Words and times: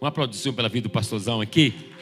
Uma 0.00 0.08
aplaudição 0.08 0.52
pela 0.52 0.68
vida 0.68 0.88
do 0.88 0.92
pastorzão 0.92 1.40
aqui. 1.40 1.92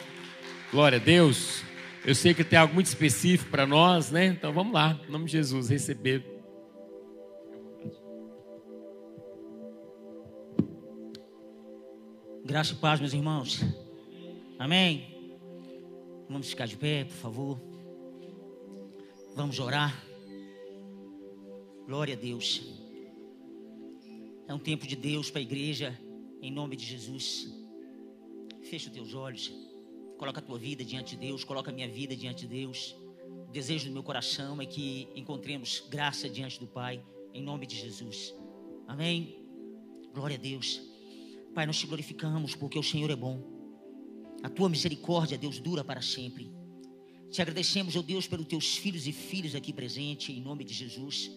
Glória 0.71 0.97
a 0.97 1.01
Deus. 1.01 1.63
Eu 2.05 2.13
sei 2.13 2.33
que 2.33 2.43
tem 2.43 2.59
algo 2.59 2.73
muito 2.73 2.87
específico 2.87 3.49
para 3.49 3.65
nós, 3.65 4.11
né? 4.11 4.25
Então 4.25 4.51
vamos 4.51 4.73
lá, 4.73 4.99
em 5.07 5.11
nome 5.11 5.25
de 5.25 5.31
Jesus, 5.31 5.69
receber. 5.69 6.25
Graça 12.43 12.73
e 12.73 12.75
paz, 12.75 12.99
meus 12.99 13.13
irmãos. 13.13 13.61
Amém. 14.59 15.29
Vamos 16.27 16.49
ficar 16.49 16.65
de 16.65 16.75
pé, 16.75 17.05
por 17.05 17.15
favor. 17.15 17.61
Vamos 19.35 19.59
orar. 19.59 20.03
Glória 21.85 22.15
a 22.15 22.17
Deus. 22.17 22.61
É 24.47 24.53
um 24.53 24.59
tempo 24.59 24.85
de 24.85 24.95
Deus 24.95 25.31
para 25.31 25.39
a 25.39 25.43
igreja, 25.43 25.97
em 26.41 26.51
nome 26.51 26.75
de 26.75 26.85
Jesus. 26.85 27.62
Fecha 28.73 28.89
os 28.89 28.95
teus 28.95 29.13
olhos. 29.13 29.53
Coloca 30.17 30.39
a 30.39 30.41
tua 30.41 30.57
vida 30.57 30.83
diante 30.83 31.15
de 31.15 31.27
Deus. 31.27 31.43
Coloca 31.43 31.69
a 31.69 31.73
minha 31.73 31.87
vida 31.87 32.15
diante 32.15 32.47
de 32.47 32.55
Deus. 32.55 32.95
O 33.47 33.51
desejo 33.51 33.85
do 33.85 33.91
meu 33.91 34.01
coração 34.01 34.59
é 34.59 34.65
que 34.65 35.07
encontremos 35.15 35.83
graça 35.91 36.27
diante 36.27 36.59
do 36.59 36.65
Pai. 36.65 36.99
Em 37.35 37.43
nome 37.43 37.67
de 37.67 37.75
Jesus. 37.75 38.33
Amém. 38.87 39.45
Glória 40.11 40.37
a 40.37 40.39
Deus. 40.39 40.81
Pai, 41.53 41.67
nós 41.67 41.77
te 41.77 41.85
glorificamos 41.85 42.55
porque 42.55 42.79
o 42.79 42.81
Senhor 42.81 43.11
é 43.11 43.15
bom. 43.15 43.43
A 44.41 44.49
tua 44.49 44.67
misericórdia, 44.67 45.37
Deus, 45.37 45.59
dura 45.59 45.83
para 45.83 46.01
sempre. 46.01 46.51
Te 47.29 47.43
agradecemos, 47.43 47.95
ó 47.95 47.99
oh 47.99 48.01
Deus, 48.01 48.25
pelos 48.25 48.47
teus 48.47 48.77
filhos 48.77 49.05
e 49.05 49.11
filhas 49.11 49.53
aqui 49.53 49.71
presentes, 49.71 50.35
em 50.35 50.41
nome 50.41 50.63
de 50.63 50.73
Jesus. 50.73 51.29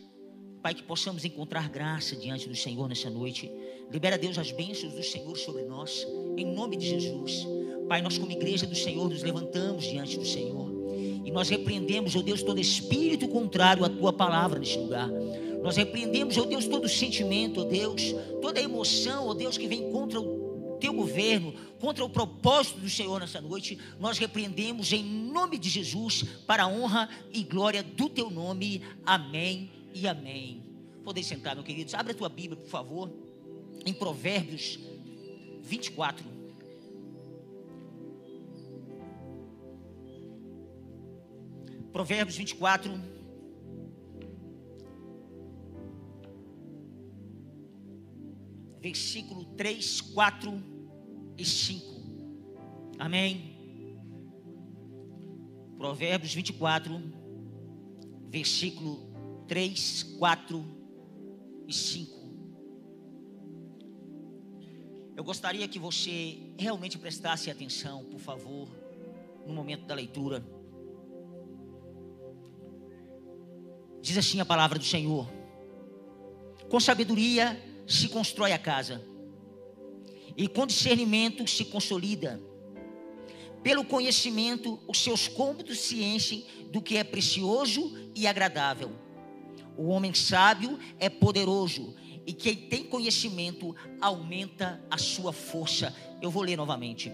Pai, 0.63 0.73
que 0.73 0.83
possamos 0.83 1.23
encontrar 1.23 1.69
graça 1.69 2.17
diante 2.17 2.49
do 2.49 2.57
Senhor 2.57 2.89
nessa 2.89 3.11
noite. 3.11 3.51
Libera, 3.93 4.17
Deus, 4.17 4.39
as 4.39 4.53
bênçãos 4.53 4.95
do 4.95 5.03
Senhor 5.03 5.37
sobre 5.37 5.65
nós, 5.65 6.03
em 6.37 6.45
nome 6.45 6.77
de 6.77 6.89
Jesus. 6.89 7.47
Pai, 7.89 8.03
nós, 8.03 8.19
como 8.19 8.33
igreja 8.33 8.67
do 8.67 8.75
Senhor, 8.75 9.09
nos 9.09 9.23
levantamos 9.23 9.85
diante 9.85 10.19
do 10.19 10.25
Senhor. 10.25 10.71
E 11.25 11.31
nós 11.31 11.49
repreendemos, 11.49 12.15
ó 12.15 12.19
oh 12.19 12.23
Deus, 12.23 12.43
todo 12.43 12.61
espírito 12.61 13.29
contrário 13.29 13.85
à 13.85 13.89
tua 13.89 14.13
palavra 14.13 14.59
neste 14.59 14.79
lugar. 14.79 15.09
Nós 15.63 15.77
repreendemos, 15.77 16.37
ó 16.37 16.43
oh 16.43 16.47
Deus, 16.47 16.67
todo 16.67 16.89
sentimento, 16.89 17.61
ó 17.61 17.65
Deus, 17.65 18.15
toda 18.41 18.61
emoção, 18.61 19.29
ó 19.29 19.35
Deus, 19.35 19.57
que 19.57 19.67
vem 19.67 19.91
contra 19.91 20.21
o 20.21 20.77
teu 20.81 20.93
governo, 20.93 21.55
contra 21.81 22.05
o 22.05 22.09
propósito 22.09 22.81
do 22.81 22.89
Senhor 22.89 23.21
nessa 23.21 23.41
noite, 23.41 23.79
nós 23.99 24.19
repreendemos 24.19 24.93
em 24.93 25.03
nome 25.03 25.59
de 25.59 25.69
Jesus, 25.69 26.25
para 26.47 26.65
a 26.65 26.69
honra 26.69 27.09
e 27.33 27.43
glória 27.43 27.83
do 27.83 28.09
teu 28.09 28.31
nome. 28.31 28.83
Amém 29.05 29.71
e 29.95 30.07
amém. 30.07 30.63
Podem 31.05 31.23
sentar, 31.23 31.55
meu 31.55 31.65
queridos. 31.65 31.95
Abre 31.95 32.13
a 32.13 32.17
tua 32.17 32.29
Bíblia, 32.29 32.57
por 32.57 32.69
favor, 32.69 33.11
em 33.85 33.93
Provérbios 33.93 34.79
24. 35.67 36.25
Provérbios 41.93 42.37
24. 42.37 42.93
Versículo 48.81 49.45
3, 49.57 50.01
4 50.01 50.63
e 51.37 51.45
5. 51.45 51.97
Amém. 52.99 53.57
Provérbios 55.77 56.33
24, 56.33 56.99
versículo 58.31 59.45
3, 59.47 60.03
4 60.19 60.65
e 61.67 61.73
5. 61.73 62.16
Eu 65.17 65.25
gostaria 65.25 65.67
que 65.67 65.79
você 65.79 66.37
realmente 66.59 66.99
prestasse 66.99 67.51
atenção, 67.51 68.05
por 68.05 68.21
favor, 68.21 68.69
no 69.47 69.55
momento 69.55 69.87
da 69.87 69.95
leitura. 69.95 70.45
Diz 74.03 74.19
assim 74.19 74.41
a 74.41 74.45
palavra 74.45 74.79
do 74.79 74.85
Senhor: 74.85 75.27
Com 76.69 76.79
sabedoria 76.79 77.59
se 77.89 78.11
constrói 78.11 78.53
a 78.53 78.59
casa, 78.59 79.03
e 80.37 80.47
com 80.47 80.67
discernimento 80.67 81.49
se 81.49 81.65
consolida. 81.65 82.39
Pelo 83.63 83.87
conhecimento, 83.87 84.79
os 84.87 84.99
seus 84.99 85.27
cômodos 85.27 85.79
se 85.79 86.05
enchem 86.05 86.45
do 86.71 86.83
que 86.83 86.99
é 86.99 87.03
precioso 87.03 88.13
e 88.15 88.27
agradável 88.27 89.07
o 89.77 89.89
homem 89.89 90.15
sábio 90.15 90.79
é 90.99 91.09
poderoso 91.09 91.95
e 92.27 92.33
quem 92.33 92.57
tem 92.57 92.85
conhecimento 92.85 93.75
aumenta 94.01 94.85
a 94.91 94.99
sua 94.99 95.33
força. 95.33 95.95
Eu 96.21 96.31
vou 96.31 96.43
ler 96.43 96.57
novamente. 96.57 97.13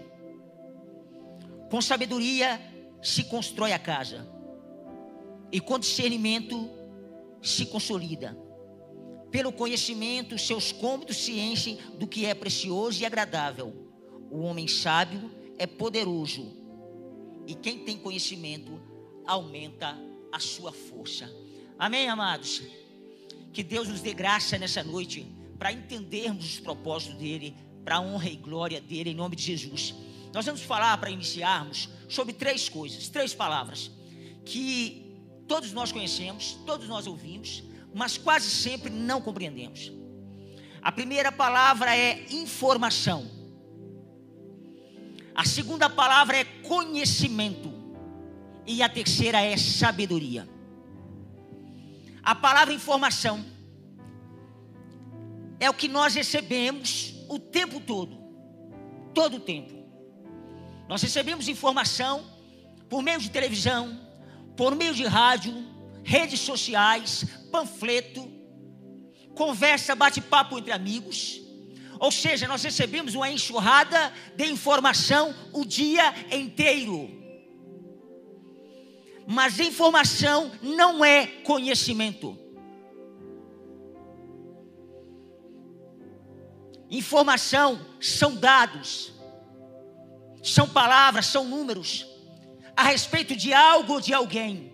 Com 1.69 1.81
sabedoria 1.81 2.59
se 3.01 3.25
constrói 3.25 3.73
a 3.73 3.79
casa, 3.79 4.27
e 5.51 5.59
com 5.59 5.77
discernimento 5.77 6.69
se 7.41 7.67
consolida. 7.67 8.35
Pelo 9.29 9.51
conhecimento, 9.51 10.37
seus 10.37 10.71
cômodos 10.71 11.17
se 11.17 11.39
enchem 11.39 11.77
do 11.99 12.07
que 12.07 12.25
é 12.25 12.33
precioso 12.33 13.01
e 13.01 13.05
agradável. 13.05 13.73
O 14.31 14.39
homem 14.39 14.67
sábio 14.67 15.29
é 15.59 15.67
poderoso, 15.67 16.55
e 17.45 17.53
quem 17.53 17.79
tem 17.79 17.97
conhecimento 17.97 18.81
aumenta 19.25 19.97
a 20.31 20.39
sua 20.39 20.71
força. 20.71 21.29
Amém, 21.77 22.07
amados? 22.07 22.63
Que 23.53 23.63
Deus 23.63 23.87
nos 23.87 24.01
dê 24.01 24.13
graça 24.13 24.57
nessa 24.57 24.83
noite 24.83 25.25
para 25.59 25.71
entendermos 25.71 26.43
os 26.45 26.59
propósitos 26.59 27.17
dEle, 27.17 27.55
para 27.85 27.97
a 27.97 28.01
honra 28.01 28.27
e 28.27 28.35
glória 28.35 28.81
dEle, 28.81 29.11
em 29.11 29.15
nome 29.15 29.35
de 29.35 29.43
Jesus. 29.43 29.93
Nós 30.33 30.45
vamos 30.45 30.61
falar 30.61 30.97
para 30.97 31.11
iniciarmos 31.11 31.87
sobre 32.09 32.33
três 32.33 32.67
coisas, 32.67 33.07
três 33.07 33.35
palavras, 33.35 33.91
que 34.43 35.15
todos 35.47 35.71
nós 35.71 35.91
conhecemos, 35.91 36.57
todos 36.65 36.87
nós 36.87 37.05
ouvimos, 37.05 37.63
mas 37.93 38.17
quase 38.17 38.49
sempre 38.49 38.89
não 38.89 39.21
compreendemos. 39.21 39.91
A 40.81 40.91
primeira 40.91 41.31
palavra 41.31 41.95
é 41.95 42.25
informação. 42.31 43.29
A 45.35 45.45
segunda 45.45 45.89
palavra 45.89 46.37
é 46.37 46.43
conhecimento. 46.43 47.71
E 48.65 48.81
a 48.81 48.89
terceira 48.89 49.39
é 49.41 49.55
sabedoria. 49.57 50.49
A 52.23 52.33
palavra 52.33 52.73
informação 52.73 53.45
é 55.59 55.69
o 55.69 55.73
que 55.73 55.89
nós 55.89 56.15
recebemos 56.15 57.13
o 57.27 57.37
tempo 57.37 57.81
todo, 57.81 58.17
todo 59.13 59.37
o 59.37 59.39
tempo. 59.39 59.73
Nós 60.87 61.01
recebemos 61.01 61.47
informação 61.49 62.25
por 62.89 63.01
meio 63.01 63.19
de 63.19 63.29
televisão, 63.29 63.99
por 64.55 64.75
meio 64.75 64.93
de 64.93 65.05
rádio, 65.05 65.53
redes 66.03 66.39
sociais, 66.39 67.25
panfleto, 67.51 68.31
conversa, 69.35 69.95
bate-papo 69.95 70.57
entre 70.57 70.71
amigos. 70.71 71.41
Ou 71.99 72.11
seja, 72.11 72.47
nós 72.47 72.63
recebemos 72.63 73.15
uma 73.15 73.29
enxurrada 73.29 74.13
de 74.35 74.45
informação 74.45 75.33
o 75.51 75.65
dia 75.65 76.13
inteiro. 76.31 77.22
Mas 79.25 79.59
informação 79.59 80.51
não 80.61 81.03
é 81.03 81.25
conhecimento. 81.25 82.37
Informação 86.89 87.83
são 87.99 88.35
dados, 88.35 89.13
são 90.43 90.69
palavras, 90.69 91.25
são 91.25 91.45
números 91.45 92.05
a 92.75 92.83
respeito 92.83 93.35
de 93.35 93.53
algo 93.53 93.93
ou 93.93 94.01
de 94.01 94.13
alguém. 94.13 94.71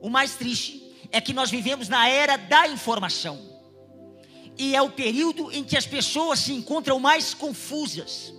O 0.00 0.08
mais 0.08 0.36
triste 0.36 0.82
é 1.10 1.20
que 1.20 1.32
nós 1.32 1.50
vivemos 1.50 1.88
na 1.88 2.08
era 2.08 2.36
da 2.36 2.68
informação. 2.68 3.54
E 4.56 4.74
é 4.74 4.80
o 4.80 4.90
período 4.90 5.52
em 5.52 5.62
que 5.62 5.76
as 5.76 5.84
pessoas 5.84 6.38
se 6.38 6.52
encontram 6.52 6.98
mais 6.98 7.34
confusas. 7.34 8.32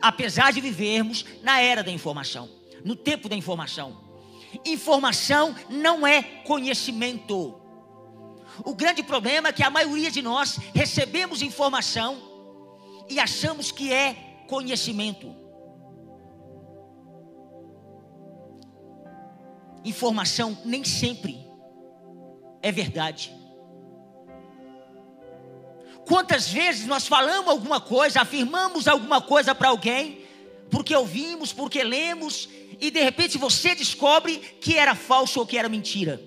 Apesar 0.00 0.52
de 0.52 0.60
vivermos 0.60 1.24
na 1.42 1.60
era 1.60 1.84
da 1.84 1.92
informação 1.92 2.59
no 2.84 2.96
tempo 2.96 3.28
da 3.28 3.36
informação. 3.36 4.10
Informação 4.64 5.54
não 5.68 6.06
é 6.06 6.22
conhecimento. 6.22 7.60
O 8.64 8.74
grande 8.74 9.02
problema 9.02 9.48
é 9.48 9.52
que 9.52 9.62
a 9.62 9.70
maioria 9.70 10.10
de 10.10 10.20
nós 10.20 10.58
recebemos 10.74 11.42
informação 11.42 12.20
e 13.08 13.18
achamos 13.18 13.70
que 13.70 13.92
é 13.92 14.44
conhecimento. 14.46 15.34
Informação 19.84 20.58
nem 20.64 20.84
sempre 20.84 21.46
é 22.62 22.70
verdade. 22.70 23.34
Quantas 26.06 26.48
vezes 26.48 26.86
nós 26.86 27.06
falamos 27.06 27.48
alguma 27.48 27.80
coisa, 27.80 28.20
afirmamos 28.20 28.88
alguma 28.88 29.20
coisa 29.20 29.54
para 29.54 29.68
alguém, 29.68 30.24
porque 30.70 30.94
ouvimos, 30.94 31.52
porque 31.52 31.82
lemos, 31.82 32.48
e 32.80 32.90
de 32.90 33.02
repente 33.02 33.36
você 33.36 33.74
descobre 33.74 34.38
que 34.60 34.76
era 34.76 34.94
falso 34.94 35.40
ou 35.40 35.46
que 35.46 35.58
era 35.58 35.68
mentira. 35.68 36.20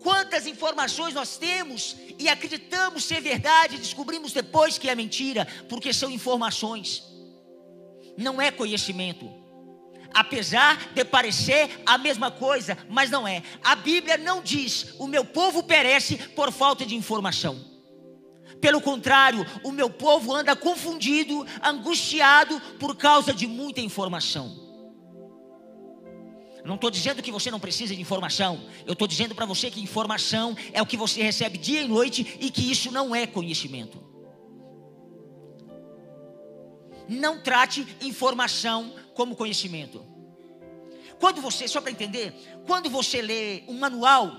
Quantas 0.00 0.46
informações 0.46 1.14
nós 1.14 1.36
temos 1.36 1.96
e 2.18 2.28
acreditamos 2.28 3.04
ser 3.04 3.20
verdade, 3.20 3.76
e 3.76 3.78
descobrimos 3.78 4.32
depois 4.32 4.78
que 4.78 4.88
é 4.88 4.94
mentira, 4.94 5.46
porque 5.68 5.92
são 5.92 6.10
informações, 6.10 7.02
não 8.16 8.40
é 8.40 8.50
conhecimento. 8.50 9.28
Apesar 10.14 10.92
de 10.94 11.04
parecer 11.04 11.82
a 11.84 11.98
mesma 11.98 12.30
coisa, 12.30 12.78
mas 12.88 13.10
não 13.10 13.28
é. 13.28 13.42
A 13.62 13.76
Bíblia 13.76 14.16
não 14.16 14.42
diz: 14.42 14.94
o 14.98 15.06
meu 15.06 15.24
povo 15.24 15.62
perece 15.62 16.16
por 16.16 16.50
falta 16.50 16.86
de 16.86 16.94
informação. 16.94 17.77
Pelo 18.60 18.80
contrário, 18.80 19.46
o 19.62 19.70
meu 19.70 19.88
povo 19.88 20.34
anda 20.34 20.56
confundido, 20.56 21.46
angustiado 21.62 22.60
por 22.78 22.96
causa 22.96 23.32
de 23.32 23.46
muita 23.46 23.80
informação. 23.80 24.68
Não 26.64 26.74
estou 26.74 26.90
dizendo 26.90 27.22
que 27.22 27.32
você 27.32 27.50
não 27.50 27.60
precisa 27.60 27.94
de 27.94 28.00
informação. 28.00 28.60
Eu 28.84 28.92
estou 28.92 29.08
dizendo 29.08 29.34
para 29.34 29.46
você 29.46 29.70
que 29.70 29.80
informação 29.80 30.56
é 30.72 30.82
o 30.82 30.86
que 30.86 30.98
você 30.98 31.22
recebe 31.22 31.56
dia 31.56 31.80
e 31.80 31.88
noite 31.88 32.36
e 32.40 32.50
que 32.50 32.70
isso 32.70 32.90
não 32.90 33.14
é 33.14 33.26
conhecimento. 33.26 34.06
Não 37.08 37.40
trate 37.40 37.86
informação 38.02 38.94
como 39.14 39.34
conhecimento. 39.34 40.04
Quando 41.18 41.40
você, 41.40 41.66
só 41.66 41.80
para 41.80 41.90
entender, 41.90 42.34
quando 42.66 42.90
você 42.90 43.22
lê 43.22 43.62
um 43.66 43.78
manual, 43.78 44.30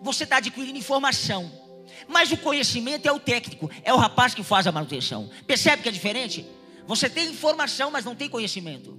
você 0.00 0.22
está 0.22 0.36
adquirindo 0.36 0.78
informação. 0.78 1.61
Mas 2.08 2.32
o 2.32 2.36
conhecimento 2.36 3.06
é 3.06 3.12
o 3.12 3.20
técnico, 3.20 3.70
é 3.82 3.92
o 3.92 3.96
rapaz 3.96 4.34
que 4.34 4.42
faz 4.42 4.66
a 4.66 4.72
manutenção. 4.72 5.30
Percebe 5.46 5.82
que 5.82 5.88
é 5.88 5.92
diferente? 5.92 6.46
Você 6.86 7.08
tem 7.08 7.30
informação, 7.30 7.90
mas 7.90 8.04
não 8.04 8.14
tem 8.14 8.28
conhecimento. 8.28 8.98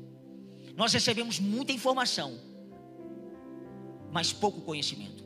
Nós 0.75 0.93
recebemos 0.93 1.39
muita 1.39 1.71
informação, 1.71 2.39
mas 4.11 4.33
pouco 4.33 4.61
conhecimento. 4.61 5.23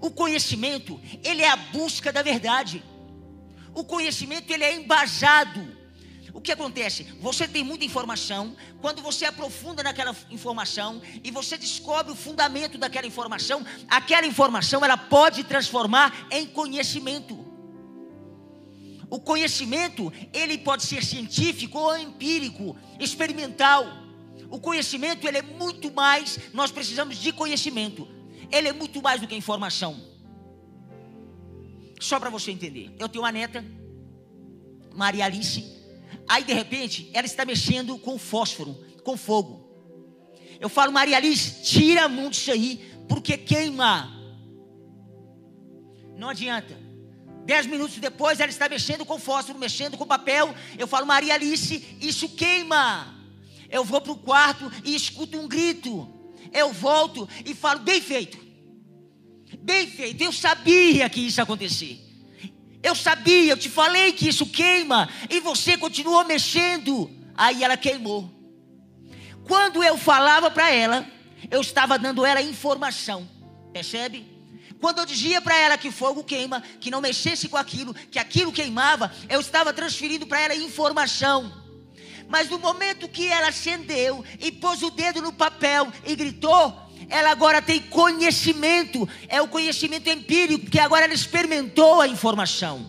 O 0.00 0.10
conhecimento, 0.10 1.00
ele 1.24 1.42
é 1.42 1.48
a 1.48 1.56
busca 1.56 2.12
da 2.12 2.22
verdade. 2.22 2.84
O 3.74 3.84
conhecimento, 3.84 4.50
ele 4.52 4.64
é 4.64 4.74
embasado. 4.74 5.75
O 6.36 6.40
que 6.46 6.52
acontece? 6.52 7.04
Você 7.18 7.48
tem 7.48 7.64
muita 7.64 7.86
informação, 7.86 8.54
quando 8.82 9.00
você 9.00 9.24
aprofunda 9.24 9.82
naquela 9.82 10.14
informação 10.30 11.00
e 11.24 11.30
você 11.30 11.56
descobre 11.56 12.12
o 12.12 12.14
fundamento 12.14 12.76
daquela 12.76 13.06
informação, 13.06 13.64
aquela 13.88 14.26
informação 14.26 14.84
ela 14.84 14.98
pode 14.98 15.44
transformar 15.44 16.28
em 16.30 16.44
conhecimento. 16.44 17.34
O 19.08 19.18
conhecimento, 19.18 20.12
ele 20.30 20.58
pode 20.58 20.82
ser 20.82 21.02
científico 21.02 21.78
ou 21.78 21.96
empírico, 21.96 22.76
experimental. 23.00 23.86
O 24.50 24.60
conhecimento, 24.60 25.26
ele 25.26 25.38
é 25.38 25.42
muito 25.42 25.90
mais, 25.90 26.38
nós 26.52 26.70
precisamos 26.70 27.16
de 27.16 27.32
conhecimento. 27.32 28.06
Ele 28.52 28.68
é 28.68 28.74
muito 28.74 29.00
mais 29.00 29.22
do 29.22 29.26
que 29.26 29.34
informação. 29.34 29.98
Só 31.98 32.20
para 32.20 32.28
você 32.28 32.50
entender. 32.50 32.94
Eu 32.98 33.08
tenho 33.08 33.24
uma 33.24 33.32
neta, 33.32 33.64
Maria 34.94 35.24
Alice. 35.24 35.75
Aí 36.28 36.42
de 36.44 36.52
repente, 36.52 37.10
ela 37.12 37.26
está 37.26 37.44
mexendo 37.44 37.98
com 37.98 38.18
fósforo, 38.18 38.74
com 39.04 39.16
fogo. 39.16 39.66
Eu 40.58 40.68
falo, 40.68 40.92
Maria 40.92 41.16
Alice, 41.16 41.62
tira 41.62 42.04
a 42.04 42.08
mão 42.08 42.30
disso 42.30 42.50
aí, 42.50 42.80
porque 43.08 43.36
queima. 43.36 44.12
Não 46.16 46.30
adianta. 46.30 46.76
Dez 47.44 47.66
minutos 47.66 47.98
depois, 47.98 48.40
ela 48.40 48.50
está 48.50 48.68
mexendo 48.68 49.04
com 49.04 49.18
fósforo, 49.18 49.58
mexendo 49.58 49.96
com 49.96 50.06
papel. 50.06 50.52
Eu 50.76 50.88
falo, 50.88 51.06
Maria 51.06 51.34
Alice, 51.34 51.96
isso 52.00 52.28
queima. 52.30 53.14
Eu 53.70 53.84
vou 53.84 54.00
para 54.00 54.12
o 54.12 54.16
quarto 54.16 54.70
e 54.84 54.94
escuto 54.94 55.38
um 55.38 55.46
grito. 55.46 56.08
Eu 56.52 56.72
volto 56.72 57.28
e 57.44 57.54
falo, 57.54 57.80
bem 57.80 58.00
feito. 58.00 58.38
Bem 59.60 59.86
feito. 59.86 60.22
Eu 60.22 60.32
sabia 60.32 61.08
que 61.08 61.20
isso 61.20 61.38
ia 61.38 61.44
acontecer. 61.44 62.05
Eu 62.82 62.94
sabia, 62.94 63.52
eu 63.52 63.56
te 63.56 63.68
falei 63.68 64.12
que 64.12 64.28
isso 64.28 64.46
queima. 64.46 65.08
E 65.28 65.40
você 65.40 65.76
continuou 65.76 66.24
mexendo. 66.24 67.10
Aí 67.34 67.62
ela 67.62 67.76
queimou. 67.76 68.30
Quando 69.44 69.82
eu 69.82 69.96
falava 69.96 70.50
para 70.50 70.70
ela, 70.70 71.06
eu 71.50 71.60
estava 71.60 71.98
dando 71.98 72.24
ela 72.24 72.42
informação. 72.42 73.28
Percebe? 73.72 74.26
Quando 74.80 74.98
eu 74.98 75.06
dizia 75.06 75.40
para 75.40 75.56
ela 75.56 75.78
que 75.78 75.90
fogo 75.90 76.22
queima, 76.22 76.62
que 76.80 76.90
não 76.90 77.00
mexesse 77.00 77.48
com 77.48 77.56
aquilo, 77.56 77.94
que 77.94 78.18
aquilo 78.18 78.52
queimava, 78.52 79.12
eu 79.28 79.40
estava 79.40 79.72
transferindo 79.72 80.26
para 80.26 80.40
ela 80.40 80.54
informação. 80.54 81.64
Mas 82.28 82.50
no 82.50 82.58
momento 82.58 83.08
que 83.08 83.26
ela 83.28 83.48
acendeu 83.48 84.24
e 84.40 84.50
pôs 84.50 84.82
o 84.82 84.90
dedo 84.90 85.22
no 85.22 85.32
papel 85.32 85.90
e 86.04 86.14
gritou, 86.16 86.85
ela 87.08 87.30
agora 87.30 87.62
tem 87.62 87.80
conhecimento, 87.80 89.08
é 89.28 89.40
o 89.40 89.48
conhecimento 89.48 90.08
empírico, 90.08 90.64
porque 90.64 90.78
agora 90.78 91.04
ela 91.04 91.14
experimentou 91.14 92.00
a 92.00 92.08
informação. 92.08 92.86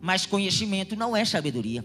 Mas 0.00 0.26
conhecimento 0.26 0.96
não 0.96 1.16
é 1.16 1.24
sabedoria. 1.24 1.84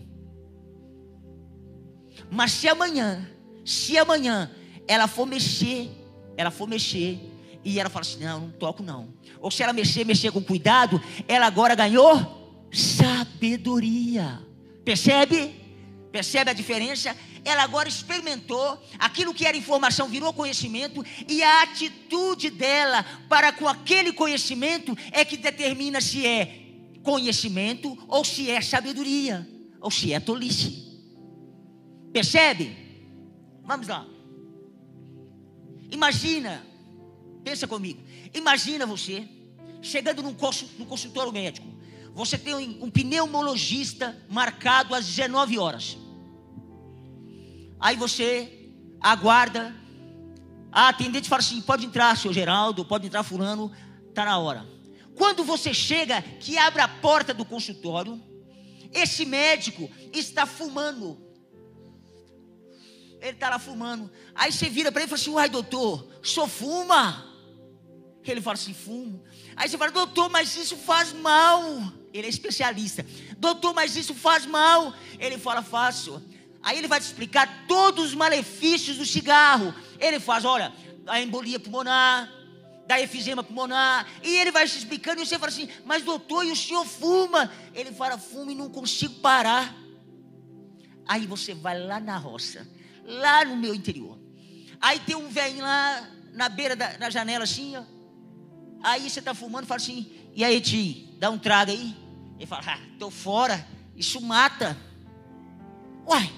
Mas 2.30 2.52
se 2.52 2.68
amanhã, 2.68 3.30
se 3.66 3.98
amanhã 3.98 4.52
ela 4.88 5.08
for 5.08 5.26
mexer, 5.26 5.90
ela 6.36 6.52
for 6.52 6.68
mexer, 6.68 7.20
e 7.64 7.80
ela 7.80 7.90
fala 7.90 8.02
assim: 8.02 8.24
não, 8.24 8.42
não 8.42 8.52
toco 8.52 8.84
não. 8.84 9.14
Ou 9.40 9.52
se 9.52 9.64
ela 9.64 9.74
mexer, 9.74 10.06
mexer 10.06 10.32
com 10.32 10.42
cuidado, 10.42 11.02
ela 11.28 11.46
agora 11.46 11.76
ganhou 11.76 12.68
sabedoria. 12.72 14.40
Percebe? 14.84 15.56
Percebe 16.12 16.52
a 16.52 16.54
diferença? 16.54 17.16
Ela 17.44 17.64
agora 17.64 17.88
experimentou, 17.88 18.82
aquilo 18.98 19.34
que 19.34 19.46
era 19.46 19.58
informação 19.58 20.08
virou 20.08 20.34
conhecimento, 20.34 21.04
e 21.28 21.42
a 21.42 21.64
atitude 21.64 22.50
dela 22.50 23.06
para 23.28 23.52
com 23.52 23.68
aquele 23.68 24.14
conhecimento 24.14 24.98
é 25.12 25.24
que 25.24 25.38
determina 25.38 26.02
se 26.02 26.26
é 26.26 26.66
conhecimento 27.04 27.98
ou 28.08 28.24
se 28.24 28.50
é 28.50 28.62
sabedoria, 28.62 29.48
ou 29.80 29.90
se 29.90 30.14
é 30.14 30.20
tolice. 30.20 30.88
Percebe? 32.12 32.76
Vamos 33.64 33.88
lá. 33.88 34.06
Imagina, 35.92 36.66
pensa 37.44 37.68
comigo, 37.68 38.02
imagina 38.34 38.86
você 38.86 39.28
chegando 39.82 40.22
num 40.22 40.34
consultório 40.34 41.32
médico 41.32 41.80
você 42.20 42.38
tem 42.38 42.78
um 42.82 42.90
pneumologista 42.90 44.18
marcado 44.30 44.94
às 44.94 45.06
19 45.06 45.58
horas. 45.58 45.98
Aí 47.80 47.96
você 47.96 48.72
aguarda. 49.00 49.76
A 50.72 50.90
atendente 50.90 51.30
fala 51.30 51.40
assim: 51.40 51.62
pode 51.62 51.86
entrar, 51.86 52.18
seu 52.18 52.34
Geraldo, 52.34 52.86
pode 52.86 53.08
entrar, 53.08 53.24
Fulano, 53.24 53.72
está 54.10 54.26
na 54.26 54.38
hora. 54.38 54.68
Quando 55.16 55.44
você 55.44 55.74
chega, 55.74 56.22
que 56.22 56.58
abre 56.58 56.82
a 56.82 56.88
porta 56.88 57.34
do 57.34 57.44
consultório, 57.44 58.22
esse 58.94 59.26
médico 59.26 59.90
está 60.14 60.46
fumando. 60.46 61.30
Ele 63.22 63.32
está 63.32 63.50
lá 63.50 63.60
fumando. 63.60 64.10
Aí 64.34 64.52
você 64.52 64.70
vira 64.70 64.92
para 64.92 65.02
ele 65.02 65.08
e 65.08 65.10
fala 65.10 65.22
assim: 65.22 65.32
uai, 65.32 65.50
doutor, 65.50 66.08
só 66.24 66.48
fuma? 66.48 67.26
Ele 68.24 68.42
fala 68.42 68.54
assim: 68.56 68.74
fumo. 68.74 69.24
Aí 69.56 69.68
você 69.68 69.78
fala: 69.78 69.92
doutor, 69.92 70.30
mas 70.30 70.56
isso 70.56 70.78
faz 70.78 71.14
mal. 71.14 71.64
Ele 72.14 72.28
é 72.28 72.30
especialista. 72.30 73.06
Doutor, 73.38 73.74
mas 73.74 73.96
isso 73.96 74.14
faz 74.14 74.46
mal. 74.46 74.94
Ele 75.18 75.38
fala: 75.38 75.62
faço. 75.62 76.22
Aí 76.62 76.78
ele 76.78 76.88
vai 76.88 77.00
te 77.00 77.06
explicar 77.06 77.66
todos 77.68 78.06
os 78.08 78.16
malefícios 78.16 78.98
do 78.98 79.06
cigarro. 79.06 79.74
Ele 80.00 80.20
faz: 80.20 80.46
olha, 80.46 80.74
a 81.08 81.22
embolia 81.22 81.60
pulmonar, 81.60 82.30
da 82.88 83.00
efizema 83.00 83.44
pulmonar. 83.44 84.08
E 84.24 84.36
ele 84.38 84.52
vai 84.52 84.68
te 84.68 84.78
explicando. 84.78 85.22
E 85.22 85.26
você 85.26 85.38
fala 85.38 85.52
assim: 85.52 85.70
mas 85.86 86.04
doutor, 86.04 86.46
e 86.46 86.52
o 86.52 86.56
senhor 86.56 86.86
fuma? 86.86 87.52
Ele 87.74 87.92
fala: 87.92 88.18
fumo 88.18 88.52
e 88.52 88.56
não 88.56 88.70
consigo 88.70 89.16
parar. 89.16 89.76
Aí 91.08 91.26
você 91.26 91.54
vai 91.54 91.80
lá 91.80 92.00
na 92.00 92.18
roça, 92.18 92.68
lá 93.04 93.44
no 93.46 93.56
meu 93.56 93.74
interior. 93.74 94.20
Aí 94.80 95.00
tem 95.00 95.16
um 95.16 95.30
velho 95.30 95.62
lá 95.62 96.10
na 96.34 96.48
beira 96.48 96.76
da 96.76 96.98
na 96.98 97.10
janela 97.10 97.44
assim, 97.44 97.76
ó 97.76 97.84
Aí 98.82 99.10
você 99.10 99.20
está 99.20 99.34
fumando 99.34 99.66
fala 99.66 99.78
assim: 99.78 100.10
e 100.34 100.44
aí, 100.44 100.62
Ti, 100.62 101.16
dá 101.20 101.30
um 101.30 101.38
trago 101.38 101.72
aí? 101.72 101.96
Ele 102.38 102.46
fala: 102.46 102.64
ah, 102.66 102.80
tô 102.98 103.10
fora, 103.10 103.66
isso 103.96 104.22
mata. 104.22 104.78
Uai, 106.08 106.32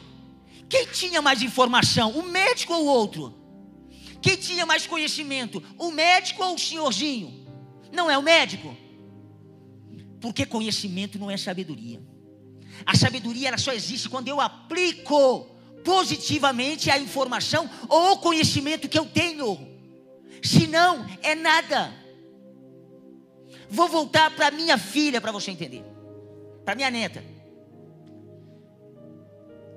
quem 0.72 0.86
tinha 0.86 1.22
mais 1.22 1.42
informação, 1.42 2.12
o 2.12 2.24
médico 2.24 2.74
ou 2.74 2.86
o 2.86 2.88
outro? 2.88 3.36
Quem 4.22 4.38
tinha 4.38 4.66
mais 4.66 4.88
conhecimento, 4.88 5.62
o 5.78 5.92
médico 5.92 6.42
ou 6.42 6.56
o 6.56 6.58
senhorzinho? 6.58 7.46
Não 7.92 8.10
é 8.10 8.18
o 8.18 8.22
médico? 8.22 8.74
Porque 10.22 10.46
conhecimento 10.46 11.20
não 11.20 11.30
é 11.30 11.36
sabedoria. 11.36 12.02
A 12.86 12.96
sabedoria 12.96 13.50
ela 13.50 13.58
só 13.58 13.74
existe 13.74 14.08
quando 14.08 14.30
eu 14.30 14.40
aplico 14.40 15.46
positivamente 15.84 16.90
a 16.90 16.98
informação 16.98 17.70
ou 17.90 18.14
o 18.14 18.18
conhecimento 18.20 18.88
que 18.88 18.98
eu 18.98 19.06
tenho. 19.06 19.68
Se 20.42 20.68
não, 20.68 21.06
é 21.22 21.36
nada. 21.36 21.94
Vou 23.70 23.90
voltar 23.90 24.32
para 24.38 24.52
minha 24.52 24.78
filha 24.78 25.20
para 25.20 25.34
você 25.34 25.52
entender. 25.52 25.84
Para 26.64 26.76
minha 26.76 26.90
neta. 26.90 27.31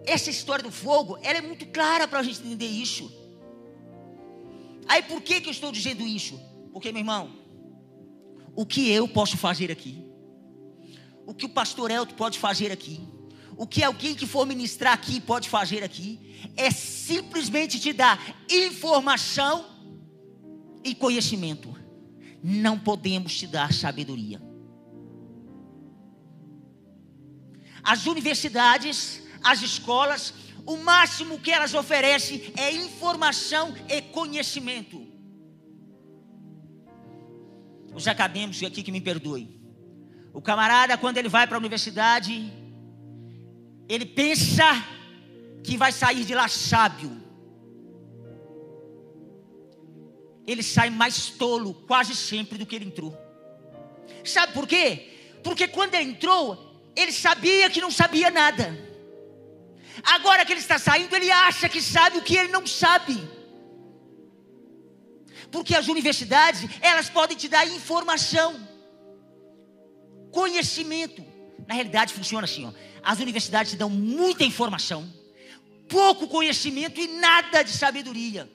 Essa 0.06 0.30
história 0.30 0.62
do 0.62 0.70
fogo, 0.70 1.18
ela 1.22 1.38
é 1.38 1.42
muito 1.42 1.66
clara 1.66 2.06
para 2.06 2.20
a 2.20 2.22
gente 2.22 2.40
entender 2.40 2.66
isso. 2.66 3.10
Aí 4.86 5.02
por 5.02 5.22
que, 5.22 5.40
que 5.40 5.48
eu 5.48 5.52
estou 5.52 5.72
dizendo 5.72 6.06
isso? 6.06 6.38
Porque, 6.72 6.92
meu 6.92 7.00
irmão, 7.00 7.30
o 8.54 8.66
que 8.66 8.90
eu 8.90 9.08
posso 9.08 9.36
fazer 9.36 9.70
aqui? 9.70 10.04
O 11.26 11.34
que 11.34 11.46
o 11.46 11.48
pastor 11.48 11.90
Elton 11.90 12.14
pode 12.14 12.38
fazer 12.38 12.70
aqui? 12.70 13.00
O 13.56 13.66
que 13.66 13.82
alguém 13.82 14.14
que 14.14 14.26
for 14.26 14.46
ministrar 14.46 14.92
aqui 14.92 15.20
pode 15.20 15.48
fazer 15.48 15.82
aqui? 15.82 16.20
É 16.56 16.70
simplesmente 16.70 17.80
te 17.80 17.92
dar 17.92 18.18
informação 18.50 19.64
e 20.82 20.94
conhecimento. 20.94 21.74
Não 22.42 22.78
podemos 22.78 23.36
te 23.38 23.46
dar 23.46 23.72
sabedoria. 23.72 24.42
As 27.82 28.06
universidades, 28.06 29.22
as 29.44 29.62
escolas, 29.62 30.32
o 30.66 30.76
máximo 30.78 31.38
que 31.38 31.50
elas 31.50 31.74
oferecem 31.74 32.52
é 32.56 32.72
informação 32.72 33.74
e 33.88 34.00
conhecimento. 34.00 35.06
Os 37.94 38.08
acadêmicos 38.08 38.62
aqui 38.62 38.82
que 38.82 38.90
me 38.90 39.00
perdoem. 39.00 39.60
O 40.32 40.40
camarada, 40.40 40.96
quando 40.96 41.18
ele 41.18 41.28
vai 41.28 41.46
para 41.46 41.56
a 41.56 41.60
universidade, 41.60 42.52
ele 43.88 44.06
pensa 44.06 44.64
que 45.62 45.76
vai 45.76 45.92
sair 45.92 46.24
de 46.24 46.34
lá 46.34 46.48
sábio. 46.48 47.22
Ele 50.46 50.62
sai 50.62 50.90
mais 50.90 51.30
tolo 51.30 51.74
quase 51.86 52.16
sempre 52.16 52.58
do 52.58 52.66
que 52.66 52.74
ele 52.74 52.86
entrou. 52.86 53.16
Sabe 54.24 54.52
por 54.52 54.66
quê? 54.66 55.38
Porque 55.42 55.68
quando 55.68 55.94
ele 55.94 56.10
entrou, 56.10 56.90
ele 56.96 57.12
sabia 57.12 57.70
que 57.70 57.80
não 57.80 57.90
sabia 57.90 58.30
nada. 58.30 58.93
Agora 60.02 60.44
que 60.44 60.52
ele 60.52 60.60
está 60.60 60.78
saindo, 60.78 61.14
ele 61.14 61.30
acha 61.30 61.68
que 61.68 61.80
sabe 61.80 62.18
o 62.18 62.22
que 62.22 62.36
ele 62.36 62.48
não 62.48 62.66
sabe. 62.66 63.16
Porque 65.50 65.74
as 65.76 65.86
universidades, 65.86 66.68
elas 66.80 67.08
podem 67.08 67.36
te 67.36 67.48
dar 67.48 67.66
informação, 67.66 68.68
conhecimento. 70.32 71.24
Na 71.66 71.74
realidade, 71.74 72.12
funciona 72.12 72.44
assim: 72.44 72.66
ó. 72.66 72.72
as 73.02 73.20
universidades 73.20 73.72
te 73.72 73.78
dão 73.78 73.88
muita 73.88 74.44
informação, 74.44 75.12
pouco 75.88 76.26
conhecimento 76.26 77.00
e 77.00 77.06
nada 77.06 77.62
de 77.62 77.70
sabedoria. 77.70 78.50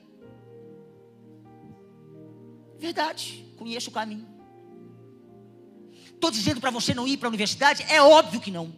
Verdade, 2.78 3.46
conheço 3.58 3.90
o 3.90 3.94
caminho. 3.94 4.28
Estou 6.06 6.32
dizendo 6.32 6.60
para 6.60 6.70
você 6.70 6.94
não 6.94 7.08
ir 7.08 7.16
para 7.16 7.28
a 7.28 7.30
universidade? 7.30 7.86
É 7.90 8.02
óbvio 8.02 8.42
que 8.42 8.52
não. 8.52 8.74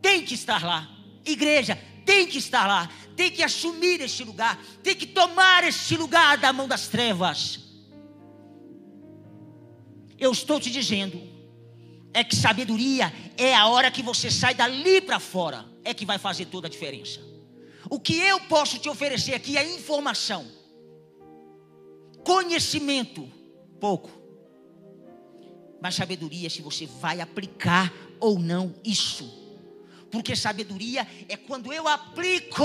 Tem 0.00 0.24
que 0.24 0.34
estar 0.34 0.64
lá. 0.64 0.88
Igreja, 1.24 1.78
tem 2.04 2.26
que 2.26 2.38
estar 2.38 2.66
lá. 2.66 2.90
Tem 3.16 3.30
que 3.30 3.42
assumir 3.42 4.00
este 4.00 4.24
lugar. 4.24 4.60
Tem 4.82 4.94
que 4.94 5.06
tomar 5.06 5.64
este 5.64 5.96
lugar 5.96 6.38
da 6.38 6.52
mão 6.52 6.66
das 6.66 6.88
trevas. 6.88 7.60
Eu 10.18 10.32
estou 10.32 10.60
te 10.60 10.70
dizendo. 10.70 11.30
É 12.14 12.22
que 12.22 12.36
sabedoria 12.36 13.12
é 13.38 13.54
a 13.54 13.66
hora 13.66 13.90
que 13.90 14.02
você 14.02 14.30
sai 14.30 14.54
dali 14.54 15.00
para 15.00 15.18
fora. 15.18 15.64
É 15.84 15.94
que 15.94 16.04
vai 16.04 16.18
fazer 16.18 16.46
toda 16.46 16.66
a 16.66 16.70
diferença. 16.70 17.20
O 17.90 17.98
que 17.98 18.18
eu 18.18 18.40
posso 18.40 18.78
te 18.78 18.88
oferecer 18.88 19.34
aqui 19.34 19.56
é 19.56 19.74
informação. 19.74 20.46
Conhecimento, 22.24 23.30
pouco 23.80 24.22
mas 25.82 25.96
sabedoria 25.96 26.48
se 26.48 26.62
você 26.62 26.86
vai 26.86 27.20
aplicar 27.20 27.92
ou 28.20 28.38
não 28.38 28.72
isso. 28.84 29.41
Porque 30.12 30.36
sabedoria 30.36 31.04
é 31.28 31.36
quando 31.36 31.72
eu 31.72 31.88
aplico 31.88 32.62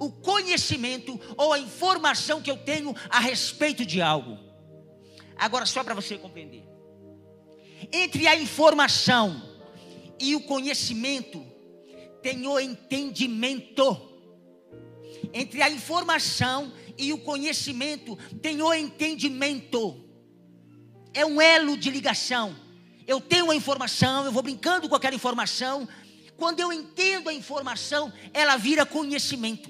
o 0.00 0.10
conhecimento 0.10 1.20
ou 1.36 1.52
a 1.52 1.60
informação 1.60 2.42
que 2.42 2.50
eu 2.50 2.56
tenho 2.56 2.92
a 3.08 3.20
respeito 3.20 3.86
de 3.86 4.02
algo. 4.02 4.36
Agora, 5.36 5.64
só 5.64 5.84
para 5.84 5.94
você 5.94 6.18
compreender: 6.18 6.64
entre 7.92 8.26
a 8.26 8.34
informação 8.34 9.40
e 10.18 10.34
o 10.34 10.40
conhecimento, 10.40 11.46
tem 12.20 12.44
o 12.46 12.58
entendimento. 12.58 14.08
Entre 15.32 15.62
a 15.62 15.70
informação 15.70 16.72
e 16.98 17.12
o 17.12 17.18
conhecimento, 17.18 18.16
tem 18.40 18.60
o 18.62 18.72
entendimento 18.74 20.10
é 21.12 21.24
um 21.24 21.40
elo 21.40 21.76
de 21.76 21.90
ligação. 21.90 22.54
Eu 23.06 23.20
tenho 23.20 23.44
uma 23.44 23.54
informação, 23.54 24.24
eu 24.24 24.32
vou 24.32 24.42
brincando 24.42 24.88
com 24.88 24.94
aquela 24.94 25.14
informação. 25.14 25.88
Quando 26.40 26.58
eu 26.58 26.72
entendo 26.72 27.28
a 27.28 27.34
informação, 27.34 28.10
ela 28.32 28.56
vira 28.56 28.86
conhecimento. 28.86 29.68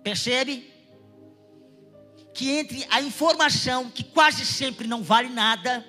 Percebe? 0.00 0.72
Que 2.32 2.48
entre 2.50 2.86
a 2.88 3.02
informação, 3.02 3.90
que 3.90 4.04
quase 4.04 4.46
sempre 4.46 4.86
não 4.86 5.02
vale 5.02 5.28
nada, 5.28 5.84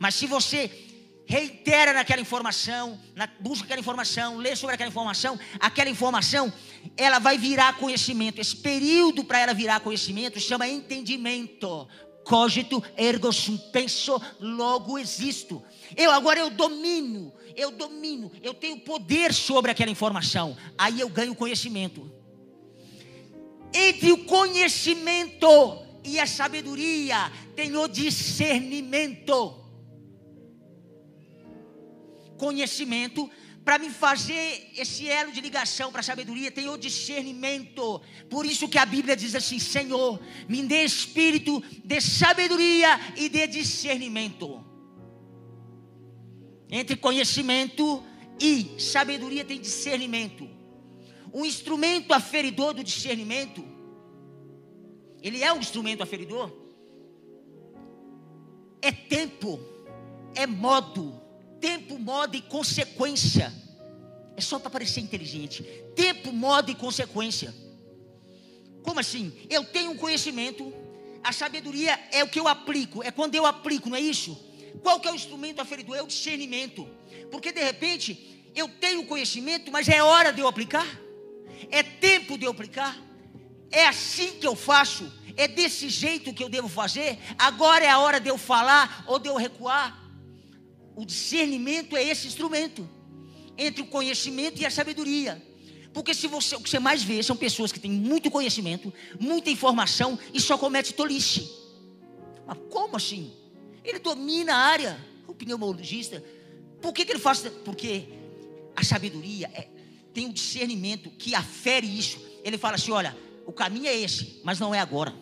mas 0.00 0.16
se 0.16 0.26
você 0.26 0.68
reitera 1.26 1.92
naquela 1.92 2.20
informação, 2.20 3.00
na, 3.14 3.28
busca 3.38 3.66
aquela 3.66 3.78
informação, 3.78 4.36
lê 4.36 4.56
sobre 4.56 4.74
aquela 4.74 4.90
informação, 4.90 5.38
aquela 5.60 5.90
informação, 5.90 6.52
ela 6.96 7.20
vai 7.20 7.38
virar 7.38 7.76
conhecimento. 7.76 8.40
Esse 8.40 8.56
período 8.56 9.22
para 9.22 9.38
ela 9.38 9.54
virar 9.54 9.78
conhecimento 9.78 10.40
chama 10.40 10.66
entendimento 10.66 11.86
cogito 12.28 12.84
ergo 12.94 13.32
sum, 13.32 13.56
penso, 13.56 14.20
logo 14.38 14.98
existo. 14.98 15.62
Eu 15.96 16.10
agora 16.10 16.38
eu 16.38 16.50
domino, 16.50 17.32
eu 17.56 17.70
domino, 17.70 18.30
eu 18.42 18.52
tenho 18.52 18.78
poder 18.80 19.32
sobre 19.32 19.70
aquela 19.70 19.90
informação. 19.90 20.54
Aí 20.76 21.00
eu 21.00 21.08
ganho 21.08 21.34
conhecimento. 21.34 22.12
Entre 23.72 24.12
o 24.12 24.24
conhecimento 24.24 25.48
e 26.04 26.20
a 26.20 26.26
sabedoria 26.26 27.32
tem 27.56 27.74
o 27.74 27.88
discernimento. 27.88 29.54
Conhecimento 32.36 33.28
para 33.64 33.78
me 33.78 33.90
fazer 33.90 34.70
esse 34.76 35.08
elo 35.08 35.30
de 35.30 35.40
ligação 35.40 35.90
para 35.90 36.00
a 36.00 36.04
sabedoria, 36.04 36.50
tem 36.50 36.68
o 36.68 36.76
discernimento. 36.76 38.00
Por 38.30 38.46
isso 38.46 38.68
que 38.68 38.78
a 38.78 38.86
Bíblia 38.86 39.16
diz 39.16 39.34
assim: 39.34 39.58
Senhor, 39.58 40.20
me 40.48 40.62
dê 40.62 40.84
espírito 40.84 41.62
de 41.84 42.00
sabedoria 42.00 42.88
e 43.16 43.28
de 43.28 43.46
discernimento. 43.46 44.64
Entre 46.70 46.96
conhecimento 46.96 48.02
e 48.40 48.80
sabedoria 48.80 49.44
tem 49.44 49.60
discernimento. 49.60 50.48
Um 51.32 51.44
instrumento 51.44 52.12
aferidor 52.14 52.72
do 52.72 52.82
discernimento, 52.82 53.62
ele 55.22 55.42
é 55.42 55.52
um 55.52 55.58
instrumento 55.58 56.02
aferidor, 56.02 56.50
é 58.80 58.90
tempo, 58.90 59.60
é 60.34 60.46
modo 60.46 61.27
Tempo, 61.60 61.98
modo 61.98 62.36
e 62.36 62.42
consequência. 62.42 63.52
É 64.36 64.40
só 64.40 64.58
para 64.58 64.70
parecer 64.70 65.00
inteligente. 65.00 65.62
Tempo, 65.96 66.32
modo 66.32 66.70
e 66.70 66.74
consequência. 66.74 67.54
Como 68.82 69.00
assim? 69.00 69.32
Eu 69.50 69.64
tenho 69.64 69.90
um 69.90 69.96
conhecimento. 69.96 70.72
A 71.22 71.32
sabedoria 71.32 71.98
é 72.12 72.22
o 72.22 72.28
que 72.28 72.38
eu 72.38 72.46
aplico. 72.46 73.02
É 73.02 73.10
quando 73.10 73.34
eu 73.34 73.44
aplico, 73.44 73.90
não 73.90 73.96
é 73.96 74.00
isso? 74.00 74.38
Qual 74.82 75.00
que 75.00 75.08
é 75.08 75.12
o 75.12 75.14
instrumento 75.14 75.60
aferidor? 75.60 75.96
É 75.96 76.02
o 76.02 76.06
discernimento. 76.06 76.88
Porque 77.30 77.52
de 77.52 77.62
repente 77.62 78.50
eu 78.54 78.68
tenho 78.68 79.04
conhecimento, 79.06 79.70
mas 79.70 79.88
é 79.88 80.02
hora 80.02 80.32
de 80.32 80.40
eu 80.40 80.48
aplicar. 80.48 80.86
É 81.70 81.82
tempo 81.82 82.38
de 82.38 82.44
eu 82.44 82.50
aplicar. 82.50 82.96
É 83.70 83.86
assim 83.86 84.38
que 84.38 84.46
eu 84.46 84.54
faço. 84.54 85.12
É 85.36 85.46
desse 85.46 85.88
jeito 85.88 86.32
que 86.32 86.42
eu 86.42 86.48
devo 86.48 86.68
fazer. 86.68 87.18
Agora 87.38 87.84
é 87.84 87.90
a 87.90 87.98
hora 87.98 88.18
de 88.18 88.28
eu 88.28 88.38
falar 88.38 89.04
ou 89.06 89.18
de 89.18 89.28
eu 89.28 89.36
recuar. 89.36 90.07
O 90.98 91.04
discernimento 91.04 91.96
é 91.96 92.02
esse 92.02 92.26
instrumento 92.26 92.84
entre 93.56 93.82
o 93.82 93.86
conhecimento 93.86 94.60
e 94.60 94.66
a 94.66 94.70
sabedoria. 94.70 95.40
Porque 95.94 96.12
se 96.12 96.26
você, 96.26 96.56
o 96.56 96.60
que 96.60 96.68
você 96.68 96.80
mais 96.80 97.04
vê 97.04 97.22
são 97.22 97.36
pessoas 97.36 97.70
que 97.70 97.78
têm 97.78 97.92
muito 97.92 98.28
conhecimento, 98.32 98.92
muita 99.20 99.48
informação 99.48 100.18
e 100.34 100.40
só 100.40 100.58
comete 100.58 100.92
tolice. 100.92 101.48
Mas 102.44 102.58
como 102.68 102.96
assim? 102.96 103.32
Ele 103.84 104.00
domina 104.00 104.52
a 104.52 104.58
área, 104.58 104.98
o 105.28 105.32
pneumologista. 105.32 106.20
Por 106.82 106.92
que, 106.92 107.04
que 107.04 107.12
ele 107.12 107.20
faz? 107.20 107.42
Porque 107.64 108.08
a 108.74 108.82
sabedoria 108.82 109.48
é, 109.54 109.68
tem 110.12 110.26
um 110.26 110.32
discernimento 110.32 111.10
que 111.10 111.32
afere 111.32 111.86
isso. 111.86 112.18
Ele 112.42 112.58
fala 112.58 112.74
assim: 112.74 112.90
olha, 112.90 113.16
o 113.46 113.52
caminho 113.52 113.86
é 113.86 113.96
esse, 113.96 114.40
mas 114.42 114.58
não 114.58 114.74
é 114.74 114.80
agora. 114.80 115.14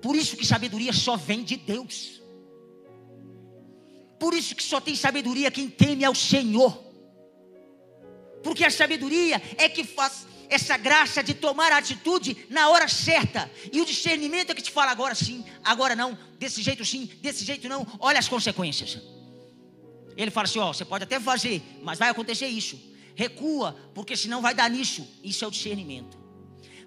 Por 0.00 0.14
isso 0.14 0.36
que 0.36 0.46
sabedoria 0.46 0.92
só 0.92 1.16
vem 1.16 1.42
de 1.42 1.56
Deus. 1.56 2.21
Por 4.22 4.34
isso 4.34 4.54
que 4.54 4.62
só 4.62 4.80
tem 4.80 4.94
sabedoria 4.94 5.50
quem 5.50 5.68
teme 5.68 6.04
ao 6.04 6.14
Senhor. 6.14 6.72
Porque 8.40 8.64
a 8.64 8.70
sabedoria 8.70 9.42
é 9.58 9.68
que 9.68 9.82
faz 9.82 10.28
essa 10.48 10.76
graça 10.76 11.24
de 11.24 11.34
tomar 11.34 11.72
a 11.72 11.78
atitude 11.78 12.46
na 12.48 12.68
hora 12.68 12.86
certa. 12.86 13.50
E 13.72 13.80
o 13.80 13.84
discernimento 13.84 14.50
é 14.50 14.54
que 14.54 14.62
te 14.62 14.70
fala 14.70 14.92
agora 14.92 15.12
sim, 15.12 15.44
agora 15.64 15.96
não, 15.96 16.16
desse 16.38 16.62
jeito 16.62 16.84
sim, 16.84 17.10
desse 17.20 17.44
jeito 17.44 17.68
não. 17.68 17.84
Olha 17.98 18.20
as 18.20 18.28
consequências. 18.28 19.00
Ele 20.16 20.30
fala 20.30 20.46
assim: 20.46 20.60
ó, 20.60 20.72
você 20.72 20.84
pode 20.84 21.02
até 21.02 21.18
fazer, 21.18 21.60
mas 21.82 21.98
vai 21.98 22.08
acontecer 22.08 22.46
isso. 22.46 22.78
Recua, 23.16 23.76
porque 23.92 24.16
senão 24.16 24.40
vai 24.40 24.54
dar 24.54 24.70
nisso. 24.70 25.04
Isso 25.24 25.44
é 25.44 25.48
o 25.48 25.50
discernimento. 25.50 26.16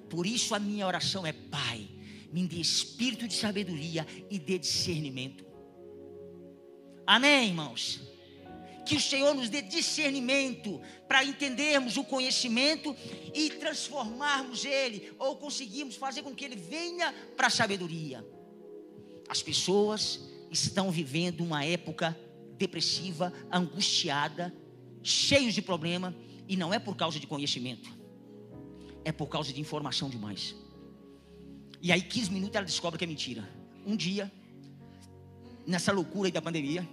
Por 0.09 0.25
isso 0.25 0.55
a 0.55 0.59
minha 0.59 0.87
oração 0.87 1.27
é: 1.27 1.33
Pai, 1.33 1.85
me 2.31 2.47
dê 2.47 2.61
espírito 2.61 3.27
de 3.27 3.35
sabedoria 3.35 4.07
e 4.29 4.39
de 4.39 4.57
discernimento. 4.57 5.54
Amém, 7.05 7.49
irmãos? 7.49 8.01
Que 8.85 8.95
o 8.95 9.01
Senhor 9.01 9.33
nos 9.33 9.49
dê 9.49 9.61
discernimento 9.61 10.81
para 11.07 11.23
entendermos 11.23 11.97
o 11.97 12.03
conhecimento 12.03 12.95
e 13.33 13.49
transformarmos 13.49 14.63
ele, 14.63 15.11
ou 15.17 15.35
conseguirmos 15.37 15.95
fazer 15.95 16.21
com 16.21 16.35
que 16.35 16.45
ele 16.45 16.55
venha 16.55 17.13
para 17.35 17.47
a 17.47 17.49
sabedoria. 17.49 18.25
As 19.27 19.41
pessoas 19.41 20.21
estão 20.51 20.91
vivendo 20.91 21.41
uma 21.41 21.63
época 21.63 22.17
depressiva, 22.57 23.33
angustiada, 23.51 24.55
cheios 25.01 25.53
de 25.53 25.61
problema, 25.61 26.15
e 26.47 26.55
não 26.55 26.73
é 26.73 26.79
por 26.79 26.95
causa 26.95 27.19
de 27.19 27.27
conhecimento, 27.27 27.89
é 29.03 29.11
por 29.11 29.27
causa 29.27 29.51
de 29.51 29.59
informação 29.59 30.09
demais. 30.09 30.55
E 31.81 31.91
aí, 31.91 32.01
15 32.01 32.31
minutos, 32.31 32.55
ela 32.55 32.65
descobre 32.65 32.97
que 32.97 33.03
é 33.03 33.07
mentira. 33.07 33.47
Um 33.85 33.95
dia, 33.95 34.31
nessa 35.65 35.91
loucura 35.91 36.27
aí 36.27 36.31
da 36.31 36.41
pandemia, 36.41 36.87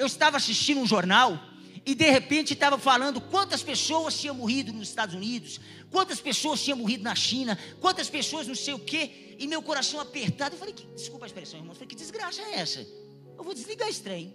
eu 0.00 0.06
estava 0.06 0.38
assistindo 0.38 0.80
um 0.80 0.86
jornal 0.86 1.38
e 1.84 1.94
de 1.94 2.08
repente 2.08 2.54
estava 2.54 2.78
falando 2.78 3.20
quantas 3.20 3.62
pessoas 3.62 4.18
tinham 4.18 4.34
morrido 4.34 4.72
nos 4.72 4.88
Estados 4.88 5.14
Unidos, 5.14 5.60
quantas 5.90 6.18
pessoas 6.18 6.62
tinham 6.62 6.78
morrido 6.78 7.04
na 7.04 7.14
China, 7.14 7.58
quantas 7.80 8.08
pessoas 8.08 8.46
não 8.46 8.54
sei 8.54 8.72
o 8.72 8.78
quê, 8.78 9.36
e 9.38 9.46
meu 9.46 9.60
coração 9.60 10.00
apertado. 10.00 10.54
Eu 10.54 10.58
falei, 10.58 10.72
que, 10.72 10.86
desculpa 10.86 11.26
a 11.26 11.28
expressão, 11.28 11.60
irmão, 11.60 11.72
eu 11.72 11.74
falei, 11.74 11.88
que 11.88 11.94
desgraça 11.94 12.40
é 12.40 12.60
essa? 12.60 12.80
Eu 13.36 13.44
vou 13.44 13.52
desligar 13.52 13.88
esse 13.90 14.00
trem. 14.00 14.34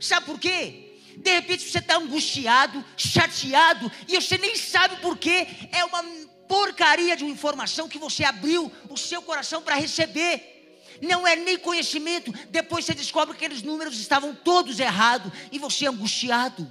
Sabe 0.00 0.24
por 0.24 0.40
quê? 0.40 0.98
De 1.18 1.30
repente 1.30 1.62
você 1.62 1.78
está 1.78 1.96
angustiado, 1.98 2.82
chateado, 2.96 3.92
e 4.08 4.18
você 4.18 4.38
nem 4.38 4.56
sabe 4.56 4.96
por 4.96 5.18
quê. 5.18 5.46
É 5.72 5.84
uma 5.84 6.02
porcaria 6.48 7.14
de 7.18 7.22
uma 7.22 7.32
informação 7.32 7.86
que 7.86 7.98
você 7.98 8.24
abriu 8.24 8.72
o 8.88 8.96
seu 8.96 9.20
coração 9.20 9.60
para 9.60 9.74
receber 9.76 10.53
não 11.00 11.26
é 11.26 11.36
nem 11.36 11.58
conhecimento. 11.58 12.32
Depois 12.50 12.84
você 12.84 12.94
descobre 12.94 13.36
que 13.36 13.44
aqueles 13.44 13.62
números 13.62 13.98
estavam 13.98 14.34
todos 14.34 14.78
errados 14.78 15.32
e 15.50 15.58
você 15.58 15.86
é 15.86 15.88
angustiado. 15.88 16.68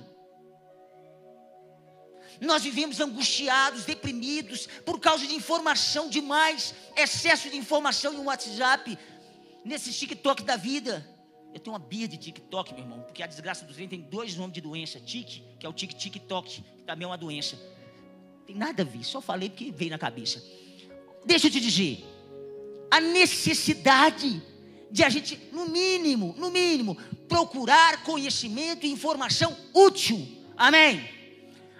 Nós 2.42 2.63
vivemos 2.63 3.00
angustiados, 3.00 3.86
deprimidos, 3.86 4.68
por 4.86 5.00
causa 5.00 5.25
de 5.25 5.34
informação 5.34 6.10
demais, 6.10 6.74
excesso 6.96 7.50
de 7.50 7.58
informação 7.58 8.13
em 8.13 8.18
WhatsApp, 8.18 8.98
nesse 9.63 9.94
TikTok 9.94 10.44
da 10.44 10.58
vida. 10.58 11.08
Eu 11.53 11.60
tenho 11.60 11.74
uma 11.74 11.80
bia 11.80 12.08
de 12.08 12.18
TikTok, 12.18 12.74
meu 12.74 12.84
irmão, 12.84 13.01
porque 13.01 13.22
a 13.22 13.27
desgraça 13.27 13.63
dos 13.63 13.75
trem 13.75 13.88
tem 13.88 14.01
dois 14.01 14.36
nomes 14.36 14.53
de 14.53 14.62
doença: 14.62 15.00
Tik, 15.00 15.44
que 15.60 15.65
é 15.65 15.70
o 15.70 15.74
Tik 15.74 15.96
TikTok, 15.96 16.62
que 16.62 16.84
também 16.84 17.06
é 17.06 17.08
uma 17.08 17.18
doença. 17.18 17.58
Tem 18.46 18.56
nada 18.56 18.82
a 18.82 18.86
ver, 18.86 19.03
só 19.03 19.22
falei 19.22 19.50
porque 19.50 19.72
veio 19.72 19.92
na 19.92 19.98
cabeça. 19.98 20.44
Deixa 21.24 21.48
eu 21.48 21.51
te 21.51 21.62
dizer, 21.62 22.03
a 22.93 23.01
necessidade 23.01 24.39
de 24.91 25.03
a 25.03 25.09
gente, 25.09 25.50
no 25.51 25.67
mínimo, 25.67 26.35
no 26.38 26.51
mínimo, 26.51 26.95
procurar 27.27 28.03
conhecimento 28.03 28.85
e 28.85 28.91
informação 28.91 29.57
útil. 29.73 30.27
Amém? 30.55 31.03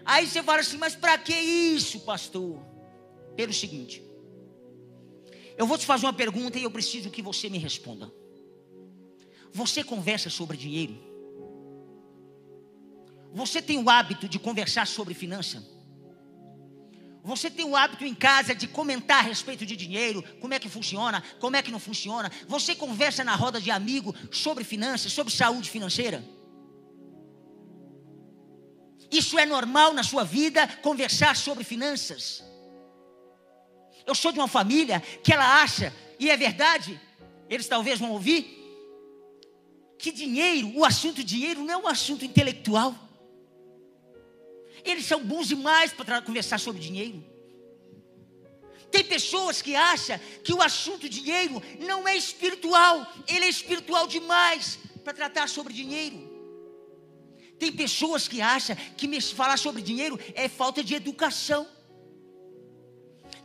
Aí 0.03 0.25
você 0.25 0.41
fala 0.41 0.61
assim, 0.61 0.77
mas 0.77 0.95
para 0.95 1.15
que 1.19 1.31
isso, 1.31 1.99
pastor? 1.99 2.59
Pelo 3.35 3.53
seguinte, 3.53 4.01
eu 5.55 5.67
vou 5.67 5.77
te 5.77 5.85
fazer 5.85 6.07
uma 6.07 6.13
pergunta 6.13 6.57
e 6.57 6.63
eu 6.63 6.71
preciso 6.71 7.11
que 7.11 7.21
você 7.21 7.47
me 7.47 7.59
responda. 7.59 8.11
Você 9.51 9.83
conversa 9.83 10.31
sobre 10.31 10.57
dinheiro? 10.57 10.97
Você 13.35 13.61
tem 13.61 13.77
o 13.77 13.88
hábito 13.88 14.27
de 14.27 14.39
conversar 14.39 14.88
sobre 14.88 15.13
finança? 15.13 15.63
Você 17.23 17.49
tem 17.49 17.63
o 17.63 17.75
hábito 17.75 18.03
em 18.03 18.13
casa 18.13 18.53
de 18.53 18.67
comentar 18.67 19.19
a 19.19 19.27
respeito 19.27 19.65
de 19.65 19.77
dinheiro, 19.77 20.21
como 20.41 20.53
é 20.53 20.59
que 20.59 20.67
funciona, 20.67 21.23
como 21.39 21.55
é 21.55 21.62
que 21.62 21.71
não 21.71 21.79
funciona. 21.79 22.29
Você 22.47 22.75
conversa 22.75 23.23
na 23.23 23.33
roda 23.33 23.62
de 23.62 23.71
amigo 23.71 24.13
sobre 24.29 24.65
finanças, 24.65 25.13
sobre 25.13 25.33
saúde 25.33 25.69
financeira. 25.69 26.21
Isso 29.09 29.39
é 29.39 29.45
normal 29.45 29.93
na 29.93 30.03
sua 30.03 30.25
vida, 30.25 30.67
conversar 30.81 31.36
sobre 31.38 31.63
finanças. 31.63 32.43
Eu 34.05 34.15
sou 34.15 34.33
de 34.33 34.39
uma 34.39 34.47
família 34.47 34.99
que 35.23 35.31
ela 35.31 35.62
acha, 35.62 35.93
e 36.19 36.29
é 36.29 36.36
verdade, 36.36 36.99
eles 37.49 37.67
talvez 37.67 37.99
vão 37.99 38.12
ouvir, 38.12 38.59
que 39.97 40.12
dinheiro, 40.12 40.75
o 40.75 40.83
assunto 40.83 41.23
dinheiro 41.23 41.63
não 41.63 41.73
é 41.73 41.77
um 41.77 41.88
assunto 41.88 42.25
intelectual. 42.25 42.93
Eles 44.83 45.05
são 45.05 45.23
bons 45.23 45.47
demais 45.47 45.93
para 45.93 46.21
conversar 46.21 46.59
sobre 46.59 46.81
dinheiro. 46.81 47.23
Tem 48.91 49.03
pessoas 49.03 49.59
que 49.59 49.75
acham 49.75 50.19
que 50.43 50.53
o 50.53 50.61
assunto 50.61 51.09
dinheiro 51.09 51.61
não 51.79 52.07
é 52.07 52.15
espiritual, 52.15 53.11
ele 53.27 53.45
é 53.45 53.49
espiritual 53.49 54.05
demais 54.05 54.77
para 55.03 55.13
tratar 55.13 55.49
sobre 55.49 55.73
dinheiro. 55.73 56.31
Tem 57.57 57.71
pessoas 57.71 58.27
que 58.27 58.41
acham 58.41 58.75
que 58.97 59.21
falar 59.21 59.57
sobre 59.57 59.81
dinheiro 59.81 60.19
é 60.35 60.47
falta 60.47 60.83
de 60.83 60.93
educação. 60.93 61.67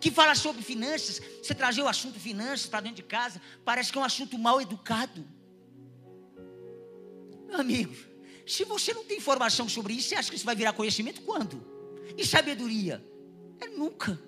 Que 0.00 0.10
falar 0.10 0.36
sobre 0.36 0.62
finanças, 0.62 1.20
você 1.42 1.54
trazer 1.54 1.82
o 1.82 1.88
assunto 1.88 2.20
finanças 2.20 2.66
para 2.66 2.80
dentro 2.80 2.96
de 2.96 3.02
casa, 3.04 3.40
parece 3.64 3.90
que 3.90 3.98
é 3.98 4.00
um 4.00 4.04
assunto 4.04 4.38
mal 4.38 4.60
educado. 4.60 5.26
Meu 7.46 7.60
amigo, 7.60 7.94
se 8.48 8.64
você 8.64 8.94
não 8.94 9.04
tem 9.04 9.18
informação 9.18 9.68
sobre 9.68 9.92
isso, 9.92 10.08
você 10.08 10.14
acha 10.14 10.30
que 10.30 10.36
isso 10.36 10.46
vai 10.46 10.56
virar 10.56 10.72
conhecimento 10.72 11.20
quando? 11.20 11.62
E 12.16 12.26
sabedoria? 12.26 13.04
É 13.60 13.68
nunca. 13.68 14.18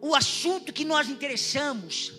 O 0.00 0.14
assunto 0.14 0.72
que 0.72 0.84
nós 0.84 1.08
interessamos, 1.08 2.12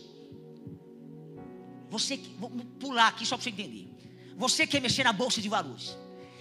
você, 1.89 2.19
vou 2.38 2.49
pular 2.80 3.08
aqui 3.08 3.25
só 3.25 3.38
para 3.38 3.45
você 3.45 3.49
entender. 3.51 3.88
Você 4.36 4.67
quer 4.67 4.82
mexer 4.82 5.06
na 5.06 5.13
bolsa 5.13 5.41
de 5.41 5.47
valores 5.47 5.97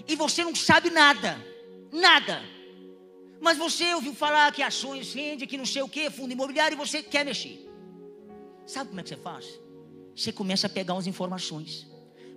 e 0.09 0.17
você 0.17 0.43
não 0.43 0.55
sabe 0.55 0.91
nada, 0.91 1.39
nada. 1.93 2.43
Mas 3.41 3.57
você 3.57 3.95
ouviu 3.95 4.13
falar 4.13 4.53
que 4.53 4.61
ações 4.61 5.15
rende, 5.15 5.47
que 5.47 5.57
não 5.57 5.65
sei 5.65 5.83
o 5.83 5.89
que, 5.89 6.11
fundo 6.11 6.33
imobiliário, 6.33 6.75
e 6.75 6.77
você 6.77 7.01
quer 7.01 7.25
mexer. 7.25 7.71
Sabe 8.67 8.89
como 8.89 9.01
é 9.01 9.05
que 9.05 9.11
você 9.11 9.17
faz? 9.17 9.47
Você 10.17 10.33
começa 10.33 10.67
a 10.67 10.71
pegar 10.71 10.95
umas 10.95 11.07
informações 11.07 11.90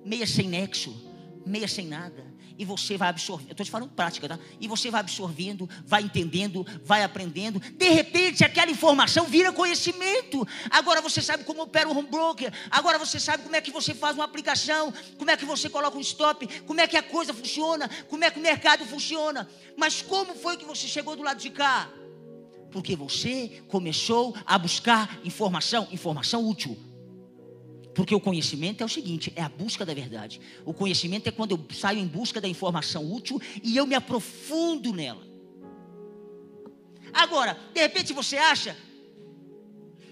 meia 0.06 0.28
sem 0.28 0.48
nexo, 0.48 0.96
meia 1.46 1.68
sem 1.68 1.88
nada. 1.88 2.34
E 2.58 2.66
você 2.66 2.98
vai 2.98 3.10
absorvendo, 3.10 3.52
estou 3.52 3.66
te 3.66 3.72
falando 3.72 3.90
prática, 3.90 4.30
tá? 4.30 4.40
E 4.60 4.68
você 4.68 4.92
vai 4.92 5.00
absorvendo, 5.00 5.68
vai 5.86 6.04
entendendo, 6.04 6.66
vai 6.84 7.04
aprendendo. 7.04 7.60
De 7.60 7.90
repente, 7.90 8.44
aquela 8.44 8.70
informação 8.70 9.26
vira 9.26 9.52
conhecimento. 9.52 10.48
Agora 10.70 11.02
você 11.02 11.20
sabe 11.20 11.44
como 11.44 11.64
opera 11.64 11.90
o 11.90 11.98
home 11.98 12.08
broker. 12.08 12.54
Agora 12.70 13.00
você 13.00 13.20
sabe 13.20 13.44
como 13.44 13.56
é 13.56 13.62
que 13.62 13.72
você 13.72 13.94
faz 13.94 14.16
uma 14.16 14.26
aplicação. 14.26 14.94
Como 15.18 15.32
é 15.32 15.38
que 15.38 15.46
você 15.46 15.68
coloca 15.68 15.98
um 15.98 16.02
stop. 16.02 16.48
Como 16.62 16.80
é 16.80 16.88
que 16.88 16.96
a 16.96 17.02
coisa 17.02 17.34
funciona. 17.34 17.90
Como 18.08 18.24
é 18.24 18.30
que 18.30 18.40
o 18.40 18.42
mercado 18.42 18.86
funciona. 18.86 19.50
Mas 19.76 20.04
como 20.04 20.36
foi 20.36 20.56
que 20.56 20.66
você 20.66 20.88
chegou 20.88 21.16
do 21.16 21.24
lado 21.24 21.40
de 21.40 21.50
cá? 21.50 21.90
Porque 22.72 22.96
você 22.96 23.64
começou 23.68 24.36
a 24.46 24.58
buscar 24.60 25.20
informação, 25.24 25.88
informação 25.92 26.48
útil 26.48 26.78
porque 27.94 28.16
o 28.16 28.20
conhecimento 28.20 28.82
é 28.82 28.86
o 28.86 28.90
seguinte: 28.90 29.32
é 29.36 29.42
a 29.42 29.50
busca 29.50 29.86
da 29.86 29.94
verdade. 29.94 30.42
O 30.66 30.74
conhecimento 30.74 31.28
é 31.28 31.32
quando 31.32 31.52
eu 31.52 31.66
saio 31.74 32.00
em 32.00 32.08
busca 32.08 32.42
da 32.42 32.48
informação 32.48 33.12
útil 33.12 33.42
e 33.62 33.78
eu 33.78 33.86
me 33.86 33.96
aprofundo 33.96 34.92
nela. 34.94 35.26
Agora, 37.14 37.60
de 37.74 37.80
repente 37.80 38.12
você 38.12 38.38
acha 38.38 38.76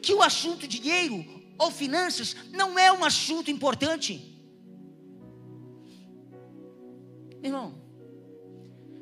que 0.02 0.14
o 0.14 0.22
assunto 0.22 0.68
dinheiro 0.68 1.26
ou 1.58 1.72
finanças 1.72 2.36
não 2.52 2.78
é 2.78 2.92
um 2.92 3.04
assunto 3.04 3.50
importante. 3.50 4.28
Irmão, 7.44 7.82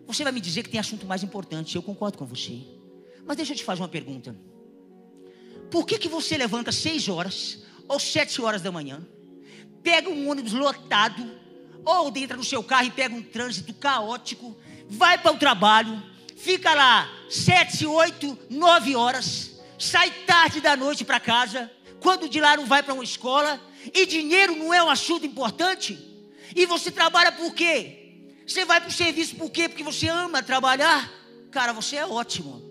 você 0.08 0.24
vai 0.24 0.32
me 0.32 0.39
dizer 0.39 0.63
que 0.63 0.70
tem 0.70 0.80
assunto 0.80 1.06
mais 1.06 1.24
importante, 1.24 1.76
eu 1.76 1.84
concordo 1.84 2.18
com 2.18 2.26
você. 2.26 2.62
Mas 3.26 3.38
deixa 3.38 3.54
eu 3.54 3.58
te 3.58 3.63
fazer 3.63 3.82
uma 3.82 3.89
pergunta. 3.89 4.36
Por 5.70 5.86
que, 5.86 6.00
que 6.00 6.08
você 6.08 6.38
levanta 6.38 6.72
seis 6.72 7.08
horas, 7.08 7.63
ou 7.89 7.99
sete 7.99 8.39
horas 8.41 8.62
da 8.62 8.71
manhã, 8.71 9.02
pega 9.84 10.10
um 10.10 10.30
ônibus 10.30 10.54
lotado, 10.54 11.30
ou 11.84 12.15
entra 12.15 12.38
no 12.38 12.43
seu 12.43 12.63
carro 12.63 12.86
e 12.86 12.91
pega 12.91 13.15
um 13.15 13.23
trânsito 13.23 13.73
caótico, 13.73 14.56
vai 14.88 15.17
para 15.17 15.34
o 15.34 15.38
trabalho, 15.38 16.02
fica 16.38 16.73
lá 16.73 17.10
sete, 17.30 17.86
oito, 17.86 18.38
nove 18.49 18.95
horas, 18.95 19.60
sai 19.78 20.12
tarde 20.28 20.62
da 20.62 20.78
noite 20.78 21.04
para 21.04 21.19
casa, 21.19 21.69
quando 21.99 22.30
de 22.30 22.39
lá 22.39 22.56
não 22.56 22.65
vai 22.65 22.84
para 22.84 22.93
uma 22.93 23.04
escola, 23.04 23.60
e 23.93 24.06
dinheiro 24.06 24.56
não 24.56 24.73
é 24.73 24.84
um 24.84 24.89
assunto 24.89 25.25
importante, 25.25 25.97
e 26.56 26.65
você 26.67 26.91
trabalha 26.91 27.32
por 27.32 27.54
quê? 27.54 27.95
Você 28.45 28.65
vai 28.65 28.80
para 28.80 28.89
o 28.89 28.93
serviço 28.93 29.36
por 29.36 29.49
quê? 29.49 29.67
Porque 29.67 29.84
você 29.84 30.08
ama 30.08 30.43
trabalhar? 30.43 31.12
Cara, 31.52 31.73
você 31.73 31.95
é 31.95 32.06
ótimo. 32.06 32.69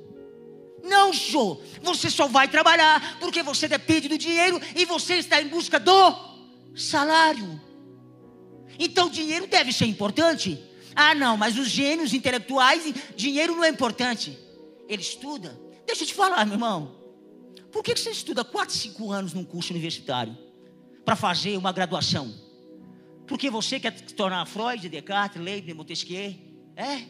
Não, 0.83 1.13
Jô. 1.13 1.61
Você 1.83 2.11
só 2.11 2.29
vai 2.29 2.49
trabalhar 2.49 3.19
porque 3.21 3.43
você 3.43 3.69
depende 3.69 4.09
do 4.09 4.19
dinheiro 4.19 4.61
e 4.77 4.85
você 4.85 5.15
está 5.15 5.41
em 5.41 5.49
busca 5.49 5.79
do 5.79 6.17
salário. 6.75 7.61
Então, 8.79 9.11
dinheiro 9.11 9.47
deve 9.47 9.73
ser 9.73 9.87
importante. 9.87 10.63
Ah, 10.95 11.15
não, 11.15 11.37
mas 11.37 11.59
os 11.59 11.69
gênios 11.69 12.13
intelectuais, 12.13 12.93
dinheiro 13.17 13.55
não 13.55 13.65
é 13.65 13.69
importante. 13.69 14.39
Ele 14.89 15.03
estuda. 15.03 15.59
Deixa 15.87 16.03
eu 16.03 16.07
te 16.07 16.15
falar, 16.15 16.45
meu 16.45 16.55
irmão. 16.55 16.97
Por 17.73 17.83
que 17.83 17.95
você 17.95 18.11
estuda 18.11 18.45
4, 18.45 18.75
5 18.75 19.13
anos 19.13 19.33
num 19.33 19.45
curso 19.45 19.73
universitário? 19.73 20.37
Para 21.05 21.17
fazer 21.17 21.57
uma 21.57 21.73
graduação? 21.73 22.35
Porque 23.27 23.51
você 23.51 23.79
quer 23.79 23.97
se 23.97 24.15
tornar 24.15 24.47
Freud, 24.47 24.89
Descartes, 24.89 25.41
Leibniz, 25.41 25.77
Montesquieu? 25.77 26.35
É? 26.75 27.03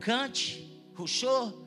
Kant, 0.00 0.58
Rousseau? 0.94 1.61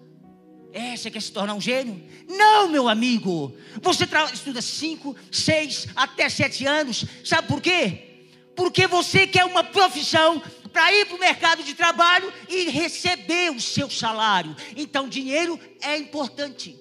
É, 0.75 0.97
você 0.97 1.09
quer 1.09 1.21
se 1.21 1.31
tornar 1.31 1.53
um 1.53 1.61
gênio? 1.61 2.03
Não, 2.27 2.67
meu 2.67 2.89
amigo. 2.89 3.55
Você 3.81 4.05
estuda 4.33 4.61
5, 4.61 5.15
6, 5.31 5.87
até 5.95 6.27
7 6.27 6.65
anos. 6.65 7.05
Sabe 7.23 7.47
por 7.47 7.61
quê? 7.61 8.25
Porque 8.57 8.85
você 8.85 9.25
quer 9.25 9.45
uma 9.45 9.63
profissão 9.63 10.43
para 10.73 10.91
ir 10.91 11.05
para 11.05 11.15
o 11.15 11.19
mercado 11.19 11.63
de 11.63 11.73
trabalho 11.73 12.31
e 12.49 12.69
receber 12.69 13.51
o 13.51 13.61
seu 13.61 13.89
salário. 13.89 14.53
Então, 14.75 15.07
dinheiro 15.07 15.57
é 15.79 15.97
importante. 15.97 16.77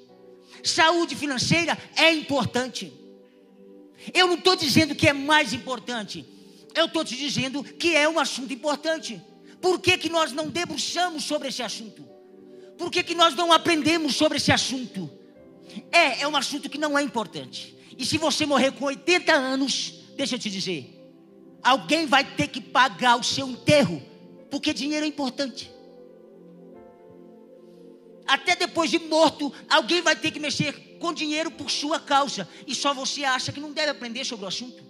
Saúde 0.64 1.14
financeira 1.14 1.78
é 1.94 2.12
importante. 2.12 2.92
Eu 4.12 4.26
não 4.26 4.34
estou 4.34 4.56
dizendo 4.56 4.96
que 4.96 5.06
é 5.06 5.12
mais 5.12 5.52
importante. 5.52 6.26
Eu 6.74 6.86
estou 6.86 7.04
te 7.04 7.14
dizendo 7.14 7.62
que 7.62 7.94
é 7.94 8.08
um 8.08 8.18
assunto 8.18 8.52
importante. 8.52 9.22
Por 9.60 9.78
que, 9.78 9.96
que 9.96 10.08
nós 10.08 10.32
não 10.32 10.48
debruçamos 10.48 11.22
sobre 11.22 11.46
esse 11.46 11.62
assunto? 11.62 12.13
Por 12.76 12.90
que, 12.90 13.02
que 13.02 13.14
nós 13.14 13.34
não 13.34 13.52
aprendemos 13.52 14.16
sobre 14.16 14.38
esse 14.38 14.50
assunto? 14.52 15.10
É, 15.90 16.22
é 16.22 16.28
um 16.28 16.36
assunto 16.36 16.68
que 16.68 16.78
não 16.78 16.98
é 16.98 17.02
importante. 17.02 17.76
E 17.96 18.04
se 18.04 18.18
você 18.18 18.44
morrer 18.44 18.72
com 18.72 18.84
80 18.86 19.32
anos, 19.32 19.94
deixa 20.16 20.34
eu 20.34 20.38
te 20.38 20.50
dizer, 20.50 21.00
alguém 21.62 22.06
vai 22.06 22.24
ter 22.24 22.48
que 22.48 22.60
pagar 22.60 23.16
o 23.16 23.22
seu 23.22 23.48
enterro, 23.48 24.02
porque 24.50 24.74
dinheiro 24.74 25.04
é 25.04 25.08
importante. 25.08 25.70
Até 28.26 28.56
depois 28.56 28.90
de 28.90 28.98
morto, 28.98 29.52
alguém 29.68 30.00
vai 30.00 30.16
ter 30.16 30.30
que 30.30 30.40
mexer 30.40 30.98
com 30.98 31.12
dinheiro 31.12 31.50
por 31.50 31.70
sua 31.70 32.00
causa, 32.00 32.48
e 32.66 32.74
só 32.74 32.94
você 32.94 33.24
acha 33.24 33.52
que 33.52 33.60
não 33.60 33.72
deve 33.72 33.90
aprender 33.90 34.24
sobre 34.24 34.44
o 34.44 34.48
assunto. 34.48 34.82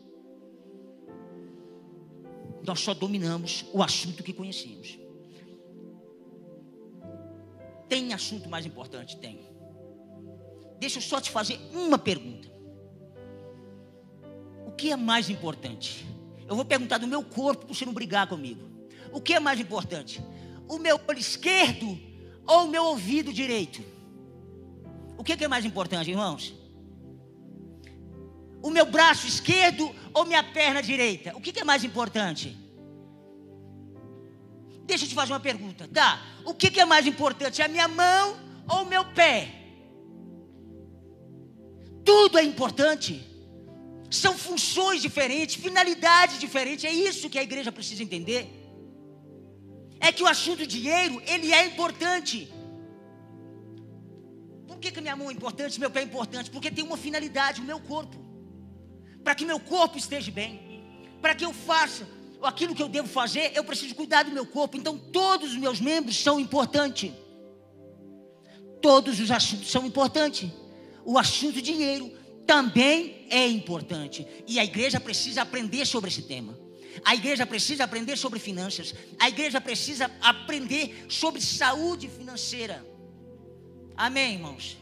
Nós 2.66 2.81
só 2.81 2.94
dominamos 2.94 3.64
o 3.73 3.83
assunto 3.83 4.23
que 4.23 4.33
conhecemos. 4.33 5.04
Tem 7.88 8.12
assunto 8.12 8.49
mais 8.49 8.66
importante? 8.66 9.16
Tem. 9.16 9.40
Deixa 10.79 10.99
eu 10.99 11.03
só 11.03 11.20
te 11.20 11.31
fazer 11.31 11.59
uma 11.73 11.99
pergunta. 11.99 12.49
O 14.66 14.73
que 14.73 14.90
é 14.90 14.97
mais 14.97 15.31
importante? 15.31 16.07
Eu 16.49 16.57
vou 16.57 16.64
perguntar 16.64 16.99
do 16.99 17.07
meu 17.07 17.23
corpo 17.23 17.66
para 17.66 17.75
você 17.75 17.87
não 17.87 17.92
brigar 17.92 18.27
comigo. 18.27 18.62
O 19.12 19.20
que 19.20 19.35
é 19.35 19.40
mais 19.40 19.61
importante? 19.61 20.23
O 20.68 20.79
meu 20.79 21.01
olho 21.07 21.18
esquerdo 21.18 21.99
ou 22.47 22.64
o 22.64 22.68
meu 22.68 22.85
ouvido 22.85 23.33
direito? 23.33 23.83
O 25.16 25.23
que 25.23 25.33
é 25.33 25.49
mais 25.49 25.64
importante, 25.64 26.11
irmãos? 26.11 26.55
O 28.62 28.70
meu 28.70 28.87
braço 28.87 29.27
esquerdo 29.27 29.94
ou 30.12 30.25
minha 30.25 30.42
perna 30.42 30.83
direita? 30.83 31.37
O 31.37 31.40
que 31.40 31.59
é 31.59 31.64
mais 31.64 31.85
importante? 31.85 32.63
Deixa 34.87 35.05
eu 35.05 35.09
te 35.09 35.14
fazer 35.14 35.33
uma 35.33 35.40
pergunta, 35.40 35.88
tá? 35.88 36.23
O 36.44 36.55
que 36.55 36.79
é 36.79 36.85
mais 36.85 37.07
importante, 37.07 37.62
a 37.62 37.68
minha 37.68 37.88
mão 37.88 38.37
ou 38.68 38.83
o 38.83 38.87
meu 38.87 39.05
pé? 39.20 39.64
Tudo 42.05 42.38
é 42.38 42.42
importante. 42.42 43.25
São 44.11 44.37
funções 44.37 45.01
diferentes, 45.01 45.55
finalidades 45.57 46.38
diferentes. 46.38 46.85
É 46.85 46.92
isso 46.92 47.31
que 47.31 47.38
a 47.38 47.42
igreja 47.42 47.73
precisa 47.73 48.03
entender. 48.03 48.42
É 49.99 50.12
que 50.12 50.23
o 50.23 50.27
assunto 50.27 50.66
dinheiro, 50.66 51.20
ele 51.27 51.53
é 51.53 51.64
importante. 51.64 52.53
Por 54.68 54.79
que, 54.79 54.92
que 54.92 55.01
minha 55.01 55.16
mão 55.16 55.31
é 55.31 55.33
importante, 55.33 55.81
meu 55.81 55.90
pé 55.90 56.01
é 56.01 56.05
importante? 56.05 56.51
Porque 56.51 56.70
tem 56.70 56.85
uma 56.85 56.99
finalidade, 56.99 57.62
o 57.62 57.64
meu 57.64 57.81
corpo. 57.81 58.18
Para 59.25 59.35
que 59.35 59.47
meu 59.47 59.59
corpo 59.59 59.97
esteja 59.97 60.31
bem. 60.31 60.85
Para 61.23 61.35
que 61.35 61.44
eu 61.44 61.55
faça 61.55 62.07
aquilo 62.47 62.75
que 62.75 62.83
eu 62.83 62.89
devo 62.89 63.09
fazer, 63.09 63.53
eu 63.55 63.65
preciso 63.65 63.95
cuidar 63.95 64.25
do 64.25 64.33
meu 64.33 64.47
corpo. 64.47 64.77
Então 64.77 64.97
todos 64.99 65.53
os 65.53 65.59
meus 65.59 65.81
membros 65.81 66.17
são 66.17 66.39
importantes. 66.39 67.13
Todos 68.81 69.21
os 69.21 69.31
assuntos 69.31 69.71
são 69.71 69.87
importantes. 69.87 70.51
O 71.05 71.19
assunto 71.19 71.61
dinheiro 71.61 72.11
também 72.47 73.27
é 73.31 73.47
importante. 73.47 74.27
E 74.47 74.59
a 74.59 74.65
igreja 74.65 75.01
precisa 75.01 75.43
aprender 75.43 75.87
sobre 75.87 76.11
esse 76.11 76.23
tema. 76.23 76.59
A 77.05 77.15
igreja 77.15 77.47
precisa 77.47 77.85
aprender 77.85 78.17
sobre 78.17 78.39
finanças. 78.39 78.95
A 79.19 79.29
igreja 79.29 79.61
precisa 79.61 80.11
aprender 80.21 81.07
sobre 81.09 81.41
saúde 81.41 82.09
financeira. 82.09 82.87
Amém, 83.97 84.35
irmãos? 84.35 84.77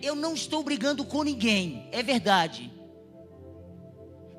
Eu 0.00 0.14
não 0.14 0.34
estou 0.34 0.62
brigando 0.62 1.04
com 1.04 1.22
ninguém, 1.22 1.88
é 1.92 2.02
verdade. 2.02 2.72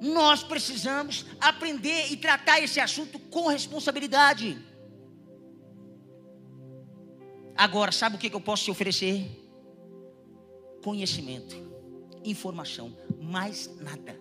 Nós 0.03 0.43
precisamos 0.43 1.25
aprender 1.39 2.11
e 2.11 2.17
tratar 2.17 2.59
esse 2.59 2.79
assunto 2.79 3.17
com 3.17 3.47
responsabilidade. 3.47 4.57
Agora, 7.55 7.91
sabe 7.91 8.17
o 8.17 8.19
que 8.19 8.33
eu 8.33 8.41
posso 8.41 8.65
te 8.65 8.71
oferecer? 8.71 9.29
Conhecimento 10.83 11.73
informação, 12.25 12.95
mais 13.21 13.69
nada. 13.79 14.19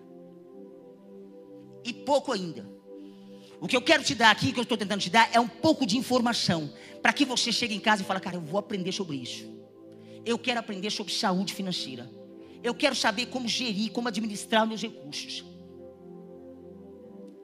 E 1.83 1.93
pouco 1.93 2.31
ainda. 2.31 2.67
O 3.59 3.67
que 3.67 3.75
eu 3.75 3.81
quero 3.81 4.03
te 4.03 4.13
dar 4.13 4.31
aqui, 4.31 4.51
que 4.51 4.59
eu 4.59 4.63
estou 4.63 4.77
tentando 4.77 4.99
te 4.99 5.09
dar, 5.09 5.29
é 5.33 5.39
um 5.39 5.47
pouco 5.47 5.85
de 5.85 5.97
informação. 5.97 6.73
Para 7.01 7.13
que 7.13 7.25
você 7.25 7.51
chegue 7.51 7.73
em 7.73 7.79
casa 7.79 8.01
e 8.01 8.05
fale, 8.05 8.19
cara, 8.19 8.35
eu 8.35 8.41
vou 8.41 8.59
aprender 8.59 8.91
sobre 8.91 9.17
isso. 9.17 9.49
Eu 10.25 10.37
quero 10.37 10.59
aprender 10.59 10.89
sobre 10.89 11.13
saúde 11.13 11.53
financeira. 11.53 12.09
Eu 12.61 12.73
quero 12.73 12.95
saber 12.95 13.27
como 13.27 13.47
gerir, 13.47 13.91
como 13.91 14.07
administrar 14.07 14.67
meus 14.67 14.81
recursos. 14.81 15.43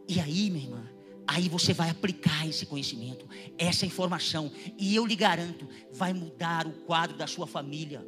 E 0.10 0.19
aí, 0.19 0.50
minha 0.50 0.65
irmã, 0.65 0.89
aí 1.28 1.48
você 1.48 1.72
vai 1.72 1.91
aplicar 1.91 2.48
esse 2.48 2.65
conhecimento, 2.65 3.30
essa 3.60 3.86
informação, 3.86 4.52
e 4.76 4.95
eu 4.95 5.06
lhe 5.06 5.15
garanto, 5.15 5.69
vai 5.91 6.13
mudar 6.13 6.65
o 6.65 6.72
quadro 6.72 7.15
da 7.15 7.28
sua 7.28 7.45
família. 7.45 8.04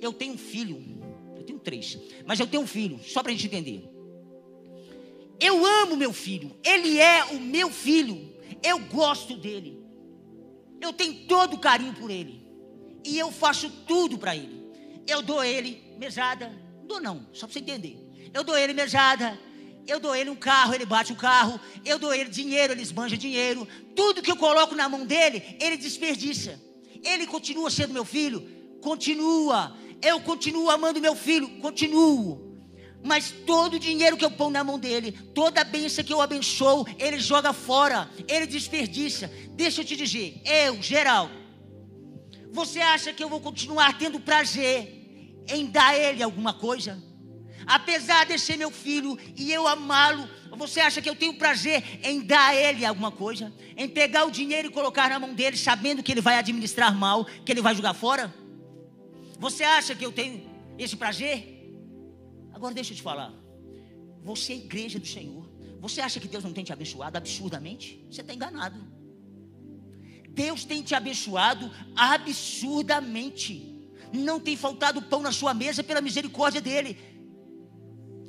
Eu 0.00 0.12
tenho 0.12 0.34
um 0.34 0.38
filho, 0.38 0.80
eu 1.36 1.42
tenho 1.42 1.58
três, 1.58 1.98
mas 2.24 2.38
eu 2.38 2.46
tenho 2.46 2.62
um 2.62 2.66
filho, 2.66 3.00
só 3.02 3.20
para 3.20 3.32
a 3.32 3.34
gente 3.34 3.46
entender. 3.46 3.90
Eu 5.40 5.66
amo 5.66 5.96
meu 5.96 6.12
filho, 6.12 6.56
ele 6.64 7.00
é 7.00 7.24
o 7.24 7.40
meu 7.40 7.70
filho, 7.70 8.32
eu 8.62 8.78
gosto 8.78 9.36
dele, 9.36 9.82
eu 10.80 10.92
tenho 10.92 11.26
todo 11.26 11.54
o 11.54 11.58
carinho 11.58 11.94
por 11.94 12.08
ele, 12.08 12.46
e 13.04 13.18
eu 13.18 13.32
faço 13.32 13.68
tudo 13.84 14.16
para 14.16 14.36
ele. 14.36 14.62
Eu 15.08 15.22
dou 15.22 15.42
ele 15.42 15.82
mesada, 15.98 16.52
dou 16.86 17.00
não, 17.00 17.26
só 17.32 17.48
para 17.48 17.54
você 17.54 17.58
entender. 17.58 18.07
Eu 18.32 18.44
dou 18.44 18.56
ele 18.56 18.72
mesada, 18.72 19.38
eu 19.86 19.98
dou 19.98 20.14
ele 20.14 20.30
um 20.30 20.36
carro, 20.36 20.74
ele 20.74 20.84
bate 20.84 21.12
o 21.12 21.16
carro, 21.16 21.60
eu 21.84 21.98
dou 21.98 22.12
ele 22.14 22.30
dinheiro, 22.30 22.72
ele 22.72 22.82
esbanja 22.82 23.16
dinheiro, 23.16 23.66
tudo 23.94 24.22
que 24.22 24.30
eu 24.30 24.36
coloco 24.36 24.74
na 24.74 24.88
mão 24.88 25.04
dele, 25.06 25.42
ele 25.60 25.76
desperdiça. 25.76 26.60
Ele 27.02 27.26
continua 27.26 27.70
sendo 27.70 27.92
meu 27.92 28.04
filho, 28.04 28.40
continua 28.80 29.76
eu 30.02 30.20
continuo 30.20 30.70
amando 30.70 31.00
meu 31.00 31.14
filho, 31.14 31.48
continuo. 31.60 32.46
Mas 33.02 33.30
todo 33.46 33.74
o 33.74 33.78
dinheiro 33.78 34.16
que 34.16 34.24
eu 34.24 34.30
ponho 34.30 34.50
na 34.50 34.64
mão 34.64 34.78
dele, 34.78 35.12
toda 35.34 35.60
a 35.60 35.64
bênção 35.64 36.04
que 36.04 36.12
eu 36.12 36.20
abençoo, 36.20 36.86
ele 36.98 37.18
joga 37.18 37.52
fora, 37.52 38.10
ele 38.26 38.46
desperdiça. 38.46 39.30
Deixa 39.50 39.80
eu 39.80 39.84
te 39.84 39.96
dizer, 39.96 40.40
eu, 40.44 40.82
geral, 40.82 41.30
você 42.50 42.80
acha 42.80 43.12
que 43.12 43.22
eu 43.22 43.28
vou 43.28 43.40
continuar 43.40 43.98
tendo 43.98 44.18
prazer 44.20 45.44
em 45.48 45.66
dar 45.66 45.90
a 45.90 45.98
ele 45.98 46.22
alguma 46.22 46.52
coisa? 46.52 47.02
Apesar 47.68 48.24
de 48.24 48.38
ser 48.38 48.56
meu 48.56 48.70
filho 48.70 49.18
e 49.36 49.52
eu 49.52 49.68
amá-lo, 49.68 50.26
você 50.56 50.80
acha 50.80 51.02
que 51.02 51.08
eu 51.08 51.14
tenho 51.14 51.34
prazer 51.34 51.84
em 52.02 52.20
dar 52.20 52.48
a 52.48 52.54
ele 52.54 52.82
alguma 52.82 53.12
coisa? 53.12 53.52
Em 53.76 53.86
pegar 53.86 54.24
o 54.24 54.30
dinheiro 54.30 54.68
e 54.68 54.70
colocar 54.72 55.10
na 55.10 55.18
mão 55.18 55.34
dele, 55.34 55.54
sabendo 55.54 56.02
que 56.02 56.10
ele 56.10 56.22
vai 56.22 56.38
administrar 56.38 56.94
mal, 56.94 57.26
que 57.26 57.52
ele 57.52 57.60
vai 57.60 57.74
jogar 57.74 57.92
fora? 57.92 58.34
Você 59.38 59.62
acha 59.62 59.94
que 59.94 60.04
eu 60.04 60.10
tenho 60.10 60.50
esse 60.78 60.96
prazer? 60.96 61.70
Agora 62.54 62.72
deixa 62.74 62.92
eu 62.92 62.96
te 62.96 63.02
falar. 63.02 63.34
Você 64.24 64.54
é 64.54 64.56
igreja 64.56 64.98
do 64.98 65.06
Senhor. 65.06 65.46
Você 65.78 66.00
acha 66.00 66.18
que 66.18 66.26
Deus 66.26 66.42
não 66.42 66.54
tem 66.54 66.64
te 66.64 66.72
abençoado 66.72 67.18
absurdamente? 67.18 68.02
Você 68.10 68.22
está 68.22 68.32
enganado. 68.32 68.80
Deus 70.30 70.64
tem 70.64 70.82
te 70.82 70.94
abençoado 70.94 71.70
absurdamente. 71.94 73.78
Não 74.12 74.40
tem 74.40 74.56
faltado 74.56 75.02
pão 75.02 75.20
na 75.20 75.32
sua 75.32 75.52
mesa 75.52 75.84
pela 75.84 76.00
misericórdia 76.00 76.62
dele. 76.62 77.17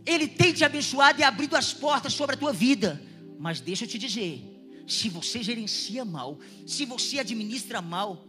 Ele 0.09 0.27
tem 0.27 0.51
te 0.51 0.65
abençoado 0.65 1.19
e 1.19 1.23
abrido 1.23 1.55
as 1.55 1.71
portas 1.71 2.13
sobre 2.13 2.35
a 2.35 2.39
tua 2.39 2.51
vida. 2.51 2.99
Mas 3.37 3.61
deixa 3.61 3.85
eu 3.85 3.87
te 3.87 3.99
dizer, 3.99 4.41
se 4.87 5.07
você 5.07 5.43
gerencia 5.43 6.03
mal, 6.03 6.39
se 6.65 6.83
você 6.83 7.19
administra 7.19 7.79
mal, 7.79 8.25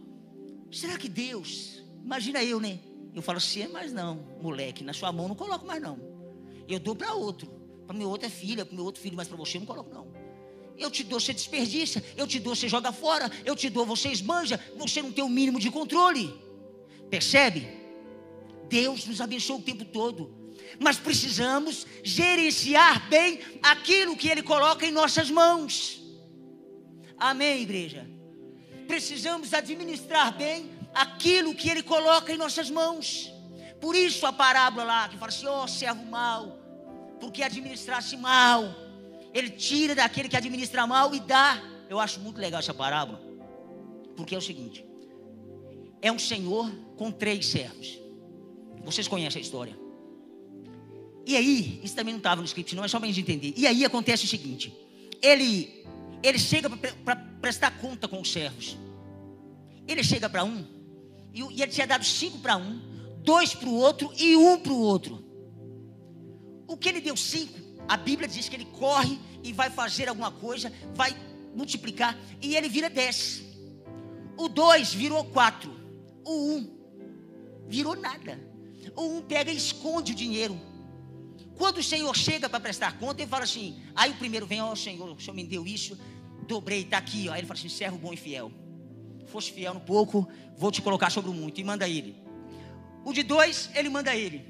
será 0.71 0.95
que 0.95 1.09
Deus, 1.09 1.83
imagina 2.05 2.43
eu, 2.43 2.59
né? 2.59 2.79
Eu 3.15 3.23
falo 3.23 3.39
assim, 3.39 3.67
mas 3.67 3.91
não, 3.91 4.23
moleque, 4.39 4.83
na 4.83 4.93
sua 4.93 5.11
mão 5.11 5.27
não 5.27 5.33
coloco 5.33 5.65
mais 5.65 5.81
não. 5.81 5.99
Eu 6.67 6.79
dou 6.79 6.95
para 6.95 7.15
outro. 7.15 7.51
Para 7.87 7.97
meu 7.97 8.09
outro 8.09 8.27
é 8.27 8.29
filha, 8.29 8.63
para 8.63 8.75
meu 8.75 8.85
outro 8.85 9.01
filho, 9.01 9.17
mas 9.17 9.27
para 9.27 9.35
você 9.35 9.57
não 9.57 9.65
coloco 9.65 9.91
não. 9.91 10.07
Eu 10.77 10.91
te 10.91 11.03
dou, 11.03 11.19
você 11.19 11.33
desperdiça. 11.33 12.03
Eu 12.15 12.27
te 12.27 12.39
dou, 12.39 12.55
você 12.55 12.69
joga 12.69 12.91
fora. 12.91 13.29
Eu 13.43 13.55
te 13.55 13.71
dou, 13.71 13.87
você 13.87 14.09
esbanja. 14.09 14.59
Você 14.77 15.01
não 15.01 15.11
tem 15.11 15.23
o 15.23 15.29
mínimo 15.29 15.59
de 15.59 15.69
controle. 15.71 16.33
Percebe? 17.09 17.67
Deus 18.69 19.05
nos 19.07 19.19
abençoa 19.19 19.57
o 19.57 19.61
tempo 19.61 19.83
todo. 19.83 20.40
Mas 20.79 20.97
precisamos 20.97 21.85
gerenciar 22.03 23.07
bem 23.09 23.39
aquilo 23.61 24.15
que 24.15 24.27
Ele 24.27 24.41
coloca 24.41 24.85
em 24.85 24.91
nossas 24.91 25.29
mãos. 25.29 26.01
Amém, 27.17 27.61
igreja? 27.61 28.09
Precisamos 28.87 29.53
administrar 29.53 30.35
bem 30.35 30.71
aquilo 30.93 31.53
que 31.53 31.69
Ele 31.69 31.83
coloca 31.83 32.33
em 32.33 32.37
nossas 32.37 32.69
mãos. 32.69 33.31
Por 33.79 33.95
isso 33.95 34.25
a 34.25 34.33
parábola 34.33 34.83
lá 34.83 35.09
que 35.09 35.17
fala 35.17 35.29
assim: 35.29 35.47
ó 35.47 35.63
oh, 35.63 35.67
servo 35.67 36.05
mau, 36.05 36.59
porque 37.19 37.43
administrasse 37.43 38.17
mal, 38.17 38.63
Ele 39.33 39.49
tira 39.49 39.95
daquele 39.95 40.29
que 40.29 40.37
administra 40.37 40.85
mal 40.85 41.13
e 41.15 41.19
dá. 41.19 41.61
Eu 41.89 41.99
acho 41.99 42.19
muito 42.19 42.39
legal 42.39 42.59
essa 42.59 42.73
parábola, 42.73 43.21
porque 44.15 44.35
é 44.35 44.37
o 44.37 44.41
seguinte: 44.41 44.85
é 46.01 46.11
um 46.11 46.19
senhor 46.19 46.71
com 46.95 47.11
três 47.11 47.47
servos. 47.47 47.99
Vocês 48.83 49.07
conhecem 49.07 49.39
a 49.39 49.43
história. 49.43 49.80
E 51.25 51.37
aí, 51.37 51.79
isso 51.83 51.95
também 51.95 52.13
não 52.13 52.19
estava 52.19 52.41
no 52.41 52.45
script, 52.45 52.75
não 52.75 52.83
é 52.83 52.87
só 52.87 52.99
para 52.99 53.07
a 53.07 53.11
gente 53.11 53.21
entender. 53.21 53.53
E 53.55 53.67
aí 53.67 53.85
acontece 53.85 54.25
o 54.25 54.27
seguinte: 54.27 54.73
ele, 55.21 55.85
ele 56.23 56.39
chega 56.39 56.69
para 56.69 57.15
prestar 57.15 57.71
conta 57.79 58.07
com 58.07 58.19
os 58.19 58.31
servos. 58.31 58.77
Ele 59.87 60.03
chega 60.03 60.29
para 60.29 60.43
um, 60.43 60.65
e, 61.33 61.41
e 61.41 61.61
ele 61.61 61.71
tinha 61.71 61.87
dado 61.87 62.03
cinco 62.03 62.39
para 62.39 62.57
um, 62.57 62.81
dois 63.23 63.53
para 63.53 63.69
o 63.69 63.75
outro 63.75 64.11
e 64.17 64.35
um 64.35 64.59
para 64.59 64.71
o 64.71 64.79
outro. 64.79 65.23
O 66.67 66.77
que 66.77 66.89
ele 66.89 67.01
deu 67.01 67.17
cinco, 67.17 67.59
a 67.87 67.97
Bíblia 67.97 68.27
diz 68.27 68.47
que 68.47 68.55
ele 68.55 68.65
corre 68.65 69.19
e 69.43 69.51
vai 69.51 69.69
fazer 69.69 70.07
alguma 70.07 70.31
coisa, 70.31 70.71
vai 70.93 71.15
multiplicar, 71.55 72.17
e 72.41 72.55
ele 72.55 72.69
vira 72.69 72.89
dez. 72.89 73.43
O 74.37 74.47
dois 74.47 74.93
virou 74.93 75.25
quatro. 75.25 75.71
O 76.23 76.53
um 76.53 76.81
virou 77.67 77.95
nada. 77.95 78.39
O 78.95 79.17
um 79.17 79.21
pega 79.21 79.51
e 79.51 79.57
esconde 79.57 80.13
o 80.13 80.15
dinheiro. 80.15 80.59
Quando 81.61 81.77
o 81.77 81.83
Senhor 81.83 82.15
chega 82.15 82.49
para 82.49 82.59
prestar 82.59 82.97
conta, 82.97 83.21
ele 83.21 83.29
fala 83.29 83.43
assim: 83.43 83.67
aí 83.95 84.09
o 84.11 84.15
primeiro 84.15 84.47
vem, 84.51 84.61
ó 84.61 84.71
oh, 84.71 84.75
Senhor, 84.75 85.07
o 85.09 85.19
Senhor 85.19 85.35
me 85.35 85.43
deu 85.43 85.63
isso, 85.65 85.97
dobrei, 86.47 86.81
está 86.81 86.97
aqui, 86.97 87.29
ó. 87.29 87.33
Aí 87.33 87.39
ele 87.41 87.47
fala 87.47 87.59
assim: 87.59 87.69
servo 87.69 87.97
bom 87.97 88.11
e 88.11 88.17
fiel 88.17 88.51
fosse 89.31 89.51
fiel 89.51 89.73
no 89.73 89.79
pouco, 89.79 90.27
vou 90.57 90.71
te 90.71 90.81
colocar 90.81 91.09
sobre 91.09 91.31
o 91.31 91.33
muito. 91.33 91.59
E 91.59 91.63
manda 91.63 91.87
ele. 91.87 92.15
O 93.05 93.13
de 93.13 93.23
dois, 93.23 93.69
ele 93.73 93.89
manda 93.89 94.13
ele. 94.13 94.45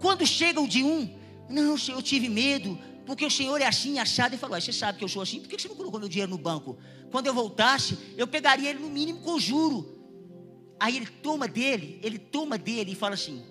Quando 0.00 0.24
chega 0.26 0.60
o 0.60 0.68
de 0.68 0.82
um, 0.82 1.12
não, 1.50 1.76
Senhor, 1.76 1.98
eu 1.98 2.02
tive 2.02 2.28
medo, 2.28 2.78
porque 3.04 3.26
o 3.26 3.30
Senhor 3.30 3.60
é 3.60 3.66
assim, 3.66 3.98
achado. 3.98 4.34
E 4.34 4.38
falou: 4.38 4.58
Você 4.58 4.72
sabe 4.72 4.98
que 4.98 5.04
eu 5.04 5.08
sou 5.08 5.22
assim, 5.22 5.40
por 5.40 5.48
que 5.48 5.60
você 5.60 5.68
não 5.68 5.76
colocou 5.76 5.98
meu 5.98 6.08
dinheiro 6.08 6.30
no 6.30 6.38
banco? 6.38 6.78
Quando 7.10 7.26
eu 7.26 7.34
voltasse, 7.34 7.98
eu 8.16 8.26
pegaria 8.26 8.70
ele 8.70 8.78
no 8.78 8.88
mínimo 8.88 9.20
com 9.20 9.38
juro. 9.38 9.92
Aí 10.78 10.96
ele 10.96 11.06
toma 11.06 11.46
dele, 11.48 11.98
ele 12.02 12.18
toma 12.18 12.56
dele 12.56 12.92
e 12.92 12.94
fala 12.94 13.14
assim: 13.14 13.42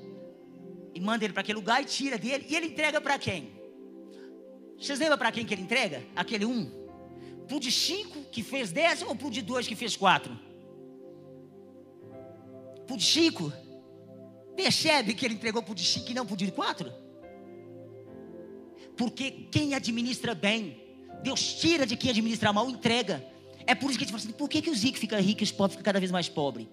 E 0.94 1.00
manda 1.00 1.24
ele 1.24 1.34
para 1.34 1.42
aquele 1.42 1.58
lugar 1.58 1.82
e 1.82 1.86
tira 1.86 2.18
dele. 2.18 2.46
E 2.48 2.56
ele 2.56 2.68
entrega 2.68 3.02
para 3.02 3.18
quem? 3.18 3.52
Vocês 4.78 5.00
lembram 5.00 5.18
para 5.18 5.32
quem 5.32 5.46
que 5.46 5.54
ele 5.54 5.64
entrega? 5.64 6.04
Aquele 6.16 6.46
um? 6.46 6.70
Para 7.48 7.58
o 7.58 7.60
de 7.60 7.72
cinco 7.72 8.24
que 8.32 8.44
fez 8.44 8.72
dez 8.72 9.02
ou 9.02 9.16
para 9.16 9.28
o 9.28 9.32
de 9.32 9.42
dois 9.42 9.68
que 9.68 9.76
fez 9.76 9.96
quatro? 9.96 10.38
Para 12.86 12.94
o 12.94 12.98
de 12.98 13.04
cinco. 13.06 13.52
Percebe 14.56 15.14
que 15.14 15.26
ele 15.26 15.34
entregou 15.36 15.64
para 15.64 15.72
o 15.72 15.76
de 15.76 15.84
cinco 15.84 16.12
e 16.12 16.14
não 16.14 16.26
para 16.26 16.34
o 16.34 16.38
de 16.38 16.52
quatro? 16.52 16.92
Porque 18.96 19.32
quem 19.52 19.74
administra 19.74 20.36
bem, 20.36 20.80
Deus 21.24 21.54
tira 21.56 21.86
de 21.86 21.96
quem 21.96 22.12
administra 22.12 22.54
mal, 22.54 22.70
entrega. 22.70 23.26
É 23.66 23.74
por 23.74 23.90
isso 23.90 23.98
que 23.98 24.04
a 24.04 24.08
gente 24.08 24.16
fala 24.16 24.24
assim: 24.24 24.38
por 24.38 24.50
que, 24.50 24.62
que 24.62 24.70
os 24.70 24.84
ricos 24.84 25.00
ficam 25.00 25.20
ricos 25.20 25.42
e 25.42 25.44
os 25.46 25.52
pobres 25.52 25.74
ficam 25.74 25.86
cada 25.86 26.00
vez 26.00 26.12
mais 26.12 26.30
pobres? 26.30 26.68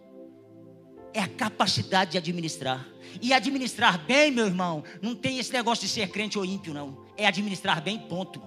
É 1.13 1.21
a 1.21 1.29
capacidade 1.29 2.13
de 2.13 2.19
administrar. 2.19 2.87
E 3.21 3.33
administrar 3.33 3.99
bem, 4.05 4.31
meu 4.31 4.47
irmão, 4.47 4.85
não 5.03 5.15
tem 5.15 5.39
esse 5.39 5.53
negócio 5.53 5.87
de 5.87 5.93
ser 5.93 6.09
crente 6.11 6.39
ou 6.39 6.45
ímpio, 6.45 6.73
não. 6.73 7.07
É 7.17 7.27
administrar 7.27 7.83
bem, 7.83 7.99
ponto. 7.99 8.41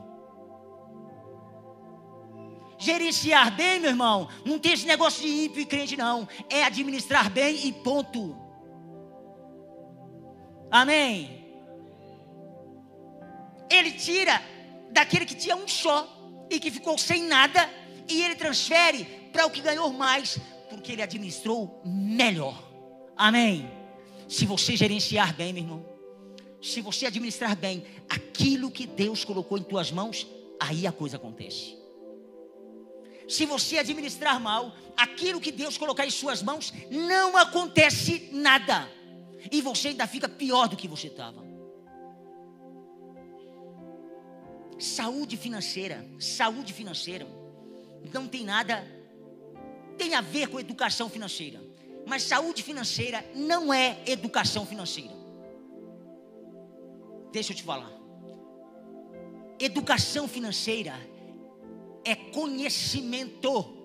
Gerenciar 2.77 3.55
bem, 3.55 3.79
meu 3.79 3.89
irmão, 3.89 4.27
não 4.45 4.59
tem 4.59 4.73
esse 4.73 4.85
negócio 4.85 5.21
de 5.21 5.45
ímpio 5.45 5.61
e 5.61 5.65
crente, 5.65 5.95
não. 5.95 6.27
É 6.49 6.63
administrar 6.63 7.29
bem 7.29 7.67
e 7.67 7.71
ponto. 7.71 8.35
Amém. 10.71 11.43
Ele 13.69 13.91
tira 13.91 14.41
daquele 14.91 15.25
que 15.25 15.35
tinha 15.35 15.55
um 15.55 15.67
só 15.67 16.07
e 16.49 16.59
que 16.59 16.71
ficou 16.71 16.97
sem 16.97 17.23
nada, 17.23 17.69
e 18.07 18.21
ele 18.21 18.35
transfere 18.35 19.05
para 19.31 19.45
o 19.45 19.49
que 19.49 19.61
ganhou 19.61 19.91
mais, 19.91 20.37
porque 20.73 20.91
ele 20.91 21.01
administrou 21.01 21.81
melhor. 21.85 22.61
Amém. 23.15 23.69
Se 24.27 24.45
você 24.45 24.75
gerenciar 24.75 25.35
bem, 25.35 25.53
meu 25.53 25.63
irmão, 25.63 25.85
se 26.61 26.81
você 26.81 27.05
administrar 27.05 27.55
bem 27.55 27.83
aquilo 28.09 28.71
que 28.71 28.87
Deus 28.87 29.23
colocou 29.23 29.57
em 29.57 29.63
tuas 29.63 29.91
mãos, 29.91 30.27
aí 30.59 30.87
a 30.87 30.91
coisa 30.91 31.17
acontece 31.17 31.83
se 33.27 33.45
você 33.45 33.77
administrar 33.77 34.39
mal, 34.39 34.75
aquilo 34.95 35.39
que 35.39 35.51
Deus 35.51 35.77
colocar 35.77 36.05
em 36.05 36.11
suas 36.11 36.41
mãos, 36.41 36.73
não 36.89 37.37
acontece 37.37 38.29
nada. 38.31 38.89
E 39.51 39.61
você 39.61 39.89
ainda 39.89 40.07
fica 40.07 40.27
pior 40.29 40.67
do 40.67 40.75
que 40.75 40.87
você 40.87 41.07
estava. 41.07 41.43
Saúde 44.79 45.37
financeira, 45.37 46.05
saúde 46.19 46.73
financeira, 46.73 47.25
não 48.13 48.27
tem 48.27 48.43
nada, 48.43 48.85
tem 49.97 50.15
a 50.15 50.21
ver 50.21 50.47
com 50.47 50.59
educação 50.59 51.09
financeira. 51.09 51.61
Mas 52.05 52.23
saúde 52.23 52.61
financeira 52.61 53.23
não 53.35 53.73
é 53.73 53.97
educação 54.05 54.65
financeira. 54.65 55.13
Deixa 57.31 57.51
eu 57.51 57.57
te 57.57 57.63
falar. 57.63 57.91
Educação 59.59 60.27
financeira 60.27 60.93
é 62.03 62.15
conhecimento. 62.15 63.77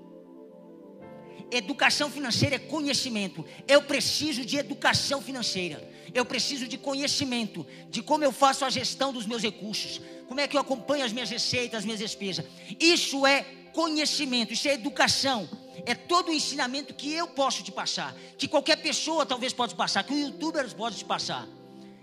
Educação 1.51 2.11
financeira 2.11 2.57
é 2.57 2.59
conhecimento. 2.59 3.45
Eu 3.67 3.83
preciso 3.83 4.45
de 4.45 4.59
educação 4.59 5.23
financeira. 5.23 5.89
Eu 6.13 6.25
preciso 6.25 6.67
de 6.67 6.77
conhecimento 6.77 7.67
de 7.89 8.03
como 8.03 8.25
eu 8.25 8.33
faço 8.33 8.65
a 8.65 8.71
gestão 8.71 9.13
dos 9.13 9.27
meus 9.27 9.43
recursos, 9.43 10.01
como 10.27 10.41
é 10.41 10.49
que 10.49 10.57
eu 10.57 10.61
acompanho 10.61 11.05
as 11.05 11.13
minhas 11.13 11.31
receitas, 11.31 11.81
as 11.81 11.85
minhas 11.85 12.01
despesas. 12.01 12.45
Isso 12.81 13.27
é 13.27 13.45
conhecimento, 13.73 14.53
isso 14.53 14.69
é 14.69 14.75
educação. 14.75 15.49
É 15.87 15.95
todo 15.95 16.29
o 16.31 16.35
ensinamento 16.35 16.93
que 16.93 17.13
eu 17.13 17.29
posso 17.29 17.63
te 17.63 17.71
passar, 17.71 18.15
que 18.37 18.49
qualquer 18.49 18.77
pessoa 18.77 19.25
talvez 19.25 19.53
pode 19.53 19.75
passar, 19.75 20.03
que 20.03 20.13
o 20.13 20.19
youtuber 20.19 20.75
pode 20.75 20.97
te 20.97 21.05
passar. 21.05 21.47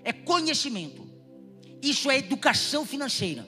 É 0.04 0.14
conhecimento. 0.14 1.06
Isso 1.82 2.10
é 2.10 2.18
educação 2.18 2.86
financeira. 2.86 3.48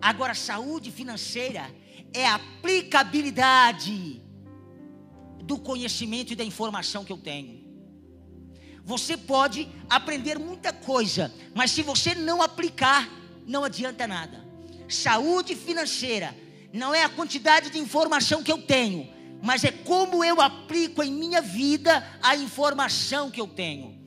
Agora, 0.00 0.34
saúde 0.34 0.90
financeira 0.90 1.70
é 2.12 2.26
a 2.26 2.34
aplicabilidade 2.36 4.22
do 5.42 5.58
conhecimento 5.58 6.32
e 6.32 6.36
da 6.36 6.44
informação 6.44 7.04
que 7.04 7.12
eu 7.12 7.18
tenho. 7.18 7.60
Você 8.84 9.16
pode 9.16 9.68
aprender 9.88 10.38
muita 10.38 10.72
coisa, 10.72 11.32
mas 11.54 11.70
se 11.70 11.82
você 11.82 12.14
não 12.14 12.40
aplicar, 12.40 13.08
não 13.46 13.64
adianta 13.64 14.06
nada. 14.06 14.39
Saúde 14.90 15.54
financeira 15.54 16.36
não 16.72 16.94
é 16.94 17.04
a 17.04 17.08
quantidade 17.08 17.70
de 17.70 17.78
informação 17.78 18.42
que 18.42 18.50
eu 18.50 18.58
tenho, 18.62 19.08
mas 19.42 19.64
é 19.64 19.70
como 19.70 20.24
eu 20.24 20.40
aplico 20.40 21.02
em 21.02 21.12
minha 21.12 21.40
vida 21.40 22.06
a 22.22 22.36
informação 22.36 23.30
que 23.30 23.40
eu 23.40 23.46
tenho. 23.46 23.98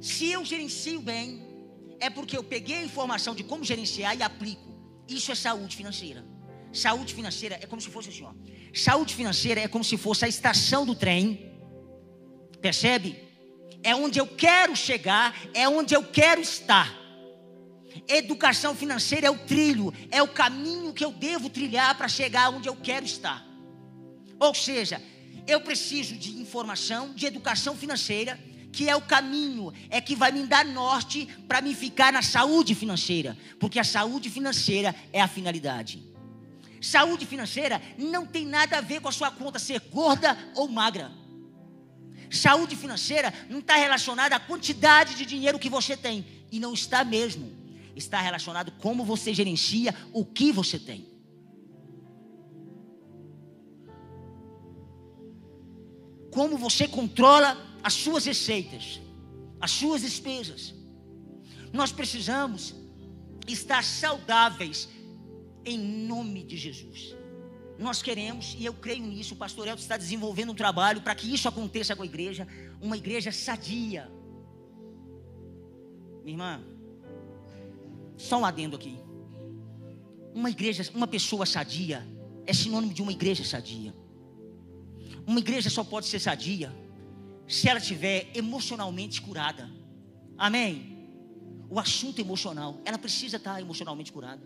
Se 0.00 0.30
eu 0.30 0.44
gerencio 0.44 1.00
bem, 1.00 1.44
é 1.98 2.10
porque 2.10 2.36
eu 2.36 2.44
peguei 2.44 2.76
a 2.76 2.84
informação 2.84 3.34
de 3.34 3.42
como 3.42 3.64
gerenciar 3.64 4.16
e 4.16 4.22
aplico. 4.22 4.74
Isso 5.08 5.32
é 5.32 5.34
saúde 5.34 5.76
financeira. 5.76 6.24
Saúde 6.72 7.14
financeira 7.14 7.58
é 7.60 7.66
como 7.66 7.80
se 7.80 7.88
fosse 7.88 8.10
assim, 8.10 8.24
ó. 8.24 8.32
Saúde 8.74 9.14
financeira 9.14 9.60
é 9.60 9.68
como 9.68 9.82
se 9.82 9.96
fosse 9.96 10.24
a 10.24 10.28
estação 10.28 10.84
do 10.84 10.94
trem. 10.94 11.52
Percebe? 12.60 13.16
É 13.82 13.94
onde 13.94 14.18
eu 14.18 14.26
quero 14.26 14.74
chegar, 14.76 15.34
é 15.54 15.68
onde 15.68 15.94
eu 15.94 16.02
quero 16.02 16.40
estar. 16.40 17.05
Educação 18.08 18.74
financeira 18.74 19.26
é 19.26 19.30
o 19.30 19.38
trilho, 19.38 19.92
é 20.10 20.22
o 20.22 20.28
caminho 20.28 20.92
que 20.92 21.04
eu 21.04 21.12
devo 21.12 21.48
trilhar 21.48 21.96
para 21.96 22.08
chegar 22.08 22.50
onde 22.50 22.68
eu 22.68 22.76
quero 22.76 23.04
estar. 23.04 23.44
Ou 24.38 24.54
seja, 24.54 25.02
eu 25.46 25.60
preciso 25.60 26.16
de 26.16 26.40
informação, 26.40 27.14
de 27.14 27.26
educação 27.26 27.76
financeira 27.76 28.38
que 28.76 28.90
é 28.90 28.94
o 28.94 29.00
caminho, 29.00 29.72
é 29.88 30.02
que 30.02 30.14
vai 30.14 30.30
me 30.30 30.46
dar 30.46 30.62
norte 30.62 31.26
para 31.48 31.62
me 31.62 31.74
ficar 31.74 32.12
na 32.12 32.20
saúde 32.20 32.74
financeira, 32.74 33.34
porque 33.58 33.78
a 33.78 33.84
saúde 33.84 34.28
financeira 34.28 34.94
é 35.14 35.22
a 35.22 35.26
finalidade. 35.26 36.02
Saúde 36.78 37.24
financeira 37.24 37.80
não 37.96 38.26
tem 38.26 38.44
nada 38.44 38.76
a 38.76 38.82
ver 38.82 39.00
com 39.00 39.08
a 39.08 39.12
sua 39.12 39.30
conta 39.30 39.58
ser 39.58 39.80
gorda 39.80 40.36
ou 40.54 40.68
magra. 40.68 41.10
Saúde 42.30 42.76
financeira 42.76 43.32
não 43.48 43.60
está 43.60 43.76
relacionada 43.76 44.36
à 44.36 44.40
quantidade 44.40 45.14
de 45.14 45.24
dinheiro 45.24 45.58
que 45.58 45.70
você 45.70 45.96
tem, 45.96 46.26
e 46.52 46.60
não 46.60 46.74
está 46.74 47.02
mesmo. 47.02 47.50
Está 47.96 48.20
relacionado 48.20 48.70
como 48.72 49.04
você 49.04 49.34
gerencia 49.34 49.92
o 50.12 50.24
que 50.24 50.52
você 50.52 50.78
tem. 50.78 51.16
como 56.36 56.58
você 56.58 56.86
controla 56.86 57.56
as 57.82 57.94
suas 57.94 58.26
receitas, 58.26 59.00
as 59.58 59.70
suas 59.70 60.02
despesas. 60.02 60.74
Nós 61.72 61.90
precisamos 61.92 62.74
estar 63.48 63.82
saudáveis 63.82 64.86
em 65.64 65.78
nome 65.78 66.44
de 66.44 66.58
Jesus. 66.58 67.16
Nós 67.78 68.02
queremos, 68.02 68.54
e 68.58 68.66
eu 68.66 68.74
creio 68.74 69.02
nisso, 69.06 69.32
o 69.32 69.38
pastor 69.38 69.66
Elton 69.66 69.80
está 69.80 69.96
desenvolvendo 69.96 70.52
um 70.52 70.54
trabalho 70.54 71.00
para 71.00 71.14
que 71.14 71.32
isso 71.32 71.48
aconteça 71.48 71.96
com 71.96 72.02
a 72.02 72.06
igreja, 72.06 72.46
uma 72.82 72.98
igreja 72.98 73.32
sadia. 73.32 74.06
Minha 76.22 76.34
irmã, 76.34 76.64
só 78.16 78.38
um 78.38 78.44
adendo 78.44 78.76
aqui. 78.76 78.98
Uma 80.34 80.50
igreja, 80.50 80.88
uma 80.94 81.06
pessoa 81.06 81.46
sadia 81.46 82.06
é 82.46 82.52
sinônimo 82.52 82.92
de 82.92 83.02
uma 83.02 83.12
igreja 83.12 83.44
sadia. 83.44 83.94
Uma 85.26 85.38
igreja 85.40 85.68
só 85.70 85.82
pode 85.82 86.06
ser 86.06 86.20
sadia 86.20 86.72
se 87.48 87.68
ela 87.68 87.78
estiver 87.78 88.30
emocionalmente 88.34 89.20
curada. 89.20 89.70
Amém? 90.36 90.96
O 91.68 91.80
assunto 91.80 92.20
emocional, 92.20 92.80
ela 92.84 92.98
precisa 92.98 93.36
estar 93.36 93.60
emocionalmente 93.60 94.12
curada. 94.12 94.42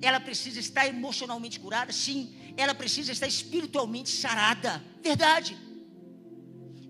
Ela 0.00 0.18
precisa 0.18 0.58
estar 0.58 0.86
emocionalmente 0.86 1.60
curada, 1.60 1.92
sim. 1.92 2.34
Ela 2.56 2.74
precisa 2.74 3.12
estar 3.12 3.26
espiritualmente 3.26 4.10
sarada. 4.10 4.82
Verdade. 5.02 5.56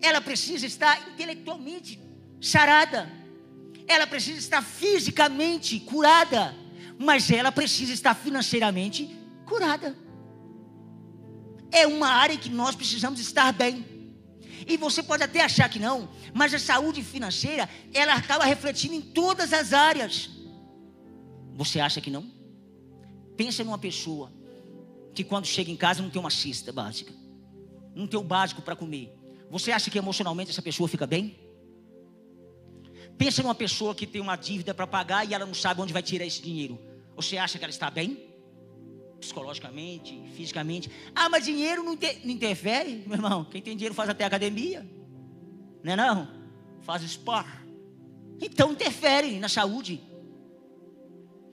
Ela 0.00 0.20
precisa 0.20 0.66
estar 0.66 1.10
intelectualmente 1.10 2.00
sarada. 2.40 3.21
Ela 3.92 4.06
precisa 4.06 4.38
estar 4.38 4.62
fisicamente 4.62 5.78
curada. 5.80 6.54
Mas 6.98 7.30
ela 7.30 7.52
precisa 7.52 7.92
estar 7.92 8.14
financeiramente 8.14 9.10
curada 9.46 9.96
é 11.72 11.86
uma 11.86 12.08
área 12.08 12.36
que 12.36 12.50
nós 12.50 12.76
precisamos 12.76 13.18
estar 13.18 13.50
bem. 13.52 13.84
E 14.68 14.76
você 14.76 15.02
pode 15.02 15.24
até 15.24 15.40
achar 15.40 15.68
que 15.68 15.78
não, 15.78 16.08
mas 16.32 16.54
a 16.54 16.58
saúde 16.58 17.02
financeira, 17.02 17.68
ela 17.92 18.14
acaba 18.14 18.44
refletindo 18.44 18.94
em 18.94 19.00
todas 19.00 19.52
as 19.52 19.72
áreas. 19.72 20.30
Você 21.54 21.80
acha 21.80 22.00
que 22.00 22.10
não? 22.10 22.30
Pensa 23.36 23.64
numa 23.64 23.78
pessoa 23.78 24.30
que 25.14 25.24
quando 25.24 25.46
chega 25.46 25.70
em 25.70 25.76
casa 25.76 26.02
não 26.02 26.10
tem 26.10 26.20
uma 26.20 26.30
cesta 26.30 26.70
básica, 26.70 27.12
não 27.94 28.06
tem 28.06 28.20
o 28.20 28.22
básico 28.22 28.62
para 28.62 28.76
comer. 28.76 29.12
Você 29.50 29.72
acha 29.72 29.90
que 29.90 29.98
emocionalmente 29.98 30.50
essa 30.50 30.62
pessoa 30.62 30.88
fica 30.88 31.06
bem? 31.06 31.38
Pensa 33.18 33.42
numa 33.42 33.54
pessoa 33.54 33.94
que 33.94 34.06
tem 34.06 34.20
uma 34.20 34.36
dívida 34.36 34.74
para 34.74 34.86
pagar 34.86 35.28
e 35.28 35.34
ela 35.34 35.46
não 35.46 35.54
sabe 35.54 35.80
onde 35.80 35.92
vai 35.92 36.02
tirar 36.02 36.26
esse 36.26 36.42
dinheiro. 36.42 36.78
Você 37.14 37.36
acha 37.38 37.58
que 37.58 37.64
ela 37.64 37.70
está 37.70 37.90
bem? 37.90 38.32
psicologicamente, 39.22 40.20
fisicamente. 40.34 40.90
Ah, 41.14 41.28
mas 41.28 41.44
dinheiro 41.44 41.82
não, 41.82 41.94
não 41.94 42.30
interfere, 42.30 43.04
meu 43.06 43.14
irmão. 43.14 43.44
Quem 43.44 43.62
tem 43.62 43.76
dinheiro 43.76 43.94
faz 43.94 44.10
até 44.10 44.24
academia, 44.24 44.84
não 45.82 45.92
é 45.92 45.96
não? 45.96 46.28
Faz 46.82 47.02
esporte. 47.02 47.62
Então 48.40 48.72
interfere 48.72 49.38
na 49.38 49.48
saúde, 49.48 50.02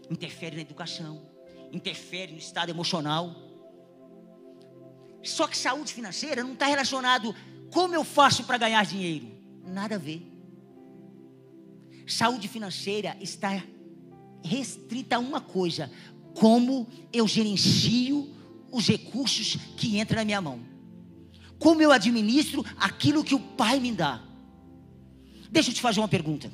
interfere 0.10 0.56
na 0.56 0.63
educação, 0.63 1.22
interfere 1.72 2.32
no 2.32 2.39
estado 2.39 2.69
emocional. 2.69 3.36
Só 5.24 5.48
que 5.48 5.56
saúde 5.56 5.93
financeira 5.93 6.43
não 6.43 6.54
está 6.54 6.65
relacionado 6.65 7.36
como 7.72 7.93
eu 7.93 8.04
faço 8.04 8.43
para 8.45 8.58
ganhar 8.58 8.84
dinheiro. 8.86 9.28
Nada 9.63 9.95
a 9.95 10.00
ver. 10.00 10.26
Saúde 12.10 12.48
financeira 12.48 13.15
está 13.22 13.63
restrita 14.43 15.17
a 15.17 15.19
uma 15.19 15.39
coisa: 15.39 15.91
como 16.34 16.88
eu 17.13 17.28
gerencio 17.28 18.30
os 18.72 18.88
recursos 18.88 19.58
que 19.78 20.00
entram 20.00 20.17
na 20.17 20.26
minha 20.26 20.41
mão. 20.41 20.60
Como 21.58 21.82
eu 21.82 21.91
administro 21.91 22.65
aquilo 22.78 23.24
que 23.24 23.36
o 23.36 23.39
Pai 23.39 23.80
me 23.80 23.91
dá. 23.91 24.24
Deixa 25.52 25.72
eu 25.72 25.74
te 25.74 25.82
fazer 25.82 26.00
uma 26.00 26.08
pergunta. 26.08 26.52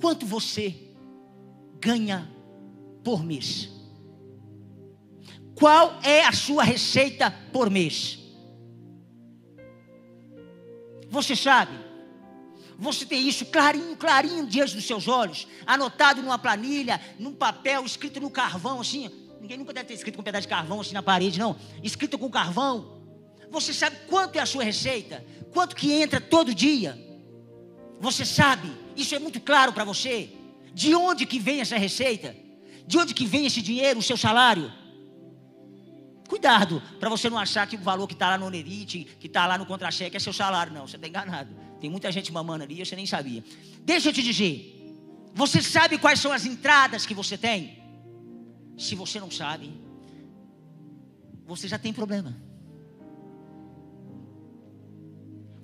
Quanto 0.00 0.24
você 0.24 0.74
ganha 1.80 2.30
por 3.02 3.22
mês? 3.22 3.68
Qual 5.54 6.00
é 6.02 6.24
a 6.24 6.32
sua 6.32 6.62
receita 6.62 7.30
por 7.52 7.68
mês? 7.68 8.18
Você 11.10 11.34
sabe? 11.34 11.87
Você 12.78 13.04
tem 13.04 13.26
isso 13.26 13.44
clarinho, 13.46 13.96
clarinho 13.96 14.46
diante 14.46 14.76
dos 14.76 14.86
seus 14.86 15.08
olhos, 15.08 15.48
anotado 15.66 16.22
numa 16.22 16.38
planilha, 16.38 17.00
num 17.18 17.34
papel, 17.34 17.84
escrito 17.84 18.20
no 18.20 18.30
carvão, 18.30 18.80
assim. 18.80 19.10
Ninguém 19.40 19.58
nunca 19.58 19.72
deve 19.72 19.88
ter 19.88 19.94
escrito 19.94 20.14
com 20.14 20.20
um 20.20 20.24
pedaço 20.24 20.42
de 20.42 20.48
carvão 20.48 20.80
assim 20.80 20.94
na 20.94 21.02
parede, 21.02 21.40
não. 21.40 21.56
Escrito 21.82 22.16
com 22.16 22.30
carvão. 22.30 23.02
Você 23.50 23.74
sabe 23.74 23.96
quanto 24.06 24.36
é 24.36 24.40
a 24.40 24.46
sua 24.46 24.62
receita? 24.62 25.24
Quanto 25.52 25.74
que 25.74 25.92
entra 25.92 26.20
todo 26.20 26.54
dia? 26.54 26.96
Você 27.98 28.24
sabe? 28.24 28.70
Isso 28.94 29.12
é 29.12 29.18
muito 29.18 29.40
claro 29.40 29.72
para 29.72 29.82
você? 29.82 30.30
De 30.72 30.94
onde 30.94 31.26
que 31.26 31.40
vem 31.40 31.60
essa 31.60 31.76
receita? 31.76 32.36
De 32.86 32.96
onde 32.96 33.12
que 33.12 33.26
vem 33.26 33.46
esse 33.46 33.60
dinheiro, 33.60 33.98
o 33.98 34.02
seu 34.02 34.16
salário? 34.16 34.72
Cuidado, 36.28 36.80
para 37.00 37.08
você 37.08 37.28
não 37.28 37.38
achar 37.38 37.66
que 37.66 37.74
o 37.74 37.80
valor 37.80 38.06
que 38.06 38.12
está 38.12 38.30
lá 38.30 38.38
no 38.38 38.46
Onerite, 38.46 39.04
que 39.18 39.26
está 39.26 39.46
lá 39.46 39.58
no 39.58 39.66
contra-cheque 39.66 40.16
é 40.16 40.20
seu 40.20 40.32
salário. 40.32 40.72
Não, 40.72 40.86
você 40.86 40.94
está 40.94 41.08
enganado. 41.08 41.67
Tem 41.80 41.88
muita 41.88 42.10
gente 42.10 42.32
mamando 42.32 42.64
ali, 42.64 42.84
você 42.84 42.96
nem 42.96 43.06
sabia. 43.06 43.44
Deixa 43.84 44.08
eu 44.08 44.12
te 44.12 44.22
dizer. 44.22 44.74
Você 45.34 45.62
sabe 45.62 45.98
quais 45.98 46.20
são 46.20 46.32
as 46.32 46.44
entradas 46.44 47.06
que 47.06 47.14
você 47.14 47.38
tem? 47.38 47.78
Se 48.76 48.94
você 48.94 49.20
não 49.20 49.30
sabe, 49.30 49.72
você 51.46 51.68
já 51.68 51.78
tem 51.78 51.92
problema. 51.92 52.36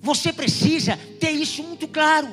Você 0.01 0.31
precisa 0.31 0.97
ter 1.19 1.31
isso 1.31 1.63
muito 1.63 1.87
claro. 1.87 2.27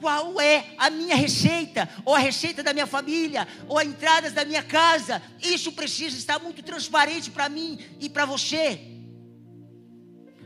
Qual 0.00 0.40
é 0.40 0.74
a 0.76 0.90
minha 0.90 1.16
receita, 1.16 1.88
ou 2.04 2.14
a 2.14 2.18
receita 2.18 2.62
da 2.62 2.72
minha 2.72 2.86
família, 2.86 3.48
ou 3.66 3.78
as 3.78 3.86
entradas 3.86 4.32
da 4.32 4.44
minha 4.44 4.62
casa? 4.62 5.20
Isso 5.40 5.72
precisa 5.72 6.16
estar 6.16 6.38
muito 6.38 6.62
transparente 6.62 7.30
para 7.30 7.48
mim 7.48 7.78
e 7.98 8.08
para 8.08 8.24
você. 8.24 8.80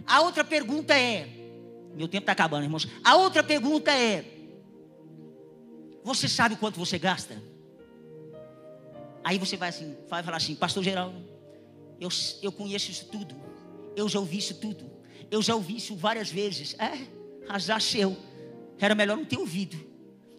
A 0.06 0.20
outra 0.20 0.42
pergunta 0.44 0.94
é: 0.94 1.41
meu 1.94 2.08
tempo 2.08 2.22
está 2.22 2.32
acabando, 2.32 2.64
irmãos. 2.64 2.88
A 3.04 3.16
outra 3.16 3.42
pergunta 3.42 3.90
é: 3.90 4.24
Você 6.02 6.28
sabe 6.28 6.56
quanto 6.56 6.78
você 6.78 6.98
gasta? 6.98 7.42
Aí 9.24 9.38
você 9.38 9.56
vai 9.56 9.68
assim, 9.68 9.96
vai 10.08 10.22
falar 10.22 10.38
assim, 10.38 10.54
Pastor 10.54 10.82
Geraldo, 10.82 11.16
eu, 12.00 12.08
eu 12.42 12.50
conheço 12.50 12.90
isso 12.90 13.06
tudo. 13.06 13.34
Eu 13.94 14.08
já 14.08 14.18
ouvi 14.18 14.38
isso 14.38 14.54
tudo. 14.54 14.90
Eu 15.30 15.40
já 15.40 15.54
ouvi 15.54 15.76
isso 15.76 15.94
várias 15.94 16.30
vezes. 16.30 16.74
É, 16.78 17.06
azar 17.48 17.80
seu. 17.80 18.16
Era 18.78 18.94
melhor 18.94 19.16
não 19.16 19.24
ter 19.24 19.38
ouvido. 19.38 19.78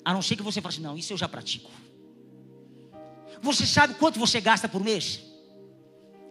A 0.04 0.13
não 0.13 0.22
ser 0.22 0.36
que 0.36 0.44
você 0.44 0.60
fale 0.60 0.74
assim, 0.74 0.84
não, 0.84 0.98
isso 0.98 1.13
eu 1.13 1.18
já 1.18 1.30
pratico. 1.30 1.72
Você 3.42 3.66
sabe 3.66 3.94
quanto 3.96 4.20
você 4.20 4.42
gasta 4.42 4.68
por 4.68 4.84
mês? 4.84 5.22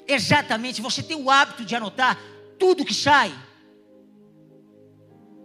Exatamente, 0.07 0.83
você 0.83 1.03
tem 1.03 1.17
o 1.17 1.31
hábito 1.31 1.65
de 1.65 1.75
anotar 1.75 2.19
tudo 2.59 2.85
que 2.85 2.95
sai. 2.95 3.33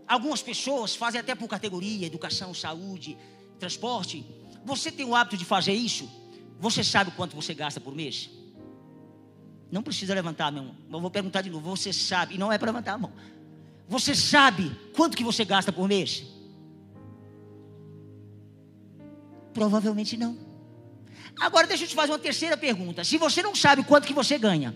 Algumas 0.07 0.41
pessoas 0.41 0.95
fazem 0.95 1.19
até 1.19 1.35
por 1.35 1.47
categoria, 1.47 2.07
educação, 2.07 2.53
saúde, 2.53 3.17
transporte. 3.59 4.25
Você 4.63 4.91
tem 4.91 5.05
o 5.05 5.15
hábito 5.15 5.35
de 5.35 5.43
fazer 5.43 5.73
isso? 5.73 6.09
Você 6.59 6.83
sabe 6.83 7.11
quanto 7.11 7.35
você 7.35 7.53
gasta 7.53 7.79
por 7.79 7.93
mês? 7.93 8.29
Não 9.69 9.83
precisa 9.83 10.13
levantar 10.13 10.47
a 10.47 10.51
mão. 10.51 10.75
Eu 10.91 11.01
vou 11.01 11.11
perguntar 11.11 11.41
de 11.41 11.49
novo. 11.49 11.69
Você 11.75 11.91
sabe, 11.91 12.35
e 12.35 12.37
não 12.37 12.51
é 12.51 12.57
para 12.57 12.67
levantar 12.67 12.93
a 12.93 12.97
mão. 12.97 13.11
Você 13.87 14.15
sabe 14.15 14.71
quanto 14.95 15.17
que 15.17 15.23
você 15.23 15.43
gasta 15.43 15.71
por 15.71 15.87
mês? 15.87 16.23
Provavelmente 19.53 20.15
não. 20.15 20.37
Agora 21.39 21.67
deixa 21.67 21.83
eu 21.83 21.87
te 21.87 21.95
fazer 21.95 22.11
uma 22.11 22.19
terceira 22.19 22.55
pergunta. 22.55 23.03
Se 23.03 23.17
você 23.17 23.43
não 23.43 23.53
sabe 23.53 23.83
quanto 23.83 24.07
que 24.07 24.13
você 24.13 24.37
ganha, 24.37 24.75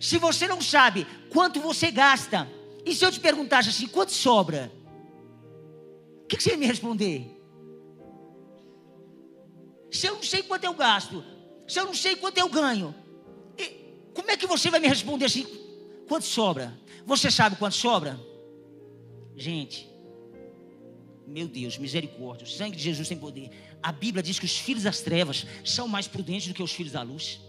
se 0.00 0.18
você 0.18 0.48
não 0.48 0.60
sabe 0.60 1.06
quanto 1.30 1.60
você 1.60 1.90
gasta, 1.90 2.48
e 2.84 2.94
se 2.94 3.04
eu 3.04 3.12
te 3.12 3.20
perguntasse 3.20 3.68
assim, 3.68 3.86
quanto 3.86 4.12
sobra? 4.12 4.72
O 6.24 6.26
que, 6.26 6.40
você 6.40 6.50
ia 6.50 6.56
me 6.56 6.66
responder? 6.66 7.36
Se 9.90 10.06
eu 10.06 10.14
não 10.14 10.22
sei 10.22 10.42
quanto 10.42 10.64
eu 10.64 10.74
gasto, 10.74 11.24
se 11.66 11.78
eu 11.80 11.86
não 11.86 11.94
sei 11.94 12.16
quanto 12.16 12.38
eu 12.38 12.48
ganho, 12.48 12.94
como 14.14 14.30
é 14.30 14.36
que 14.36 14.46
você 14.46 14.70
vai 14.70 14.80
me 14.80 14.88
responder 14.88 15.24
assim? 15.24 15.46
Quanto 16.08 16.24
sobra? 16.24 16.78
Você 17.06 17.30
sabe 17.30 17.56
quanto 17.56 17.74
sobra? 17.74 18.18
Gente, 19.36 19.88
meu 21.26 21.46
Deus, 21.46 21.78
misericórdia, 21.78 22.44
o 22.44 22.48
sangue 22.48 22.76
de 22.76 22.82
Jesus 22.82 23.08
tem 23.08 23.16
poder. 23.16 23.50
A 23.82 23.92
Bíblia 23.92 24.22
diz 24.22 24.38
que 24.38 24.44
os 24.44 24.58
filhos 24.58 24.82
das 24.82 25.00
trevas 25.00 25.46
são 25.64 25.88
mais 25.88 26.06
prudentes 26.06 26.48
do 26.48 26.54
que 26.54 26.62
os 26.62 26.72
filhos 26.72 26.92
da 26.92 27.02
luz. 27.02 27.40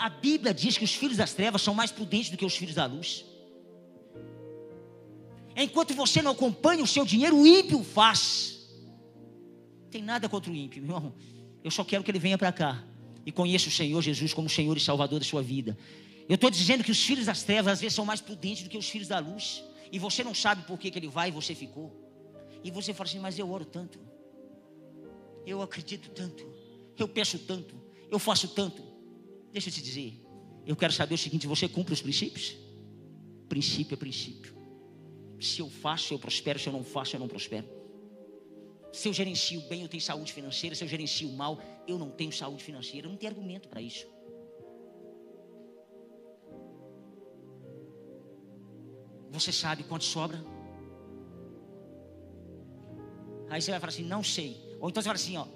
A 0.00 0.08
Bíblia 0.08 0.54
diz 0.54 0.78
que 0.78 0.84
os 0.84 0.94
filhos 0.94 1.18
das 1.18 1.34
trevas 1.34 1.60
são 1.60 1.74
mais 1.74 1.92
prudentes 1.92 2.30
do 2.30 2.36
que 2.38 2.44
os 2.46 2.56
filhos 2.56 2.74
da 2.74 2.86
luz. 2.86 3.22
Enquanto 5.54 5.92
você 5.92 6.22
não 6.22 6.30
acompanha 6.30 6.82
o 6.82 6.86
seu 6.86 7.04
dinheiro, 7.04 7.36
o 7.36 7.46
ímpio 7.46 7.84
faz. 7.84 8.66
Não 9.82 9.90
tem 9.90 10.02
nada 10.02 10.26
contra 10.26 10.50
o 10.50 10.56
ímpio, 10.56 10.82
meu 10.82 10.96
irmão. 10.96 11.14
Eu 11.62 11.70
só 11.70 11.84
quero 11.84 12.02
que 12.02 12.10
ele 12.10 12.18
venha 12.18 12.38
para 12.38 12.50
cá 12.50 12.82
e 13.26 13.30
conheça 13.30 13.68
o 13.68 13.70
Senhor 13.70 14.00
Jesus 14.00 14.32
como 14.32 14.48
Senhor 14.48 14.74
e 14.74 14.80
Salvador 14.80 15.18
da 15.18 15.26
sua 15.26 15.42
vida. 15.42 15.76
Eu 16.26 16.36
estou 16.36 16.50
dizendo 16.50 16.82
que 16.82 16.90
os 16.90 17.04
filhos 17.04 17.26
das 17.26 17.42
trevas 17.42 17.74
às 17.74 17.80
vezes 17.82 17.94
são 17.94 18.06
mais 18.06 18.22
prudentes 18.22 18.62
do 18.62 18.70
que 18.70 18.78
os 18.78 18.88
filhos 18.88 19.06
da 19.06 19.18
luz. 19.18 19.62
E 19.92 19.98
você 19.98 20.24
não 20.24 20.34
sabe 20.34 20.62
por 20.62 20.78
que, 20.78 20.90
que 20.90 20.98
ele 20.98 21.08
vai 21.08 21.28
e 21.28 21.32
você 21.32 21.54
ficou. 21.54 21.94
E 22.64 22.70
você 22.70 22.94
fala 22.94 23.06
assim, 23.06 23.18
mas 23.18 23.38
eu 23.38 23.50
oro 23.50 23.66
tanto. 23.66 24.00
Eu 25.44 25.60
acredito 25.60 26.08
tanto. 26.08 26.50
Eu 26.96 27.06
peço 27.06 27.38
tanto. 27.40 27.74
Eu 28.10 28.18
faço 28.18 28.48
tanto. 28.48 28.89
Deixa 29.52 29.68
eu 29.68 29.72
te 29.72 29.82
dizer. 29.82 30.20
Eu 30.66 30.76
quero 30.76 30.92
saber 30.92 31.14
o 31.14 31.18
seguinte: 31.18 31.46
você 31.46 31.68
cumpre 31.68 31.92
os 31.92 32.02
princípios? 32.02 32.56
Princípio 33.48 33.94
é 33.94 33.96
princípio. 33.96 34.54
Se 35.40 35.60
eu 35.60 35.68
faço, 35.68 36.12
eu 36.14 36.18
prospero. 36.18 36.58
Se 36.58 36.68
eu 36.68 36.72
não 36.72 36.84
faço, 36.84 37.16
eu 37.16 37.20
não 37.20 37.28
prospero. 37.28 37.66
Se 38.92 39.08
eu 39.08 39.12
gerencio 39.12 39.60
bem, 39.62 39.82
eu 39.82 39.88
tenho 39.88 40.02
saúde 40.02 40.32
financeira. 40.32 40.74
Se 40.74 40.84
eu 40.84 40.88
gerencio 40.88 41.28
mal, 41.30 41.60
eu 41.86 41.98
não 41.98 42.10
tenho 42.10 42.32
saúde 42.32 42.62
financeira. 42.62 43.06
Eu 43.06 43.10
não 43.10 43.16
tenho 43.16 43.32
argumento 43.32 43.68
para 43.68 43.80
isso. 43.80 44.06
Você 49.30 49.52
sabe 49.52 49.84
quanto 49.84 50.04
sobra? 50.04 50.44
Aí 53.48 53.60
você 53.60 53.70
vai 53.70 53.80
falar 53.80 53.90
assim: 53.90 54.04
não 54.04 54.22
sei. 54.22 54.56
Ou 54.80 54.88
então 54.88 55.02
você 55.02 55.08
fala 55.08 55.16
assim: 55.16 55.36
ó, 55.36 55.46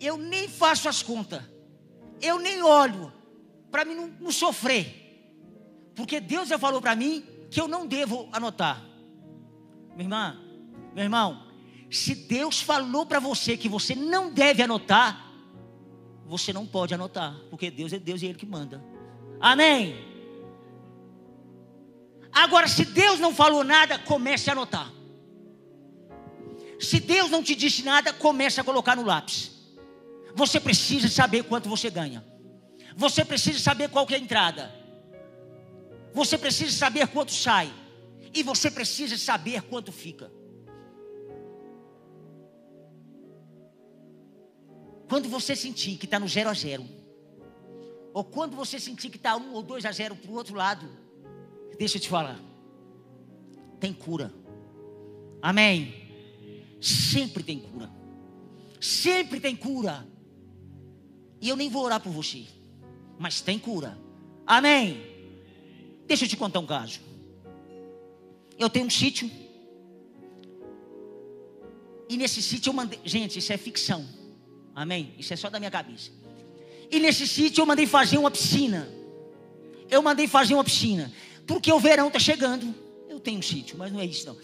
eu 0.00 0.16
nem 0.16 0.48
faço 0.48 0.88
as 0.88 1.02
contas. 1.02 1.42
Eu 2.22 2.38
nem 2.38 2.62
olho. 2.62 3.12
Para 3.70 3.84
mim 3.84 3.94
não, 3.94 4.06
não 4.20 4.32
sofrer. 4.32 5.02
Porque 5.94 6.20
Deus 6.20 6.48
já 6.48 6.58
falou 6.58 6.80
para 6.80 6.96
mim 6.96 7.24
que 7.50 7.60
eu 7.60 7.68
não 7.68 7.86
devo 7.86 8.28
anotar. 8.32 8.82
Minha 9.94 10.04
irmã, 10.04 10.40
meu 10.94 11.04
irmão, 11.04 11.46
se 11.90 12.14
Deus 12.14 12.60
falou 12.60 13.04
para 13.04 13.20
você 13.20 13.56
que 13.56 13.68
você 13.68 13.94
não 13.94 14.32
deve 14.32 14.62
anotar, 14.62 15.30
você 16.24 16.52
não 16.52 16.66
pode 16.66 16.94
anotar, 16.94 17.38
porque 17.50 17.70
Deus 17.70 17.92
é 17.92 17.98
Deus 17.98 18.22
e 18.22 18.26
é 18.26 18.28
Ele 18.30 18.38
que 18.38 18.46
manda. 18.46 18.82
Amém? 19.38 19.94
Agora, 22.32 22.66
se 22.66 22.86
Deus 22.86 23.20
não 23.20 23.34
falou 23.34 23.62
nada, 23.62 23.98
comece 23.98 24.48
a 24.48 24.54
anotar. 24.54 24.90
Se 26.80 26.98
Deus 26.98 27.30
não 27.30 27.42
te 27.42 27.54
disse 27.54 27.82
nada, 27.82 28.12
comece 28.12 28.60
a 28.60 28.64
colocar 28.64 28.96
no 28.96 29.04
lápis. 29.04 29.52
Você 30.34 30.58
precisa 30.58 31.08
saber 31.08 31.44
quanto 31.44 31.68
você 31.68 31.90
ganha. 31.90 32.24
Você 32.96 33.24
precisa 33.24 33.58
saber 33.58 33.88
qual 33.88 34.06
é 34.10 34.14
a 34.14 34.18
entrada. 34.18 34.72
Você 36.12 36.36
precisa 36.36 36.72
saber 36.76 37.06
quanto 37.08 37.32
sai. 37.32 37.72
E 38.34 38.42
você 38.42 38.70
precisa 38.70 39.16
saber 39.16 39.62
quanto 39.62 39.92
fica. 39.92 40.30
Quando 45.08 45.28
você 45.28 45.54
sentir 45.54 45.98
que 45.98 46.06
está 46.06 46.18
no 46.18 46.26
zero 46.26 46.48
a 46.48 46.54
zero, 46.54 46.86
ou 48.14 48.24
quando 48.24 48.56
você 48.56 48.80
sentir 48.80 49.10
que 49.10 49.18
está 49.18 49.36
um 49.36 49.52
ou 49.52 49.62
dois 49.62 49.84
a 49.84 49.92
zero 49.92 50.16
para 50.16 50.30
o 50.30 50.34
outro 50.34 50.54
lado, 50.54 50.88
deixa 51.78 51.98
eu 51.98 52.00
te 52.00 52.08
falar, 52.08 52.40
tem 53.78 53.92
cura. 53.92 54.32
Amém. 55.42 55.94
Sempre 56.80 57.42
tem 57.42 57.58
cura. 57.58 57.90
Sempre 58.80 59.38
tem 59.38 59.54
cura. 59.54 60.06
E 61.42 61.48
eu 61.48 61.56
nem 61.56 61.68
vou 61.68 61.82
orar 61.82 62.00
por 62.00 62.12
você, 62.12 62.44
mas 63.18 63.40
tem 63.40 63.58
cura. 63.58 63.98
Amém. 64.46 65.02
Deixa 66.06 66.24
eu 66.24 66.28
te 66.28 66.36
contar 66.36 66.60
um 66.60 66.66
caso. 66.66 67.00
Eu 68.56 68.70
tenho 68.70 68.86
um 68.86 68.90
sítio. 68.90 69.28
E 72.08 72.16
nesse 72.16 72.40
sítio 72.40 72.70
eu 72.70 72.74
mandei. 72.74 73.00
Gente, 73.04 73.40
isso 73.40 73.52
é 73.52 73.56
ficção. 73.56 74.08
Amém? 74.72 75.14
Isso 75.18 75.32
é 75.32 75.36
só 75.36 75.50
da 75.50 75.58
minha 75.58 75.70
cabeça. 75.70 76.12
E 76.88 77.00
nesse 77.00 77.26
sítio 77.26 77.62
eu 77.62 77.66
mandei 77.66 77.88
fazer 77.88 78.18
uma 78.18 78.30
piscina. 78.30 78.88
Eu 79.90 80.00
mandei 80.00 80.28
fazer 80.28 80.54
uma 80.54 80.62
piscina. 80.62 81.12
Porque 81.44 81.72
o 81.72 81.80
verão 81.80 82.06
está 82.06 82.20
chegando. 82.20 82.72
Eu 83.08 83.18
tenho 83.18 83.40
um 83.40 83.42
sítio, 83.42 83.76
mas 83.76 83.90
não 83.90 83.98
é 83.98 84.06
isso 84.06 84.26
não. 84.26 84.38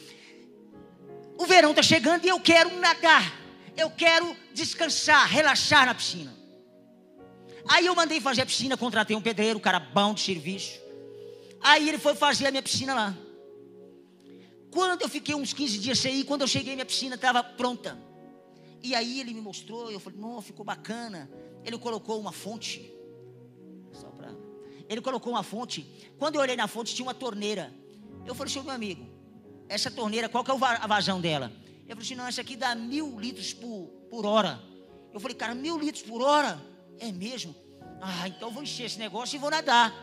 O 1.38 1.46
verão 1.46 1.70
está 1.70 1.82
chegando 1.82 2.24
e 2.24 2.28
eu 2.28 2.40
quero 2.40 2.76
nadar. 2.80 3.40
Eu 3.76 3.88
quero 3.88 4.34
descansar, 4.52 5.28
relaxar 5.28 5.86
na 5.86 5.94
piscina. 5.94 6.37
Aí 7.68 7.86
eu 7.86 7.94
mandei 7.94 8.20
fazer 8.20 8.42
a 8.42 8.46
piscina, 8.46 8.76
contratei 8.76 9.14
um 9.14 9.20
pedreiro, 9.20 9.58
um 9.58 9.62
cara 9.62 9.78
bom 9.78 10.14
de 10.14 10.22
serviço. 10.22 10.80
Aí 11.60 11.88
ele 11.88 11.98
foi 11.98 12.14
fazer 12.14 12.46
a 12.46 12.50
minha 12.50 12.62
piscina 12.62 12.94
lá. 12.94 13.16
Quando 14.70 15.02
eu 15.02 15.08
fiquei 15.08 15.34
uns 15.34 15.52
15 15.52 15.78
dias 15.78 15.98
sem 15.98 16.20
ir, 16.20 16.24
quando 16.24 16.42
eu 16.42 16.48
cheguei, 16.48 16.74
minha 16.74 16.86
piscina 16.86 17.14
estava 17.14 17.42
pronta. 17.42 17.98
E 18.82 18.94
aí 18.94 19.20
ele 19.20 19.34
me 19.34 19.40
mostrou, 19.40 19.90
eu 19.90 20.00
falei, 20.00 20.18
não, 20.18 20.40
ficou 20.40 20.64
bacana. 20.64 21.30
Ele 21.64 21.76
colocou 21.78 22.18
uma 22.20 22.32
fonte. 22.32 22.92
Só. 23.92 24.08
Ele 24.88 25.00
colocou 25.02 25.32
uma 25.32 25.42
fonte. 25.42 25.86
Quando 26.18 26.36
eu 26.36 26.40
olhei 26.40 26.56
na 26.56 26.66
fonte, 26.66 26.94
tinha 26.94 27.06
uma 27.06 27.14
torneira. 27.14 27.72
Eu 28.24 28.34
falei, 28.34 28.52
seu 28.52 28.62
meu 28.62 28.72
amigo, 28.72 29.06
essa 29.68 29.90
torneira, 29.90 30.28
qual 30.28 30.42
que 30.42 30.50
é 30.50 30.54
a 30.54 30.86
vazão 30.86 31.20
dela? 31.20 31.52
Eu 31.86 31.94
falei 31.94 32.04
assim, 32.04 32.14
não, 32.14 32.26
essa 32.26 32.40
aqui 32.40 32.56
dá 32.56 32.74
mil 32.74 33.18
litros 33.20 33.52
por, 33.52 33.88
por 34.10 34.24
hora. 34.24 34.62
Eu 35.12 35.20
falei, 35.20 35.36
cara, 35.36 35.54
mil 35.54 35.78
litros 35.78 36.02
por 36.02 36.22
hora? 36.22 36.60
É 36.98 37.12
mesmo? 37.12 37.54
Ah, 38.00 38.28
então 38.28 38.50
vou 38.50 38.62
encher 38.62 38.86
esse 38.86 38.98
negócio 38.98 39.36
e 39.36 39.38
vou 39.38 39.50
nadar. 39.50 39.94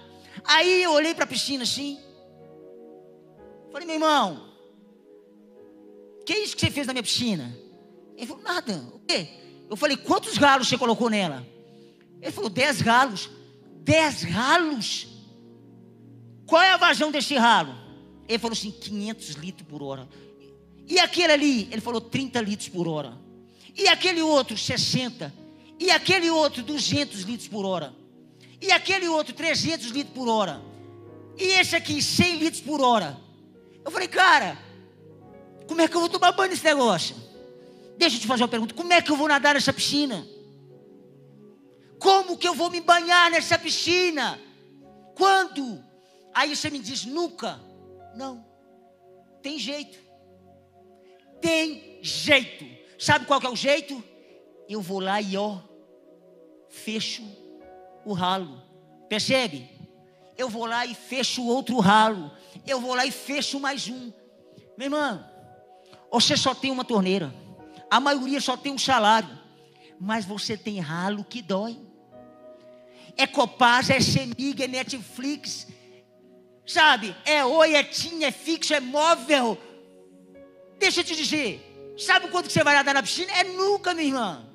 Aí 0.44 0.84
eu 0.84 0.92
olhei 0.92 1.14
para 1.14 1.24
a 1.24 1.28
piscina 1.28 1.64
assim. 1.64 2.00
Falei, 3.72 3.86
meu 3.86 3.96
irmão, 3.96 4.50
que 6.26 6.34
é 6.34 6.40
isso 6.40 6.56
que 6.56 6.62
você 6.62 6.72
fez 6.72 6.88
na 6.88 6.94
minha 6.94 7.04
piscina? 7.04 7.56
Ele 8.16 8.28
falou, 8.28 8.44
nada. 8.44 8.74
O 8.94 9.00
quê? 9.00 9.28
Eu 9.70 9.76
falei, 9.76 9.98
quantos 9.98 10.38
galos 10.38 10.68
você 10.68 10.78
colocou 10.78 11.10
nela? 11.10 11.46
Ele 12.22 12.32
falou, 12.32 12.50
dez 12.50 12.82
galos. 12.82 13.30
Dez 13.82 14.24
galos? 14.24 15.08
Qual 16.46 16.62
é 16.62 16.72
a 16.72 16.78
vazão 16.78 17.12
desse 17.12 17.36
ralo? 17.36 17.76
Ele 18.28 18.40
falou 18.40 18.54
assim, 18.54 18.72
500 18.72 19.30
litros 19.36 19.68
por 19.68 19.84
hora. 19.84 20.08
E 20.88 21.00
aquele 21.00 21.34
ali, 21.34 21.68
ele 21.72 21.82
falou 21.82 22.02
30 22.02 22.42
litros 22.42 22.70
por 22.70 22.88
hora. 22.88 23.18
E 23.76 23.88
aquele 23.88 24.22
outro, 24.22 24.58
60. 24.58 25.34
E 25.80 25.92
aquele 25.92 26.30
outro, 26.30 26.64
200 26.64 27.22
litros 27.22 27.48
por 27.48 27.66
hora. 27.66 27.94
E 28.62 28.72
aquele 28.72 29.08
outro, 29.08 29.34
300 29.34 29.88
litros 29.88 30.16
por 30.16 30.28
hora. 30.30 30.62
E 31.38 31.44
esse 31.44 31.76
aqui, 31.76 32.02
100 32.02 32.38
litros 32.38 32.62
por 32.62 32.82
hora. 32.82 33.18
Eu 33.84 33.92
falei, 33.92 34.08
cara, 34.08 34.58
como 35.68 35.82
é 35.82 35.88
que 35.88 35.96
eu 35.96 36.00
vou 36.00 36.10
tomar 36.10 36.32
banho 36.32 36.52
nesse 36.52 36.64
negócio? 36.64 37.16
Deixa 37.98 38.18
eu 38.18 38.22
te 38.22 38.28
fazer 38.28 38.44
uma 38.44 38.50
pergunta: 38.50 38.74
como 38.74 38.94
é 38.94 39.02
que 39.02 39.12
eu 39.12 39.16
vou 39.16 39.28
nadar 39.28 39.56
nessa 39.56 39.74
piscina? 39.74 40.26
Como 42.00 42.38
que 42.38 42.48
eu 42.48 42.54
vou 42.54 42.70
me 42.70 42.82
banhar 42.82 43.32
nessa 43.32 43.58
piscina? 43.58 44.40
Quando? 45.16 45.84
Aí 46.34 46.56
você 46.56 46.70
me 46.70 46.80
diz: 46.80 47.06
nunca. 47.06 47.60
Não. 48.16 48.46
Tem 49.42 49.58
jeito. 49.60 49.98
Tem 51.42 52.00
jeito. 52.02 52.66
Sabe 52.98 53.26
qual 53.26 53.40
que 53.40 53.48
é 53.48 53.50
o 53.50 53.56
jeito? 53.56 54.04
Eu 54.68 54.82
vou 54.82 55.00
lá 55.00 55.22
e 55.22 55.38
ó, 55.38 55.60
fecho 56.70 57.24
o 58.04 58.14
ralo. 58.14 58.62
Percebe? 59.08 59.70
Eu 60.38 60.50
vou 60.50 60.66
lá 60.66 60.86
e 60.86 60.94
fecho 60.94 61.46
outro 61.46 61.80
ralo. 61.80 62.32
Eu 62.66 62.82
vou 62.82 62.96
lá 62.96 63.06
e 63.06 63.12
fecho 63.12 63.60
mais 63.60 63.88
um. 63.88 64.12
Meu 64.78 64.88
irmão, 64.88 65.26
você 66.12 66.36
só 66.36 66.54
tem 66.54 66.72
uma 66.72 66.84
torneira. 66.84 67.34
A 67.90 68.00
maioria 68.00 68.42
só 68.42 68.58
tem 68.58 68.72
um 68.72 68.78
salário. 68.78 69.30
Mas 70.00 70.26
você 70.26 70.58
tem 70.58 70.80
ralo 70.80 71.24
que 71.24 71.42
dói. 71.42 71.80
É 73.16 73.26
Copaz, 73.26 73.90
é 73.90 74.00
Semig, 74.00 74.62
é 74.62 74.68
Netflix. 74.68 75.68
Sabe? 76.66 77.16
É 77.24 77.46
Oi, 77.46 77.76
é 77.76 77.84
TIM, 77.84 78.24
é 78.24 78.32
fixo, 78.32 78.74
é 78.74 78.80
móvel. 78.80 79.58
Deixa 80.78 81.00
eu 81.00 81.04
te 81.04 81.16
dizer. 81.16 81.94
Sabe 81.98 82.28
quanto 82.28 82.48
que 82.48 82.54
você 82.54 82.64
vai 82.64 82.74
nadar 82.74 82.94
na 82.94 83.04
piscina? 83.04 83.32
É 83.32 83.44
nunca, 83.44 83.94
minha 83.94 84.08
irmã. 84.08 84.55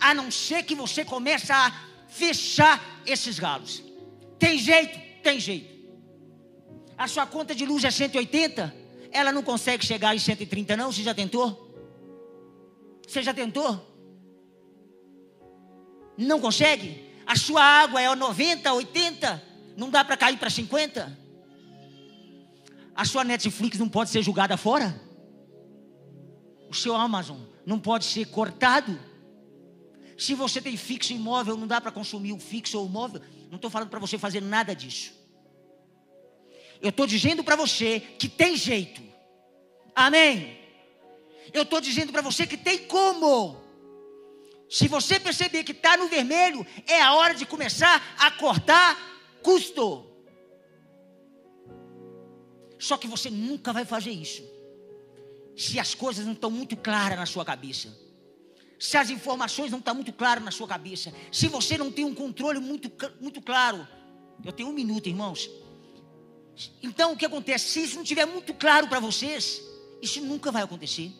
A 0.00 0.14
não 0.14 0.30
ser 0.30 0.62
que 0.62 0.74
você 0.74 1.04
comece 1.04 1.52
a 1.52 1.72
fechar 2.08 3.02
esses 3.04 3.38
galos. 3.38 3.82
Tem 4.38 4.58
jeito? 4.58 4.98
Tem 5.22 5.40
jeito. 5.40 5.74
A 6.96 7.06
sua 7.08 7.26
conta 7.26 7.54
de 7.54 7.66
luz 7.66 7.84
é 7.84 7.90
180? 7.90 8.74
Ela 9.10 9.32
não 9.32 9.42
consegue 9.42 9.84
chegar 9.84 10.14
em 10.14 10.18
130, 10.18 10.76
não? 10.76 10.92
Você 10.92 11.02
já 11.02 11.14
tentou? 11.14 11.66
Você 13.06 13.22
já 13.22 13.32
tentou? 13.32 13.94
Não 16.16 16.40
consegue? 16.40 17.04
A 17.26 17.36
sua 17.36 17.62
água 17.62 18.00
é 18.00 18.14
90, 18.14 18.72
80? 18.72 19.42
Não 19.76 19.90
dá 19.90 20.04
para 20.04 20.16
cair 20.16 20.38
para 20.38 20.48
50? 20.48 21.26
A 22.94 23.04
sua 23.04 23.24
Netflix 23.24 23.78
não 23.78 23.88
pode 23.88 24.10
ser 24.10 24.22
julgada 24.22 24.56
fora? 24.56 24.98
O 26.70 26.74
seu 26.74 26.94
Amazon 26.96 27.38
não 27.64 27.78
pode 27.78 28.06
ser 28.06 28.24
cortado? 28.26 28.98
Se 30.16 30.34
você 30.34 30.60
tem 30.60 30.76
fixo 30.76 31.12
imóvel, 31.12 31.56
não 31.56 31.66
dá 31.66 31.80
para 31.80 31.90
consumir 31.90 32.32
o 32.32 32.38
fixo 32.38 32.78
ou 32.78 32.86
o 32.86 32.88
móvel. 32.88 33.20
Não 33.48 33.56
estou 33.56 33.70
falando 33.70 33.90
para 33.90 33.98
você 33.98 34.16
fazer 34.16 34.40
nada 34.40 34.74
disso. 34.74 35.12
Eu 36.80 36.90
estou 36.90 37.06
dizendo 37.06 37.44
para 37.44 37.56
você 37.56 38.00
que 38.00 38.28
tem 38.28 38.56
jeito. 38.56 39.02
Amém. 39.94 40.58
Eu 41.52 41.62
estou 41.62 41.80
dizendo 41.80 42.12
para 42.12 42.22
você 42.22 42.46
que 42.46 42.56
tem 42.56 42.78
como. 42.86 43.62
Se 44.68 44.88
você 44.88 45.20
perceber 45.20 45.64
que 45.64 45.72
está 45.72 45.96
no 45.96 46.08
vermelho, 46.08 46.66
é 46.86 47.00
a 47.00 47.14
hora 47.14 47.34
de 47.34 47.46
começar 47.46 48.16
a 48.18 48.30
cortar 48.30 48.98
custo. 49.42 50.04
Só 52.78 52.96
que 52.96 53.06
você 53.06 53.30
nunca 53.30 53.72
vai 53.72 53.84
fazer 53.84 54.10
isso. 54.10 54.42
Se 55.56 55.78
as 55.78 55.94
coisas 55.94 56.26
não 56.26 56.32
estão 56.32 56.50
muito 56.50 56.76
claras 56.76 57.18
na 57.18 57.26
sua 57.26 57.44
cabeça. 57.44 58.05
Se 58.78 58.96
as 58.96 59.10
informações 59.10 59.70
não 59.70 59.78
estão 59.78 59.94
muito 59.94 60.12
claras 60.12 60.44
na 60.44 60.50
sua 60.50 60.68
cabeça. 60.68 61.12
Se 61.32 61.48
você 61.48 61.78
não 61.78 61.90
tem 61.90 62.04
um 62.04 62.14
controle 62.14 62.58
muito, 62.58 62.90
muito 63.20 63.40
claro. 63.40 63.86
Eu 64.44 64.52
tenho 64.52 64.68
um 64.68 64.72
minuto, 64.72 65.08
irmãos. 65.08 65.50
Então 66.82 67.12
o 67.12 67.16
que 67.16 67.24
acontece? 67.24 67.68
Se 67.68 67.84
isso 67.84 67.96
não 67.96 68.02
estiver 68.02 68.26
muito 68.26 68.52
claro 68.54 68.88
para 68.88 69.00
vocês, 69.00 69.62
isso 70.00 70.20
nunca 70.20 70.50
vai 70.50 70.62
acontecer. 70.62 71.12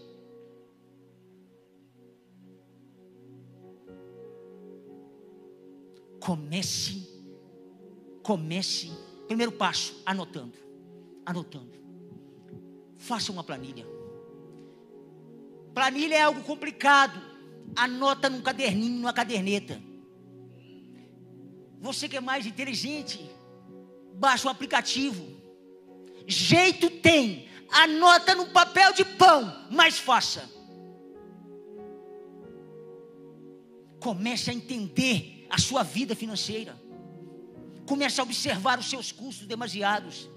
Comece, 6.21 7.09
comece. 8.23 8.91
Primeiro 9.27 9.53
passo, 9.53 10.03
anotando, 10.05 10.57
anotando. 11.25 11.77
Faça 12.97 13.31
uma 13.31 13.45
planilha. 13.45 13.87
Planilha 15.75 16.15
é 16.15 16.23
algo 16.23 16.43
complicado. 16.43 17.36
Anota 17.77 18.31
num 18.31 18.41
caderninho, 18.41 18.97
numa 18.97 19.13
caderneta. 19.13 19.81
Você 21.79 22.09
que 22.09 22.17
é 22.17 22.21
mais 22.21 22.47
inteligente, 22.47 23.31
baixa 24.15 24.49
o 24.49 24.51
aplicativo. 24.51 25.25
Jeito 26.27 26.89
tem. 26.91 27.47
Anota 27.71 28.35
no 28.35 28.47
papel 28.47 28.93
de 28.93 29.05
pão, 29.05 29.67
mas 29.71 29.99
faça. 29.99 30.51
Comece 34.01 34.51
a 34.51 34.55
entender 34.55 35.47
a 35.51 35.59
sua 35.59 35.83
vida 35.83 36.15
financeira. 36.15 36.81
Comece 37.87 38.21
a 38.21 38.25
observar 38.25 38.79
os 38.79 38.89
seus 38.89 39.13
custos 39.13 39.47
demasiados. 39.47 40.29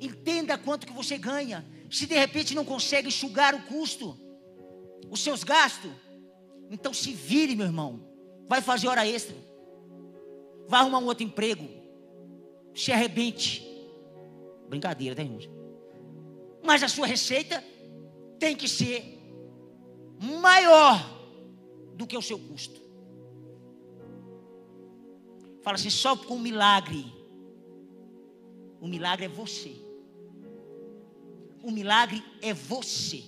Entenda 0.00 0.56
quanto 0.56 0.86
que 0.86 0.92
você 0.92 1.18
ganha. 1.18 1.64
Se 1.90 2.06
de 2.06 2.14
repente 2.14 2.54
não 2.54 2.64
consegue 2.64 3.08
enxugar 3.08 3.54
o 3.54 3.62
custo, 3.62 4.18
os 5.10 5.20
seus 5.20 5.42
gastos, 5.42 5.90
então 6.70 6.94
se 6.94 7.12
vire, 7.12 7.56
meu 7.56 7.66
irmão. 7.66 8.00
Vai 8.48 8.60
fazer 8.60 8.86
hora 8.88 9.06
extra. 9.06 9.36
Vai 10.68 10.80
arrumar 10.80 10.98
um 10.98 11.06
outro 11.06 11.24
emprego. 11.24 11.68
Se 12.74 12.92
arrebente. 12.92 13.66
Brincadeira, 14.68 15.16
tá, 15.16 15.22
irmãos? 15.22 15.50
Mas 16.62 16.82
a 16.82 16.88
sua 16.88 17.06
receita 17.06 17.62
tem 18.38 18.54
que 18.54 18.68
ser 18.68 19.18
maior 20.40 20.98
do 21.94 22.06
que 22.06 22.16
o 22.16 22.22
seu 22.22 22.38
custo. 22.38 22.80
Fala 25.62 25.74
assim, 25.76 25.90
só 25.90 26.16
com 26.16 26.36
um 26.36 26.40
milagre. 26.40 27.04
O 28.80 28.86
milagre 28.86 29.26
é 29.26 29.28
você. 29.28 29.74
O 31.62 31.70
milagre 31.70 32.22
é 32.40 32.54
você. 32.54 33.24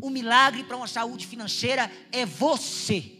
O 0.00 0.10
milagre 0.10 0.64
para 0.64 0.76
uma 0.76 0.86
saúde 0.86 1.26
financeira 1.26 1.90
é 2.12 2.24
você. 2.24 3.18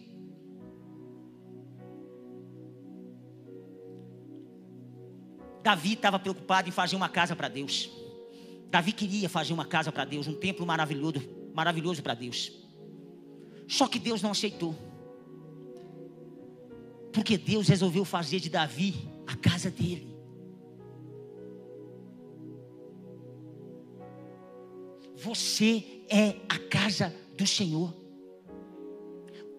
Davi 5.62 5.95
estava 5.95 6.18
preocupado 6.18 6.68
em 6.68 6.72
fazer 6.72 6.97
uma 6.97 7.09
casa 7.09 7.35
para 7.35 7.49
Deus. 7.49 7.91
Davi 8.70 8.93
queria 8.93 9.29
fazer 9.29 9.53
uma 9.53 9.64
casa 9.64 9.91
para 9.91 10.05
Deus, 10.05 10.26
um 10.26 10.35
templo 10.35 10.64
maravilhoso, 10.64 11.20
maravilhoso 11.55 12.03
para 12.03 12.14
Deus. 12.14 12.53
Só 13.66 13.87
que 13.87 13.99
Deus 13.99 14.22
não 14.22 14.31
aceitou. 14.31 14.74
Porque 17.12 17.37
Deus 17.37 17.68
resolveu 17.68 18.05
fazer 18.05 18.41
de 18.41 18.49
Davi 18.49 18.95
a 19.26 19.37
casa 19.37 19.70
dele. 19.70 20.16
Você 25.16 25.97
é 26.09 26.37
a 26.49 26.59
casa 26.59 27.15
do 27.37 27.47
Senhor. 27.47 27.95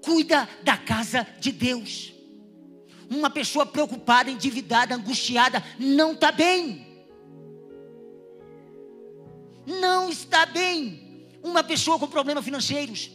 Cuida 0.03 0.47
da 0.63 0.77
casa 0.77 1.27
de 1.39 1.51
Deus. 1.51 2.13
Uma 3.09 3.29
pessoa 3.29 3.65
preocupada, 3.65 4.29
endividada, 4.29 4.95
angustiada, 4.95 5.63
não 5.79 6.13
está 6.13 6.31
bem. 6.31 6.87
Não 9.65 10.09
está 10.09 10.45
bem. 10.45 11.27
Uma 11.43 11.63
pessoa 11.63 11.97
com 11.99 12.07
problemas 12.07 12.43
financeiros. 12.43 13.11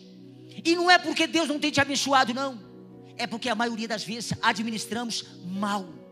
E 0.64 0.74
não 0.74 0.90
é 0.90 0.98
porque 0.98 1.26
Deus 1.26 1.48
não 1.48 1.58
tem 1.58 1.70
te 1.70 1.80
abençoado, 1.80 2.34
não. 2.34 2.60
É 3.16 3.26
porque 3.26 3.48
a 3.48 3.54
maioria 3.54 3.88
das 3.88 4.04
vezes 4.04 4.32
administramos 4.42 5.24
mal. 5.44 6.03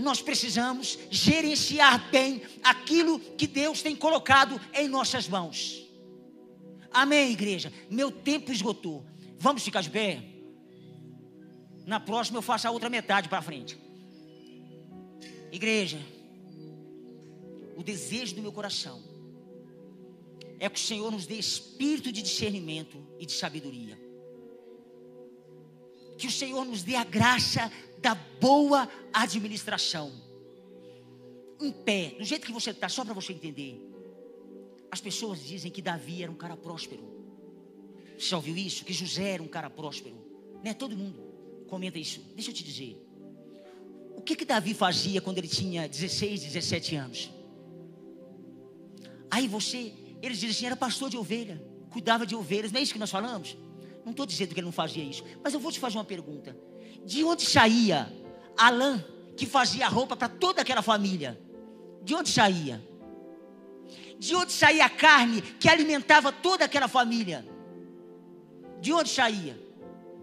Nós 0.00 0.22
precisamos 0.22 0.98
gerenciar 1.10 2.10
bem 2.10 2.42
aquilo 2.62 3.18
que 3.18 3.46
Deus 3.46 3.82
tem 3.82 3.94
colocado 3.94 4.60
em 4.74 4.88
nossas 4.88 5.28
mãos. 5.28 5.86
Amém, 6.90 7.32
igreja? 7.32 7.72
Meu 7.88 8.10
tempo 8.10 8.50
esgotou. 8.50 9.04
Vamos 9.38 9.62
ficar 9.62 9.80
de 9.80 9.90
pé? 9.90 10.22
Na 11.86 12.00
próxima 12.00 12.38
eu 12.38 12.42
faço 12.42 12.66
a 12.66 12.70
outra 12.70 12.90
metade 12.90 13.28
para 13.28 13.42
frente. 13.42 13.78
Igreja, 15.52 15.98
o 17.76 17.82
desejo 17.82 18.34
do 18.36 18.42
meu 18.42 18.52
coração 18.52 19.02
é 20.58 20.68
que 20.68 20.78
o 20.78 20.82
Senhor 20.82 21.10
nos 21.10 21.26
dê 21.26 21.36
espírito 21.36 22.12
de 22.12 22.22
discernimento 22.22 23.02
e 23.18 23.26
de 23.26 23.32
sabedoria. 23.32 23.98
Que 26.18 26.26
o 26.26 26.30
Senhor 26.30 26.64
nos 26.66 26.82
dê 26.82 26.96
a 26.96 27.04
graça 27.04 27.72
da 28.00 28.14
boa 28.14 28.88
administração. 29.12 30.12
Em 31.60 31.70
pé, 31.70 32.14
do 32.18 32.24
jeito 32.24 32.46
que 32.46 32.52
você 32.52 32.70
está, 32.70 32.88
só 32.88 33.04
para 33.04 33.14
você 33.14 33.32
entender. 33.32 33.86
As 34.90 35.00
pessoas 35.00 35.44
dizem 35.44 35.70
que 35.70 35.82
Davi 35.82 36.22
era 36.22 36.32
um 36.32 36.36
cara 36.36 36.56
próspero. 36.56 37.02
Você 38.18 38.28
já 38.28 38.36
ouviu 38.36 38.56
isso? 38.56 38.84
Que 38.84 38.92
José 38.92 39.34
era 39.34 39.42
um 39.42 39.48
cara 39.48 39.70
próspero. 39.70 40.16
Não 40.62 40.70
é 40.70 40.74
todo 40.74 40.96
mundo 40.96 41.30
comenta 41.70 41.98
isso. 41.98 42.20
Deixa 42.34 42.50
eu 42.50 42.54
te 42.54 42.64
dizer. 42.64 43.00
O 44.16 44.20
que 44.20 44.34
que 44.34 44.44
Davi 44.44 44.74
fazia 44.74 45.20
quando 45.20 45.38
ele 45.38 45.48
tinha 45.48 45.88
16, 45.88 46.42
17 46.42 46.96
anos? 46.96 47.30
Aí 49.30 49.46
você, 49.46 49.94
eles 50.20 50.40
dizem 50.40 50.50
assim, 50.50 50.66
era 50.66 50.76
pastor 50.76 51.08
de 51.08 51.16
ovelha, 51.16 51.64
cuidava 51.90 52.26
de 52.26 52.34
ovelhas, 52.34 52.72
não 52.72 52.80
é 52.80 52.82
isso 52.82 52.92
que 52.92 52.98
nós 52.98 53.10
falamos? 53.10 53.56
Não 54.04 54.10
estou 54.10 54.26
dizendo 54.26 54.52
que 54.52 54.58
ele 54.58 54.66
não 54.66 54.72
fazia 54.72 55.04
isso, 55.04 55.24
mas 55.42 55.54
eu 55.54 55.60
vou 55.60 55.70
te 55.70 55.78
fazer 55.78 55.96
uma 55.96 56.04
pergunta. 56.04 56.56
De 57.04 57.24
onde 57.24 57.44
saía 57.44 58.12
a 58.56 58.70
lã 58.70 59.04
que 59.36 59.46
fazia 59.46 59.88
roupa 59.88 60.16
para 60.16 60.28
toda 60.28 60.62
aquela 60.62 60.82
família? 60.82 61.38
De 62.02 62.14
onde 62.14 62.30
saía? 62.30 62.82
De 64.18 64.34
onde 64.34 64.52
saía 64.52 64.84
a 64.84 64.90
carne 64.90 65.40
que 65.58 65.68
alimentava 65.68 66.30
toda 66.30 66.64
aquela 66.64 66.88
família? 66.88 67.44
De 68.80 68.92
onde 68.92 69.08
saía? 69.08 69.70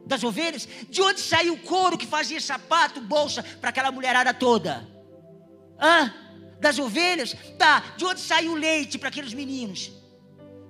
das 0.08 0.24
ovelhas? 0.24 0.68
De 0.90 1.02
onde 1.02 1.20
saiu 1.20 1.54
o 1.54 1.60
couro 1.60 1.98
que 1.98 2.08
fazia 2.08 2.40
sapato, 2.40 3.02
bolsa 3.02 3.44
para 3.44 3.70
aquela 3.70 3.92
mulherada 3.92 4.34
toda? 4.34 4.88
Hã? 5.80 6.14
Das 6.60 6.80
ovelhas? 6.80 7.36
Tá. 7.58 7.94
De 7.98 8.06
onde 8.06 8.22
saiu 8.22 8.54
o 8.54 8.56
leite 8.56 8.98
para 8.98 9.10
aqueles 9.10 9.34
meninos? 9.34 9.92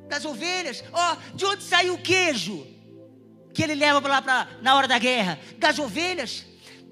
Das 0.09 0.25
ovelhas? 0.25 0.83
Ó, 0.91 1.13
oh, 1.13 1.37
de 1.37 1.45
onde 1.45 1.63
saiu 1.63 1.93
o 1.93 2.01
queijo? 2.01 2.65
Que 3.53 3.63
ele 3.63 3.75
leva 3.75 4.05
lá 4.07 4.21
pra, 4.21 4.47
na 4.61 4.75
hora 4.75 4.87
da 4.87 4.99
guerra? 4.99 5.39
Das 5.57 5.79
ovelhas? 5.79 6.45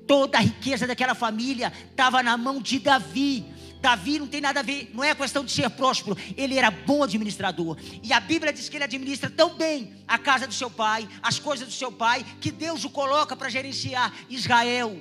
Toda 0.08 0.38
a 0.38 0.42
riqueza 0.42 0.86
daquela 0.86 1.16
família 1.16 1.72
estava 1.90 2.22
na 2.22 2.38
mão 2.38 2.62
de 2.62 2.80
Davi. 2.80 3.46
Davi 3.82 4.18
não 4.18 4.28
tem 4.28 4.42
nada 4.42 4.62
a 4.62 4.64
ver, 4.64 4.90
não 4.96 5.04
é 5.04 5.14
questão 5.14 5.46
de 5.46 5.52
ser 5.52 5.70
próspero, 5.70 6.18
ele 6.36 6.58
era 6.58 6.72
bom 6.72 7.04
administrador. 7.04 7.78
E 8.02 8.12
a 8.12 8.20
Bíblia 8.20 8.52
diz 8.52 8.68
que 8.68 8.78
ele 8.78 8.84
administra 8.84 9.30
tão 9.30 9.56
bem 9.56 9.94
a 10.08 10.18
casa 10.18 10.48
do 10.48 10.54
seu 10.54 10.72
pai, 10.72 11.08
as 11.22 11.38
coisas 11.38 11.68
do 11.68 11.74
seu 11.74 11.92
pai, 11.92 12.26
que 12.42 12.50
Deus 12.50 12.84
o 12.84 12.90
coloca 12.90 13.36
para 13.36 13.48
gerenciar 13.48 14.12
Israel. 14.28 14.98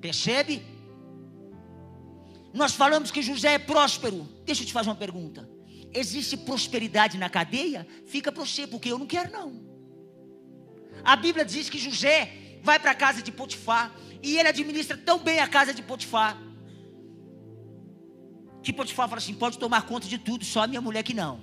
Percebe? 0.00 0.62
Nós 2.54 2.72
falamos 2.72 3.10
que 3.10 3.20
José 3.20 3.54
é 3.54 3.58
próspero. 3.58 4.26
Deixa 4.46 4.62
eu 4.62 4.66
te 4.66 4.72
fazer 4.72 4.88
uma 4.88 4.96
pergunta. 4.96 5.48
Existe 5.92 6.36
prosperidade 6.36 7.18
na 7.18 7.28
cadeia? 7.28 7.86
Fica 8.06 8.32
para 8.32 8.44
você, 8.44 8.66
porque 8.66 8.90
eu 8.90 8.98
não 8.98 9.06
quero 9.06 9.30
não. 9.30 9.69
A 11.04 11.16
Bíblia 11.16 11.44
diz 11.44 11.68
que 11.68 11.78
José 11.78 12.32
vai 12.62 12.78
para 12.78 12.90
a 12.90 12.94
casa 12.94 13.22
de 13.22 13.32
Potifar 13.32 13.92
E 14.22 14.36
ele 14.38 14.48
administra 14.48 14.96
tão 14.96 15.18
bem 15.18 15.40
a 15.40 15.48
casa 15.48 15.72
de 15.72 15.82
Potifar. 15.82 16.36
Que 18.62 18.72
Potifar 18.72 19.08
fala 19.08 19.18
assim: 19.18 19.34
pode 19.34 19.58
tomar 19.58 19.82
conta 19.82 20.06
de 20.06 20.18
tudo, 20.18 20.44
só 20.44 20.64
a 20.64 20.66
minha 20.66 20.80
mulher 20.80 21.02
que 21.02 21.14
não. 21.14 21.40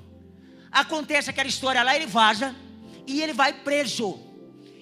Acontece 0.72 1.30
aquela 1.30 1.50
história 1.50 1.82
lá, 1.82 1.96
ele 1.96 2.06
vaza 2.06 2.56
e 3.08 3.22
ele 3.22 3.34
vai 3.34 3.54
preso. 3.54 4.20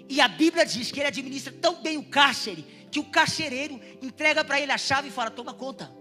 E 0.09 0.19
a 0.19 0.27
Bíblia 0.27 0.65
diz 0.65 0.91
que 0.91 0.99
ele 0.99 1.07
administra 1.07 1.53
tão 1.53 1.81
bem 1.81 1.97
o 1.97 2.03
cárcere 2.03 2.65
que 2.91 2.99
o 2.99 3.03
carcereiro 3.03 3.79
entrega 4.01 4.43
para 4.43 4.59
ele 4.59 4.71
a 4.71 4.77
chave 4.77 5.07
e 5.09 5.11
fala: 5.11 5.31
toma 5.31 5.53
conta. 5.53 5.91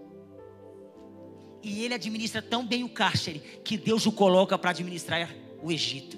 E 1.63 1.83
ele 1.83 1.93
administra 1.93 2.41
tão 2.41 2.65
bem 2.65 2.83
o 2.83 2.89
cárcere 2.89 3.39
que 3.63 3.77
Deus 3.77 4.05
o 4.05 4.11
coloca 4.11 4.57
para 4.57 4.69
administrar 4.69 5.33
o 5.61 5.71
Egito. 5.71 6.17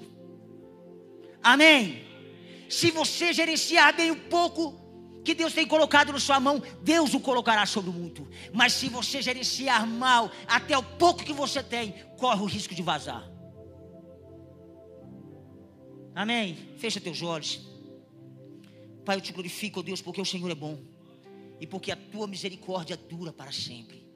Amém. 1.42 2.07
Se 2.68 2.90
você 2.90 3.32
gerenciar 3.32 3.96
bem 3.96 4.10
o 4.10 4.16
pouco 4.28 4.88
que 5.24 5.34
Deus 5.34 5.52
tem 5.52 5.66
colocado 5.66 6.12
na 6.12 6.20
sua 6.20 6.38
mão, 6.40 6.62
Deus 6.82 7.14
o 7.14 7.20
colocará 7.20 7.66
sobre 7.66 7.90
o 7.90 7.92
muito. 7.92 8.28
Mas 8.52 8.72
se 8.74 8.88
você 8.88 9.20
gerenciar 9.20 9.86
mal 9.86 10.30
até 10.46 10.76
o 10.76 10.82
pouco 10.82 11.24
que 11.24 11.32
você 11.32 11.62
tem, 11.62 11.92
corre 12.16 12.42
o 12.42 12.46
risco 12.46 12.74
de 12.74 12.82
vazar. 12.82 13.28
Amém. 16.14 16.56
Fecha 16.78 17.00
teus 17.00 17.22
olhos. 17.22 17.60
Pai, 19.04 19.16
eu 19.16 19.20
te 19.20 19.32
glorifico, 19.32 19.82
Deus, 19.82 20.02
porque 20.02 20.20
o 20.20 20.24
Senhor 20.24 20.50
é 20.50 20.54
bom 20.54 20.78
e 21.60 21.66
porque 21.66 21.90
a 21.90 21.96
tua 21.96 22.26
misericórdia 22.26 22.96
dura 22.96 23.32
para 23.32 23.52
sempre. 23.52 24.06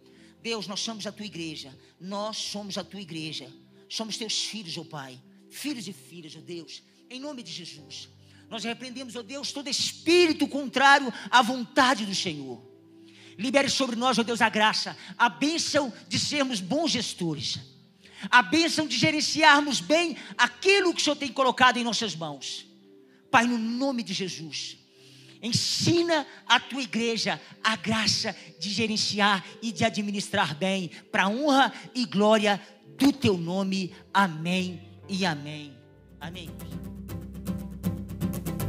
Deus, 0.42 0.66
nós 0.66 0.80
somos 0.80 1.06
a 1.06 1.12
tua 1.12 1.26
igreja. 1.26 1.76
Nós 2.00 2.36
somos 2.36 2.76
a 2.76 2.84
tua 2.84 3.00
igreja. 3.00 3.50
Somos 3.88 4.16
teus 4.16 4.44
filhos, 4.44 4.76
ó 4.76 4.80
oh 4.82 4.84
Pai. 4.84 5.20
Filhos 5.48 5.86
e 5.86 5.92
filhas, 5.92 6.34
ó 6.34 6.38
oh 6.38 6.42
Deus. 6.42 6.82
Em 7.08 7.20
nome 7.20 7.42
de 7.42 7.52
Jesus. 7.52 8.08
Nós 8.52 8.64
repreendemos, 8.64 9.16
ó 9.16 9.20
oh 9.20 9.22
Deus, 9.22 9.50
todo 9.50 9.70
espírito 9.70 10.46
contrário 10.46 11.10
à 11.30 11.40
vontade 11.40 12.04
do 12.04 12.14
Senhor. 12.14 12.62
Libere 13.38 13.70
sobre 13.70 13.96
nós, 13.96 14.18
ó 14.18 14.22
Deus, 14.22 14.42
a 14.42 14.50
graça, 14.50 14.94
a 15.16 15.30
bênção 15.30 15.90
de 16.06 16.18
sermos 16.18 16.60
bons 16.60 16.90
gestores, 16.90 17.58
a 18.30 18.42
bênção 18.42 18.86
de 18.86 18.98
gerenciarmos 18.98 19.80
bem 19.80 20.18
aquilo 20.36 20.92
que 20.92 21.00
o 21.00 21.02
Senhor 21.02 21.16
tem 21.16 21.32
colocado 21.32 21.78
em 21.78 21.82
nossas 21.82 22.14
mãos. 22.14 22.66
Pai, 23.30 23.46
no 23.46 23.56
nome 23.56 24.02
de 24.02 24.12
Jesus. 24.12 24.76
Ensina 25.42 26.26
a 26.46 26.60
tua 26.60 26.82
igreja 26.82 27.40
a 27.64 27.74
graça 27.74 28.36
de 28.60 28.68
gerenciar 28.68 29.42
e 29.62 29.72
de 29.72 29.82
administrar 29.82 30.54
bem, 30.54 30.90
para 31.10 31.26
honra 31.26 31.72
e 31.94 32.04
glória 32.04 32.60
do 32.98 33.14
teu 33.14 33.38
nome. 33.38 33.94
Amém 34.12 34.78
e 35.08 35.24
amém. 35.24 35.74
Amém. 36.20 36.50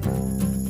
Música 0.06 0.63